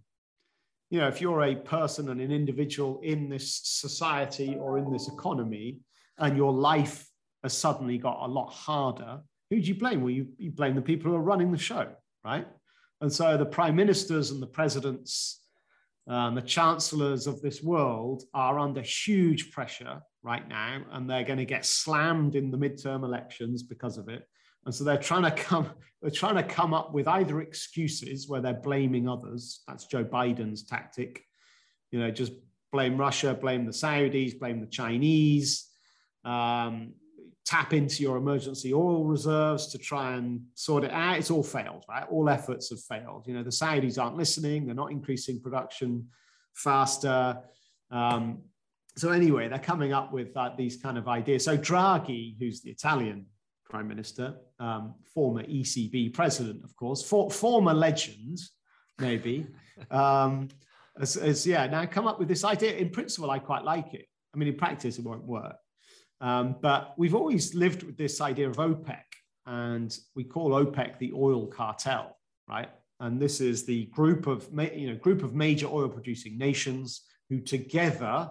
You 0.90 1.00
know, 1.00 1.08
if 1.08 1.22
you're 1.22 1.44
a 1.44 1.56
person 1.56 2.10
and 2.10 2.20
an 2.22 2.32
individual 2.32 3.00
in 3.02 3.30
this 3.30 3.62
society 3.64 4.56
or 4.60 4.78
in 4.78 4.92
this 4.92 5.08
economy 5.08 5.80
and 6.18 6.36
your 6.36 6.52
life 6.52 7.08
has 7.44 7.58
suddenly 7.58 7.98
got 7.98 8.20
a 8.22 8.28
lot 8.28 8.52
harder, 8.52 9.22
who 9.50 9.60
do 9.60 9.68
you 9.68 9.76
blame? 9.76 10.02
Well, 10.02 10.12
you, 10.12 10.28
you 10.38 10.52
blame 10.52 10.76
the 10.76 10.82
people 10.82 11.12
who 11.12 11.18
are 11.18 11.22
running 11.22 11.52
the 11.52 11.58
show, 11.58 11.88
right? 12.24 12.48
And 13.02 13.12
so 13.12 13.36
the 13.36 13.46
prime 13.46 13.76
ministers 13.76 14.32
and 14.32 14.42
the 14.42 14.48
presidents 14.48 15.41
um, 16.08 16.36
the 16.36 16.42
chancellors 16.42 17.28
of 17.28 17.42
this 17.42 17.62
world 17.62 18.24
are 18.34 18.60
under 18.60 18.82
huge 18.82 19.52
pressure 19.52 20.02
right 20.24 20.48
now, 20.48 20.82
and 20.92 21.10
they're 21.10 21.24
going 21.24 21.40
to 21.40 21.46
get 21.46 21.66
slammed 21.66 22.36
in 22.36 22.52
the 22.52 22.58
midterm 22.58 23.04
elections 23.04 23.64
because 23.64 23.98
of 23.98 24.10
it. 24.10 24.28
And 24.66 24.74
so 24.74 24.84
they're 24.84 24.98
trying 24.98 25.24
to 25.24 25.32
come, 25.32 25.72
they're 26.02 26.12
trying 26.12 26.36
to 26.36 26.44
come 26.44 26.74
up 26.74 26.94
with 26.94 27.08
either 27.08 27.42
excuses 27.42 28.28
where 28.28 28.42
they're 28.42 28.54
blaming 28.54 29.08
others. 29.08 29.62
That's 29.68 29.86
Joe 29.86 30.04
Biden's 30.04 30.64
tactic. 30.64 31.24
You 31.92 32.00
know, 32.00 32.12
just 32.12 32.34
blame 32.72 32.98
Russia, 32.98 33.34
blame 33.34 33.66
the 33.66 33.72
Saudis, 33.72 34.40
blame 34.40 34.62
the 34.62 34.68
Chinese. 34.68 35.68
Um, 36.24 36.94
tap 37.46 37.74
into 37.74 38.04
your 38.04 38.18
emergency 38.18 38.74
oil 38.74 39.04
reserves 39.06 39.68
to 39.68 39.78
try 39.78 40.14
and 40.14 40.42
sort 40.54 40.84
it 40.84 40.92
out. 40.92 41.18
It's 41.18 41.32
all 41.32 41.44
failed, 41.44 41.84
right? 41.90 42.06
All 42.10 42.30
efforts 42.30 42.70
have 42.70 42.82
failed. 42.82 43.26
You 43.28 43.34
know, 43.34 43.44
the 43.44 43.50
Saudis 43.50 44.02
aren't 44.02 44.18
listening, 44.18 44.66
they're 44.66 44.76
not 44.76 44.92
increasing 44.92 45.42
production 45.42 46.08
faster. 46.54 47.40
Um, 47.90 48.44
so, 48.98 49.12
anyway, 49.12 49.48
they're 49.48 49.60
coming 49.60 49.94
up 49.94 50.12
with 50.12 50.36
uh, 50.36 50.52
these 50.58 50.78
kind 50.78 50.98
of 50.98 51.08
ideas. 51.08 51.46
So, 51.46 51.58
Draghi, 51.58 52.38
who's 52.40 52.62
the 52.62 52.72
Italian 52.72 53.26
prime 53.70 53.88
minister, 53.88 54.36
um, 54.60 54.96
former 55.14 55.44
ECB 55.44 56.14
president, 56.14 56.64
of 56.64 56.76
course, 56.76 57.02
for, 57.02 57.32
former 57.32 57.74
legend, 57.74 58.40
maybe. 59.00 59.48
Um, 59.90 60.50
as, 61.00 61.18
as, 61.18 61.48
yeah, 61.48 61.66
now 61.66 61.86
come 61.88 62.06
up 62.06 62.20
with 62.20 62.28
this 62.28 62.44
idea. 62.44 62.74
In 62.74 62.92
principle, 62.92 63.32
I 63.32 63.40
quite 63.40 63.64
like 63.64 63.96
it. 63.96 64.06
I 64.36 64.38
mean, 64.38 64.48
in 64.48 64.56
practice, 64.56 65.00
it 65.00 65.06
won't 65.06 65.24
work. 65.24 65.56
Um, 66.22 66.56
but 66.62 66.94
we've 66.98 67.16
always 67.16 67.56
lived 67.56 67.84
with 67.84 67.98
this 67.98 68.22
idea 68.22 68.48
of 68.48 68.58
OPEC, 68.58 69.04
and 69.48 69.98
we 70.16 70.24
call 70.24 70.52
OPEC 70.52 71.00
the 71.00 71.12
oil 71.14 71.48
cartel, 71.48 72.16
right? 72.48 72.70
And 73.00 73.20
this 73.20 73.42
is 73.42 73.66
the 73.66 73.86
group 73.88 74.28
of 74.28 74.48
you 74.76 74.92
know 74.92 74.96
group 74.96 75.24
of 75.24 75.34
major 75.34 75.68
oil 75.68 75.90
producing 75.90 76.38
nations 76.38 77.02
who 77.30 77.42
together 77.42 78.30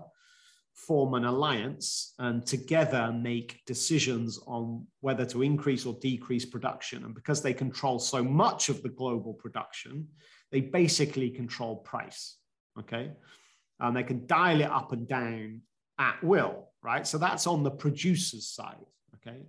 form 0.72 1.14
an 1.14 1.24
alliance 1.24 2.14
and 2.20 2.46
together 2.46 3.12
make 3.12 3.60
decisions 3.66 4.38
on 4.46 4.86
whether 5.00 5.26
to 5.26 5.42
increase 5.42 5.84
or 5.84 5.94
decrease 6.00 6.46
production. 6.46 7.04
And 7.04 7.14
because 7.14 7.42
they 7.42 7.52
control 7.52 7.98
so 7.98 8.22
much 8.22 8.68
of 8.68 8.82
the 8.82 8.88
global 8.88 9.34
production, 9.34 10.06
they 10.52 10.60
basically 10.60 11.30
control 11.30 11.76
price. 11.76 12.36
Okay. 12.78 13.12
And 13.78 13.96
they 13.96 14.04
can 14.04 14.26
dial 14.26 14.60
it 14.60 14.70
up 14.70 14.92
and 14.92 15.06
down 15.06 15.60
at 15.98 16.22
will 16.22 16.69
right? 16.82 17.06
So 17.06 17.18
that's 17.18 17.46
on 17.46 17.62
the 17.62 17.70
producer's 17.70 18.46
side, 18.46 18.76
okay? 19.16 19.42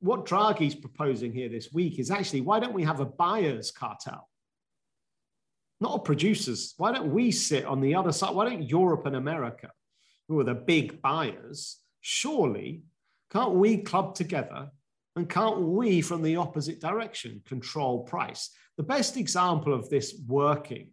What 0.00 0.26
Draghi's 0.26 0.74
proposing 0.74 1.32
here 1.32 1.48
this 1.48 1.72
week 1.72 1.98
is 1.98 2.10
actually 2.10 2.42
why 2.42 2.60
don't 2.60 2.74
we 2.74 2.84
have 2.84 3.00
a 3.00 3.06
buyer's 3.06 3.70
cartel? 3.70 4.28
Not 5.80 5.96
a 5.96 6.02
producer's. 6.02 6.74
Why 6.76 6.92
don't 6.92 7.12
we 7.12 7.30
sit 7.30 7.64
on 7.64 7.80
the 7.80 7.94
other 7.94 8.12
side? 8.12 8.34
Why 8.34 8.48
don't 8.48 8.68
Europe 8.68 9.06
and 9.06 9.16
America, 9.16 9.70
who 10.28 10.38
are 10.40 10.44
the 10.44 10.54
big 10.54 11.02
buyers, 11.02 11.78
surely 12.00 12.82
can't 13.32 13.54
we 13.54 13.78
club 13.78 14.14
together 14.14 14.70
and 15.16 15.28
can't 15.28 15.60
we, 15.60 16.00
from 16.00 16.22
the 16.22 16.36
opposite 16.36 16.80
direction, 16.80 17.42
control 17.44 18.04
price? 18.04 18.50
The 18.76 18.82
best 18.82 19.16
example 19.16 19.72
of 19.72 19.88
this 19.88 20.14
working 20.26 20.90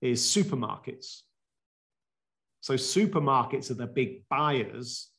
is 0.00 0.22
supermarkets 0.22 1.22
So 2.62 2.74
supermarkets 2.74 3.70
are 3.72 3.74
the 3.74 3.88
big 3.88 4.22
buyers 4.30 5.10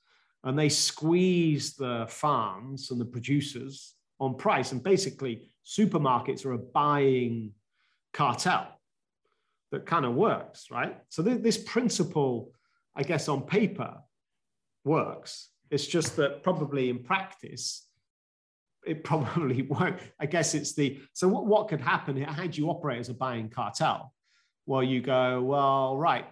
and 0.46 0.58
they 0.58 0.70
squeeze 0.70 1.76
the 1.76 2.06
farms 2.10 2.90
and 2.90 3.00
the 3.00 3.06
producers 3.06 3.96
on 4.20 4.36
price. 4.36 4.72
And 4.72 4.82
basically, 4.82 5.52
supermarkets 5.66 6.46
are 6.46 6.54
a 6.54 6.58
buying 6.58 7.52
cartel 8.14 8.68
that 9.72 9.86
kind 9.86 10.06
of 10.06 10.16
works, 10.16 10.72
right? 10.72 10.98
So 11.10 11.22
th- 11.22 11.42
this 11.42 11.58
principle, 11.58 12.54
I 12.96 13.04
guess, 13.04 13.28
on 13.28 13.42
paper 13.42 13.98
works. 14.86 15.50
It's 15.70 15.88
just 15.88 16.16
that 16.16 16.44
probably 16.44 16.90
in 16.90 17.04
practice, 17.04 17.88
it 18.86 19.04
probably 19.04 19.62
won't. 19.70 19.98
I 20.18 20.28
guess 20.28 20.56
it's 20.56 20.74
the 20.74 21.02
so 21.12 21.28
what, 21.28 21.46
what 21.46 21.68
could 21.68 21.82
happen? 21.82 22.22
How 22.22 22.48
do 22.48 22.62
you 22.62 22.70
operate 22.70 23.00
as 23.00 23.10
a 23.10 23.14
buying 23.14 23.50
cartel? 23.50 24.14
Well, 24.66 24.84
you 24.84 25.02
go, 25.02 25.42
well, 25.42 25.98
right, 25.98 26.26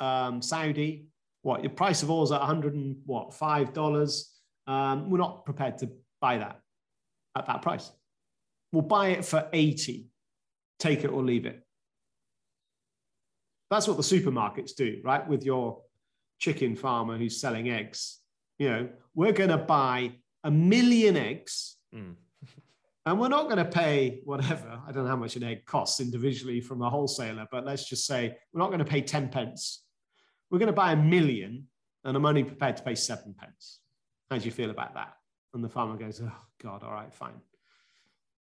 um, 0.00 0.42
Saudi, 0.42 1.06
what 1.42 1.62
your 1.62 1.70
price 1.70 2.02
of 2.02 2.10
oil 2.10 2.24
is 2.24 2.32
at 2.32 2.40
100 2.40 2.74
and 2.74 2.96
what 3.06 3.34
five 3.34 3.72
dollars. 3.72 4.34
Um, 4.66 5.08
we're 5.08 5.18
not 5.18 5.44
prepared 5.44 5.78
to 5.78 5.90
buy 6.20 6.38
that 6.38 6.60
at 7.36 7.46
that 7.46 7.62
price. 7.62 7.90
We'll 8.72 8.82
buy 8.82 9.08
it 9.08 9.24
for 9.24 9.48
80, 9.52 10.06
take 10.78 11.04
it 11.04 11.08
or 11.08 11.22
leave 11.22 11.46
it. 11.46 11.62
That's 13.70 13.88
what 13.88 13.96
the 13.96 14.02
supermarkets 14.02 14.74
do, 14.74 15.00
right? 15.02 15.26
With 15.26 15.44
your 15.44 15.82
chicken 16.38 16.76
farmer 16.76 17.16
who's 17.16 17.40
selling 17.40 17.70
eggs. 17.70 18.18
You 18.58 18.70
know, 18.70 18.88
we're 19.14 19.32
going 19.32 19.50
to 19.50 19.58
buy 19.58 20.12
a 20.44 20.50
million 20.50 21.16
eggs 21.16 21.76
mm. 21.94 22.14
And 23.08 23.18
we're 23.18 23.28
not 23.28 23.44
going 23.44 23.58
to 23.58 23.64
pay 23.64 24.20
whatever. 24.24 24.80
I 24.86 24.92
don't 24.92 25.04
know 25.04 25.10
how 25.10 25.16
much 25.16 25.36
an 25.36 25.42
egg 25.42 25.64
costs 25.64 26.00
individually 26.00 26.60
from 26.60 26.82
a 26.82 26.90
wholesaler, 26.90 27.46
but 27.50 27.64
let's 27.64 27.88
just 27.88 28.06
say 28.06 28.36
we're 28.52 28.60
not 28.60 28.68
going 28.68 28.80
to 28.80 28.84
pay 28.84 29.00
10 29.00 29.28
pence. 29.30 29.84
We're 30.50 30.58
going 30.58 30.68
to 30.68 30.72
buy 30.72 30.92
a 30.92 30.96
million 30.96 31.66
and 32.04 32.16
I'm 32.16 32.26
only 32.26 32.44
prepared 32.44 32.76
to 32.76 32.82
pay 32.82 32.94
seven 32.94 33.34
pence. 33.38 33.80
How 34.30 34.38
do 34.38 34.44
you 34.44 34.50
feel 34.50 34.70
about 34.70 34.94
that? 34.94 35.14
And 35.54 35.64
the 35.64 35.68
farmer 35.68 35.96
goes, 35.96 36.20
Oh, 36.22 36.32
God, 36.62 36.82
all 36.82 36.92
right, 36.92 37.12
fine. 37.12 37.40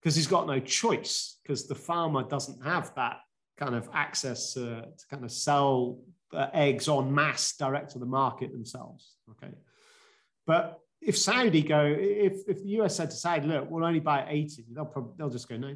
Because 0.01 0.16
he's 0.16 0.26
got 0.26 0.46
no 0.46 0.59
choice, 0.59 1.38
because 1.42 1.66
the 1.66 1.74
farmer 1.74 2.22
doesn't 2.22 2.64
have 2.64 2.94
that 2.94 3.18
kind 3.57 3.74
of 3.74 3.88
access 3.92 4.55
to, 4.55 4.61
to 4.61 5.07
kind 5.11 5.24
of 5.24 5.30
sell 5.30 6.01
uh, 6.32 6.46
eggs 6.55 6.88
en 6.88 7.12
masse 7.12 7.57
direct 7.57 7.92
to 7.92 7.98
the 7.98 8.07
market 8.07 8.53
themselves. 8.53 9.16
Okay. 9.30 9.53
But 10.46 10.80
if 11.03 11.16
Saudi 11.16 11.62
go, 11.62 11.84
if, 11.98 12.46
if 12.46 12.62
the 12.62 12.68
US 12.80 12.96
said 12.96 13.11
to 13.11 13.16
Saudi, 13.16 13.46
look, 13.46 13.70
we'll 13.70 13.84
only 13.84 14.01
buy 14.01 14.26
80, 14.28 14.66
they'll 14.72 14.84
probably, 14.84 15.12
they'll 15.16 15.30
just 15.30 15.48
go, 15.48 15.57
no. 15.57 15.74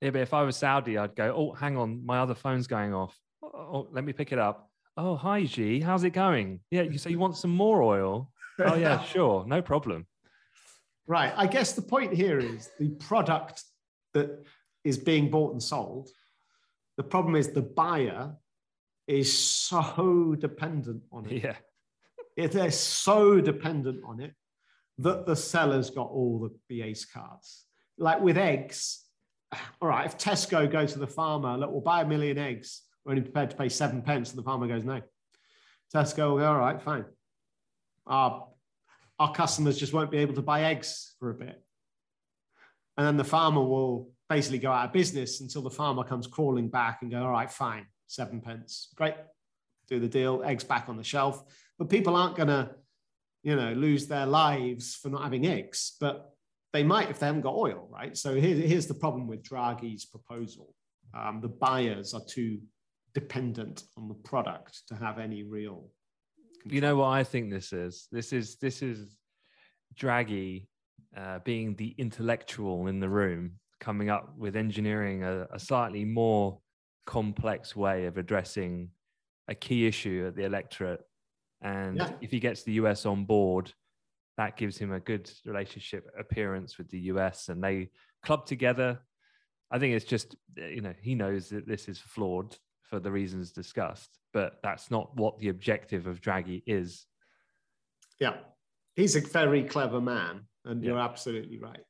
Yeah, 0.00 0.10
but 0.10 0.22
if 0.22 0.32
I 0.32 0.42
was 0.42 0.56
Saudi, 0.56 0.96
I'd 0.96 1.14
go, 1.14 1.34
oh, 1.36 1.52
hang 1.54 1.76
on, 1.76 2.04
my 2.06 2.20
other 2.20 2.34
phone's 2.34 2.66
going 2.66 2.94
off. 2.94 3.18
Oh, 3.42 3.48
oh 3.48 3.88
let 3.90 4.04
me 4.04 4.12
pick 4.12 4.32
it 4.32 4.38
up. 4.38 4.70
Oh, 4.96 5.16
hi, 5.16 5.44
Xi. 5.44 5.80
How's 5.80 6.04
it 6.04 6.10
going? 6.10 6.60
Yeah, 6.70 6.82
you 6.82 6.98
say 6.98 7.10
you 7.10 7.18
want 7.18 7.36
some 7.36 7.50
more 7.50 7.82
oil? 7.82 8.30
Oh, 8.58 8.74
yeah, 8.74 9.02
sure. 9.04 9.44
No 9.46 9.60
problem. 9.62 10.06
Right. 11.06 11.32
I 11.36 11.46
guess 11.46 11.72
the 11.72 11.82
point 11.82 12.12
here 12.12 12.38
is 12.38 12.70
the 12.78 12.90
product 12.90 13.64
that 14.14 14.44
is 14.84 14.98
being 14.98 15.30
bought 15.30 15.52
and 15.52 15.62
sold. 15.62 16.08
The 16.96 17.02
problem 17.02 17.34
is 17.34 17.48
the 17.48 17.62
buyer 17.62 18.34
is 19.06 19.36
so 19.36 20.36
dependent 20.38 21.02
on 21.12 21.26
it. 21.26 21.42
Yeah. 21.42 21.56
If 22.36 22.52
they're 22.52 22.70
so 22.70 23.40
dependent 23.40 24.02
on 24.04 24.20
it 24.20 24.34
that 25.02 25.26
the 25.26 25.36
seller's 25.36 25.90
got 25.90 26.10
all 26.10 26.50
the, 26.68 26.82
ace 26.82 27.04
cards. 27.04 27.64
Like 27.98 28.20
with 28.20 28.36
eggs, 28.36 29.04
all 29.80 29.88
right, 29.88 30.06
if 30.06 30.18
Tesco 30.18 30.70
go 30.70 30.86
to 30.86 30.98
the 30.98 31.06
farmer, 31.06 31.56
look, 31.56 31.70
we'll 31.70 31.80
buy 31.80 32.02
a 32.02 32.06
million 32.06 32.38
eggs, 32.38 32.82
we're 33.04 33.12
only 33.12 33.22
prepared 33.22 33.50
to 33.50 33.56
pay 33.56 33.68
seven 33.68 34.02
pence, 34.02 34.30
and 34.30 34.38
the 34.38 34.42
farmer 34.42 34.66
goes, 34.66 34.84
no. 34.84 35.00
Tesco 35.94 36.30
will 36.30 36.38
go, 36.38 36.46
all 36.46 36.58
right, 36.58 36.80
fine. 36.80 37.04
Our, 38.06 38.46
our 39.18 39.32
customers 39.32 39.78
just 39.78 39.92
won't 39.92 40.10
be 40.10 40.18
able 40.18 40.34
to 40.34 40.42
buy 40.42 40.64
eggs 40.64 41.14
for 41.18 41.30
a 41.30 41.34
bit. 41.34 41.62
And 42.96 43.06
then 43.06 43.16
the 43.16 43.24
farmer 43.24 43.62
will 43.62 44.10
basically 44.28 44.58
go 44.58 44.70
out 44.70 44.86
of 44.86 44.92
business 44.92 45.40
until 45.40 45.62
the 45.62 45.70
farmer 45.70 46.04
comes 46.04 46.26
crawling 46.26 46.68
back 46.68 47.02
and 47.02 47.10
go, 47.10 47.22
all 47.22 47.30
right, 47.30 47.50
fine, 47.50 47.86
seven 48.06 48.40
pence. 48.40 48.88
Great. 48.94 49.14
Do 49.88 49.98
the 49.98 50.08
deal, 50.08 50.42
eggs 50.44 50.64
back 50.64 50.88
on 50.88 50.96
the 50.96 51.02
shelf. 51.02 51.42
But 51.78 51.88
people 51.88 52.14
aren't 52.14 52.36
going 52.36 52.48
to, 52.48 52.70
you 53.42 53.56
know, 53.56 53.72
lose 53.72 54.06
their 54.06 54.26
lives 54.26 54.94
for 54.94 55.08
not 55.08 55.22
having 55.22 55.46
eggs, 55.46 55.96
but 56.00 56.30
they 56.72 56.82
might 56.82 57.10
if 57.10 57.18
they 57.18 57.26
haven't 57.26 57.40
got 57.42 57.54
oil, 57.54 57.88
right? 57.90 58.16
So 58.16 58.34
here's, 58.34 58.58
here's 58.58 58.86
the 58.86 58.94
problem 58.94 59.26
with 59.26 59.42
Draghi's 59.42 60.04
proposal. 60.04 60.74
Um, 61.14 61.40
the 61.40 61.48
buyers 61.48 62.14
are 62.14 62.22
too 62.28 62.58
dependent 63.14 63.82
on 63.96 64.08
the 64.08 64.14
product 64.14 64.82
to 64.88 64.94
have 64.94 65.18
any 65.18 65.42
real. 65.42 65.90
Control. 66.62 66.74
You 66.74 66.80
know 66.80 66.96
what 66.96 67.08
I 67.08 67.24
think 67.24 67.50
this 67.50 67.72
is? 67.72 68.06
This 68.12 68.32
is 68.32 68.56
this 68.56 68.82
is 68.82 69.16
Draghi 69.98 70.66
uh, 71.16 71.40
being 71.44 71.74
the 71.74 71.94
intellectual 71.98 72.86
in 72.86 73.00
the 73.00 73.08
room, 73.08 73.52
coming 73.80 74.10
up 74.10 74.36
with 74.36 74.56
engineering 74.56 75.24
a, 75.24 75.46
a 75.52 75.58
slightly 75.58 76.04
more 76.04 76.60
complex 77.06 77.74
way 77.74 78.06
of 78.06 78.18
addressing 78.18 78.90
a 79.48 79.54
key 79.54 79.86
issue 79.86 80.26
at 80.28 80.36
the 80.36 80.44
electorate. 80.44 81.00
And 81.62 81.96
yeah. 81.96 82.12
if 82.20 82.30
he 82.30 82.40
gets 82.40 82.62
the 82.62 82.72
US 82.74 83.06
on 83.06 83.24
board, 83.24 83.72
that 84.36 84.56
gives 84.56 84.78
him 84.78 84.92
a 84.92 85.00
good 85.00 85.30
relationship 85.44 86.10
appearance 86.18 86.78
with 86.78 86.88
the 86.88 86.98
US 87.12 87.48
and 87.48 87.62
they 87.62 87.90
club 88.24 88.46
together. 88.46 88.98
I 89.70 89.78
think 89.78 89.94
it's 89.94 90.04
just, 90.04 90.34
you 90.56 90.80
know, 90.80 90.94
he 91.00 91.14
knows 91.14 91.50
that 91.50 91.66
this 91.68 91.88
is 91.88 91.98
flawed 91.98 92.56
for 92.82 92.98
the 92.98 93.10
reasons 93.10 93.52
discussed, 93.52 94.18
but 94.32 94.58
that's 94.62 94.90
not 94.90 95.14
what 95.16 95.38
the 95.38 95.48
objective 95.48 96.06
of 96.06 96.20
Draghi 96.20 96.62
is. 96.66 97.06
Yeah. 98.18 98.34
He's 98.96 99.14
a 99.14 99.20
very 99.20 99.62
clever 99.62 100.00
man, 100.00 100.42
and 100.64 100.82
yeah. 100.82 100.90
you're 100.90 100.98
absolutely 100.98 101.58
right. 101.58 101.80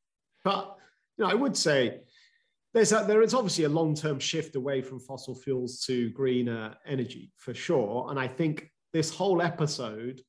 But 0.45 0.77
you 1.17 1.25
know, 1.25 1.31
I 1.31 1.35
would 1.35 1.57
say 1.57 2.01
there's 2.75 2.93
a, 2.93 3.05
there 3.07 3.23
is 3.23 3.35
obviously 3.35 3.65
a 3.65 3.69
long-term 3.69 4.19
shift 4.19 4.55
away 4.55 4.83
from 4.83 5.01
fossil 5.01 5.35
fuels 5.35 5.81
to 5.87 6.11
greener 6.11 6.75
energy 6.87 7.33
for 7.37 7.55
sure, 7.55 8.11
and 8.11 8.21
I 8.21 8.29
think 8.29 8.71
this 8.93 9.15
whole 9.15 9.43
episode 9.43 10.23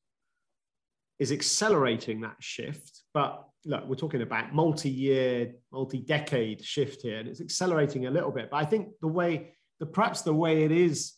is 1.19 1.31
accelerating 1.31 2.21
that 2.21 2.37
shift. 2.39 3.01
But 3.13 3.45
look, 3.65 3.87
we're 3.87 3.95
talking 3.95 4.21
about 4.21 4.53
multi-year, 4.53 5.53
multi-decade 5.71 6.63
shift 6.63 7.01
here, 7.01 7.19
and 7.19 7.27
it's 7.27 7.41
accelerating 7.41 8.07
a 8.07 8.11
little 8.11 8.31
bit. 8.31 8.49
But 8.49 8.57
I 8.57 8.65
think 8.65 8.89
the 9.01 9.07
way, 9.07 9.53
the 9.79 9.85
perhaps 9.85 10.21
the 10.21 10.33
way 10.33 10.63
it 10.63 10.71
is, 10.71 11.13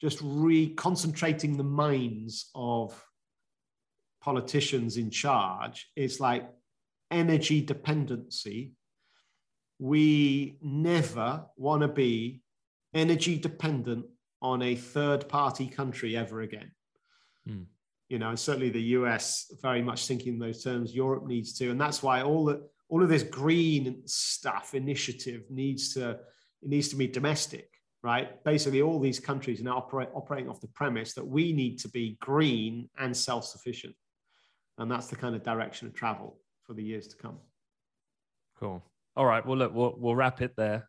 just 0.00 0.18
reconcentrating 0.22 1.56
the 1.56 1.64
minds 1.64 2.50
of 2.54 3.02
politicians 4.20 4.98
in 4.98 5.10
charge 5.10 5.88
is 5.96 6.20
like 6.20 6.50
energy 7.10 7.62
dependency 7.62 8.74
we 9.78 10.58
never 10.62 11.44
want 11.56 11.82
to 11.82 11.88
be 11.88 12.42
energy 12.94 13.38
dependent 13.38 14.06
on 14.40 14.62
a 14.62 14.74
third 14.74 15.28
party 15.28 15.66
country 15.66 16.16
ever 16.16 16.40
again. 16.40 16.70
Mm. 17.48 17.66
You 18.08 18.18
know, 18.18 18.28
and 18.30 18.38
certainly 18.38 18.70
the 18.70 18.80
US 18.80 19.52
very 19.60 19.82
much 19.82 20.06
thinking 20.06 20.34
in 20.34 20.38
those 20.38 20.62
terms, 20.62 20.94
Europe 20.94 21.26
needs 21.26 21.52
to. 21.58 21.70
And 21.70 21.80
that's 21.80 22.02
why 22.02 22.22
all 22.22 22.44
the 22.44 22.68
all 22.88 23.02
of 23.02 23.08
this 23.08 23.24
green 23.24 24.02
stuff 24.06 24.74
initiative 24.74 25.42
needs 25.50 25.92
to 25.94 26.10
it 26.10 26.68
needs 26.68 26.88
to 26.88 26.96
be 26.96 27.06
domestic, 27.06 27.68
right? 28.02 28.42
Basically, 28.44 28.80
all 28.80 29.00
these 29.00 29.20
countries 29.20 29.60
are 29.60 29.64
now 29.64 29.76
operate, 29.76 30.08
operating 30.14 30.48
off 30.48 30.60
the 30.60 30.68
premise 30.68 31.12
that 31.14 31.26
we 31.26 31.52
need 31.52 31.78
to 31.80 31.88
be 31.88 32.16
green 32.20 32.88
and 32.98 33.16
self-sufficient. 33.16 33.94
And 34.78 34.90
that's 34.90 35.08
the 35.08 35.16
kind 35.16 35.34
of 35.34 35.42
direction 35.42 35.86
of 35.86 35.94
travel 35.94 36.38
for 36.64 36.74
the 36.74 36.82
years 36.82 37.08
to 37.08 37.16
come. 37.16 37.38
Cool. 38.58 38.82
All 39.16 39.26
right. 39.26 39.44
Well, 39.44 39.58
look, 39.58 39.74
we'll, 39.74 39.94
we'll 39.98 40.16
wrap 40.16 40.40
it 40.40 40.54
there. 40.56 40.88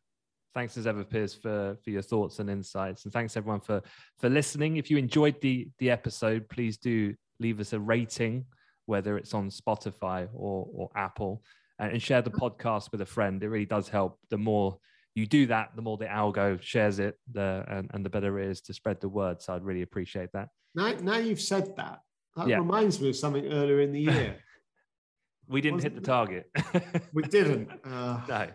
Thanks 0.58 0.76
as 0.76 0.88
ever, 0.88 1.04
Piers, 1.04 1.36
for, 1.36 1.78
for 1.84 1.92
your 1.92 2.02
thoughts 2.02 2.40
and 2.40 2.50
insights. 2.50 3.04
And 3.04 3.14
thanks 3.14 3.38
everyone 3.38 3.60
for, 3.60 3.80
for 4.18 4.28
listening. 4.28 4.78
If 4.78 4.90
you 4.90 4.98
enjoyed 4.98 5.40
the, 5.40 5.68
the 5.78 5.92
episode, 5.92 6.50
please 6.50 6.80
do 6.80 7.14
leave 7.40 7.60
us 7.60 7.74
a 7.74 7.80
rating, 7.80 8.44
whether 8.88 9.20
it's 9.20 9.36
on 9.36 9.52
Spotify 9.52 10.28
or, 10.34 10.68
or 10.74 10.90
Apple, 10.96 11.44
and 11.78 12.02
share 12.02 12.24
the 12.24 12.32
podcast 12.32 12.92
with 12.92 13.02
a 13.02 13.06
friend. 13.06 13.44
It 13.44 13.50
really 13.50 13.68
does 13.68 13.88
help. 13.88 14.18
The 14.32 14.40
more 14.40 14.80
you 15.14 15.28
do 15.28 15.46
that, 15.46 15.76
the 15.76 15.84
more 15.84 15.96
the 15.96 16.06
algo 16.06 16.60
shares 16.60 16.98
it, 16.98 17.20
the, 17.32 17.64
and, 17.68 17.92
and 17.94 18.04
the 18.04 18.10
better 18.10 18.40
it 18.40 18.50
is 18.50 18.62
to 18.62 18.74
spread 18.74 19.00
the 19.00 19.10
word. 19.10 19.44
So 19.44 19.54
I'd 19.54 19.64
really 19.64 19.84
appreciate 19.84 20.32
that. 20.34 20.50
Now, 20.74 20.92
now 21.04 21.18
you've 21.18 21.40
said 21.40 21.76
that, 21.76 22.00
that 22.36 22.48
yeah. 22.48 22.58
reminds 22.58 23.00
me 23.00 23.10
of 23.10 23.16
something 23.16 23.46
earlier 23.46 23.82
in 23.82 23.92
the 23.92 24.02
year. 24.02 24.38
We 25.50 25.62
didn't 25.62 25.82
hit 25.82 25.96
the 25.96 26.02
target. 26.02 26.52
we 27.14 27.24
didn't. 27.24 27.70
Uh, 27.86 28.20
no. 28.28 28.48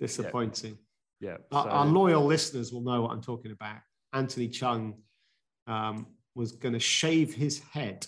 Disappointing. 0.00 0.72
Yeah. 0.72 0.83
Yeah 1.24 1.36
our, 1.52 1.68
our, 1.68 1.86
loyal 1.86 2.24
listeners 2.24 2.72
will 2.72 2.82
know 2.82 3.02
what 3.02 3.10
I'm 3.10 3.22
talking 3.22 3.50
about. 3.50 3.78
Anthony 4.12 4.48
Cheung 4.48 4.94
um, 5.66 6.06
was 6.34 6.52
going 6.52 6.74
to 6.74 6.80
shave 6.80 7.34
his 7.34 7.60
head 7.72 8.06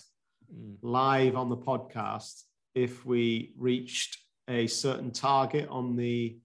mm. 0.53 0.75
live 0.81 1.35
on 1.35 1.49
the 1.49 1.57
podcast 1.57 2.43
if 2.75 3.05
we 3.05 3.53
reached 3.57 4.17
a 4.47 4.67
certain 4.67 5.11
target 5.11 5.67
on 5.69 5.95
the 5.95 6.37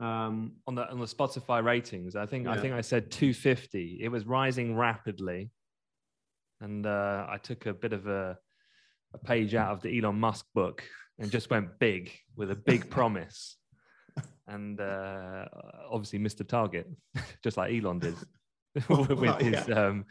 Um, 0.00 0.56
on 0.66 0.74
the 0.74 0.90
on 0.90 0.98
the 0.98 1.06
Spotify 1.06 1.62
ratings. 1.62 2.16
I 2.16 2.26
think 2.26 2.46
I 2.46 2.56
think 2.60 2.74
I 2.74 2.80
said 2.80 3.10
250. 3.10 4.00
It 4.02 4.08
was 4.08 4.24
rising 4.26 4.74
rapidly, 4.74 5.50
and 6.60 6.86
uh, 6.86 7.26
I 7.28 7.36
took 7.36 7.66
a 7.66 7.74
bit 7.74 7.92
of 7.92 8.06
a 8.06 8.38
a 9.12 9.18
page 9.18 9.54
out 9.54 9.72
of 9.72 9.82
the 9.82 9.98
Elon 9.98 10.18
Musk 10.18 10.46
book 10.54 10.82
and 11.18 11.30
just 11.30 11.50
went 11.50 11.78
big 11.78 12.12
with 12.36 12.50
a 12.50 12.54
big 12.56 12.88
promise, 12.96 13.56
and 14.50 14.80
uh, 14.80 15.46
obviously 15.90 16.18
the 16.18 16.44
target, 16.44 16.88
just 17.42 17.56
like 17.56 17.72
Elon 17.72 17.98
did 17.98 18.14
with 18.88 19.10
Well, 19.10 19.38
his 19.38 19.68
yeah. 19.68 19.74
um, 19.74 20.04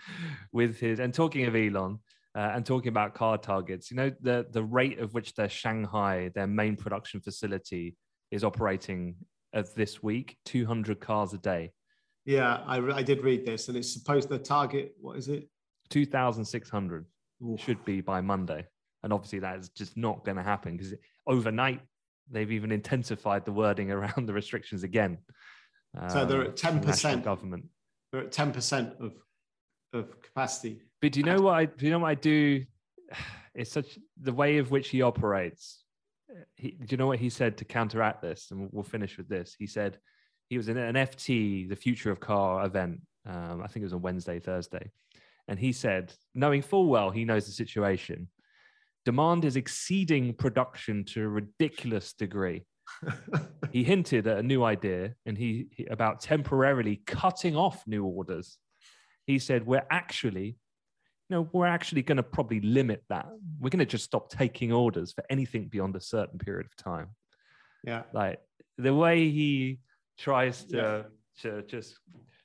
with 0.51 0.79
his. 0.79 0.99
And 0.99 1.13
talking 1.13 1.45
of 1.45 1.55
Elon. 1.55 1.99
Uh, 2.35 2.51
and 2.53 2.63
talking 2.63 2.89
about 2.89 3.15
car 3.15 3.39
targets, 3.39 3.89
you 3.89 3.97
know 3.97 4.11
the 4.21 4.45
the 4.51 4.63
rate 4.63 4.99
of 4.99 5.15
which 5.15 5.33
their 5.33 5.49
Shanghai, 5.49 6.29
their 6.35 6.45
main 6.45 6.75
production 6.75 7.19
facility, 7.21 7.95
is 8.29 8.43
operating 8.43 9.15
as 9.51 9.73
this 9.73 10.03
week, 10.03 10.37
200 10.45 10.99
cars 10.99 11.33
a 11.33 11.39
day, 11.39 11.71
yeah, 12.29 12.61
I, 12.67 12.77
re- 12.77 12.93
I 12.93 13.01
did 13.01 13.23
read 13.23 13.43
this, 13.43 13.69
and 13.69 13.75
it's 13.77 13.91
supposed 13.91 14.29
the 14.29 14.37
target. 14.37 14.93
What 15.01 15.17
is 15.17 15.29
it? 15.29 15.49
2,600 15.89 17.05
should 17.57 17.83
be 17.85 18.01
by 18.01 18.21
Monday. 18.21 18.67
And 19.01 19.11
obviously, 19.11 19.39
that 19.39 19.57
is 19.57 19.69
just 19.69 19.97
not 19.97 20.23
going 20.25 20.37
to 20.37 20.43
happen 20.43 20.77
because 20.77 20.93
overnight, 21.25 21.81
they've 22.31 22.51
even 22.51 22.71
intensified 22.71 23.45
the 23.45 23.51
wording 23.51 23.91
around 23.95 24.27
the 24.27 24.33
restrictions 24.33 24.83
again. 24.83 25.17
So 26.09 26.25
they're 26.25 26.41
um, 26.41 26.47
at 26.47 26.55
10%. 26.55 27.23
government. 27.23 27.65
They're 28.11 28.21
at 28.21 28.31
ten 28.31 28.51
percent 28.51 28.93
of 28.99 29.13
of 29.93 30.21
capacity. 30.21 30.81
But 31.01 31.13
do 31.13 31.19
you 31.19 31.25
know 31.25 31.41
what 31.41 31.53
I 31.53 31.65
do? 31.65 31.85
You 31.85 31.91
know 31.91 31.99
what 31.99 32.09
I 32.09 32.15
do? 32.15 32.65
It's 33.55 33.71
such 33.71 33.97
the 34.21 34.31
way 34.31 34.59
of 34.59 34.69
which 34.71 34.89
he 34.89 35.01
operates. 35.01 35.83
He, 36.55 36.71
do 36.71 36.85
you 36.91 36.97
know 36.97 37.07
what 37.07 37.19
he 37.19 37.29
said 37.29 37.57
to 37.57 37.65
counteract 37.65 38.21
this? 38.21 38.51
And 38.51 38.69
we'll 38.71 38.83
finish 38.83 39.17
with 39.17 39.27
this. 39.27 39.55
He 39.57 39.65
said 39.65 39.97
he 40.49 40.55
was 40.55 40.69
in 40.69 40.77
an 40.77 40.95
FT, 40.95 41.67
the 41.67 41.75
Future 41.75 42.11
of 42.11 42.19
Car 42.19 42.63
event. 42.65 43.01
Um, 43.25 43.61
I 43.61 43.67
think 43.67 43.81
it 43.81 43.87
was 43.87 43.93
on 43.93 44.03
Wednesday, 44.03 44.39
Thursday, 44.39 44.91
and 45.47 45.59
he 45.59 45.73
said, 45.73 46.13
knowing 46.35 46.61
full 46.61 46.87
well 46.87 47.09
he 47.09 47.25
knows 47.25 47.47
the 47.47 47.51
situation, 47.51 48.29
demand 49.11 49.45
is 49.45 49.55
exceeding 49.55 50.33
production 50.33 51.03
to 51.11 51.23
a 51.23 51.27
ridiculous 51.27 52.13
degree. 52.13 52.59
he 53.71 53.83
hinted 53.83 54.27
at 54.27 54.37
a 54.39 54.43
new 54.43 54.63
idea, 54.63 55.13
and 55.25 55.37
he, 55.37 55.67
he 55.75 55.85
about 55.85 56.19
temporarily 56.21 56.95
cutting 57.05 57.55
off 57.55 57.77
new 57.87 58.03
orders 58.05 58.57
he 59.29 59.37
said 59.37 59.67
we're 59.67 59.85
actually 59.91 60.47
you 61.27 61.31
know 61.35 61.47
we're 61.53 61.67
actually 61.77 62.01
going 62.01 62.21
to 62.23 62.23
probably 62.23 62.59
limit 62.61 63.03
that 63.09 63.27
we're 63.59 63.69
going 63.69 63.77
to 63.77 63.85
just 63.85 64.05
stop 64.05 64.27
taking 64.27 64.73
orders 64.73 65.13
for 65.13 65.23
anything 65.29 65.67
beyond 65.67 65.95
a 65.95 66.01
certain 66.01 66.39
period 66.39 66.65
of 66.65 66.75
time 66.75 67.09
yeah, 67.83 68.01
like 68.11 68.39
the 68.79 68.93
way 69.03 69.29
he 69.29 69.79
tries 70.17 70.63
to 70.65 70.77
Yeah. 70.77 71.01
to 71.43 71.61
just 71.73 71.99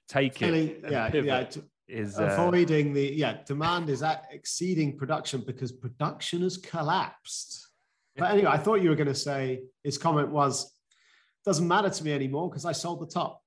take 0.09 0.35
Clearly, 0.35 0.73
it 0.73 0.91
yeah, 0.91 1.11
yeah. 1.15 1.45
to- 1.45 1.65
is 1.89 2.19
uh, 2.19 2.25
avoiding 2.25 2.93
the 2.95 3.13
yeah 3.15 3.39
demand 3.47 3.91
is 3.91 4.03
at 4.03 4.25
exceeding 4.31 4.97
production 4.97 5.43
because 5.47 5.71
production 5.73 6.43
has 6.43 6.57
collapsed. 6.57 7.69
But 8.17 8.31
anyway, 8.31 8.51
I 8.51 8.59
thought 8.59 8.77
you 8.81 8.91
were 8.91 8.97
going 8.97 9.09
to 9.09 9.15
say 9.15 9.63
his 9.83 9.99
comment 9.99 10.29
was 10.31 10.73
doesn't 11.45 11.67
matter 11.69 11.91
to 11.91 12.05
me 12.05 12.13
anymore 12.13 12.49
because 12.49 12.65
I 12.65 12.73
sold 12.73 13.01
the 13.01 13.07
top. 13.07 13.43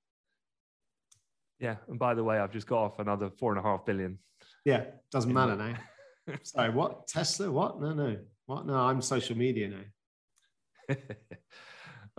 yeah 1.59 1.77
and 1.87 1.97
by 1.97 2.13
the 2.13 2.23
way 2.23 2.37
i've 2.37 2.51
just 2.51 2.67
got 2.67 2.79
off 2.85 2.99
another 2.99 3.29
four 3.39 3.51
and 3.53 3.59
a 3.59 3.63
half 3.63 3.83
billion 3.85 4.19
Yeah, 4.65 4.83
doesn't 5.11 5.33
matter 5.33 5.55
now. 5.55 5.75
Sorry, 6.43 6.69
what 6.69 7.07
Tesla? 7.07 7.49
What? 7.49 7.79
No, 7.81 7.93
no. 7.93 8.17
What? 8.45 8.65
No, 8.67 8.75
I'm 8.75 9.01
social 9.01 9.35
media 9.37 9.69
now. 9.69 10.95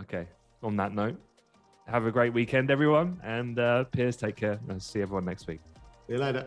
okay 0.00 0.26
on 0.62 0.76
that 0.76 0.92
note 0.94 1.16
have 1.86 2.06
a 2.06 2.10
great 2.10 2.32
weekend 2.32 2.70
everyone 2.70 3.20
and 3.22 3.58
uh 3.58 3.84
piers 3.84 4.16
take 4.16 4.36
care 4.36 4.58
and 4.68 4.82
see 4.82 5.00
everyone 5.00 5.24
next 5.24 5.46
week 5.46 5.60
See 6.08 6.14
you 6.14 6.20
later. 6.20 6.46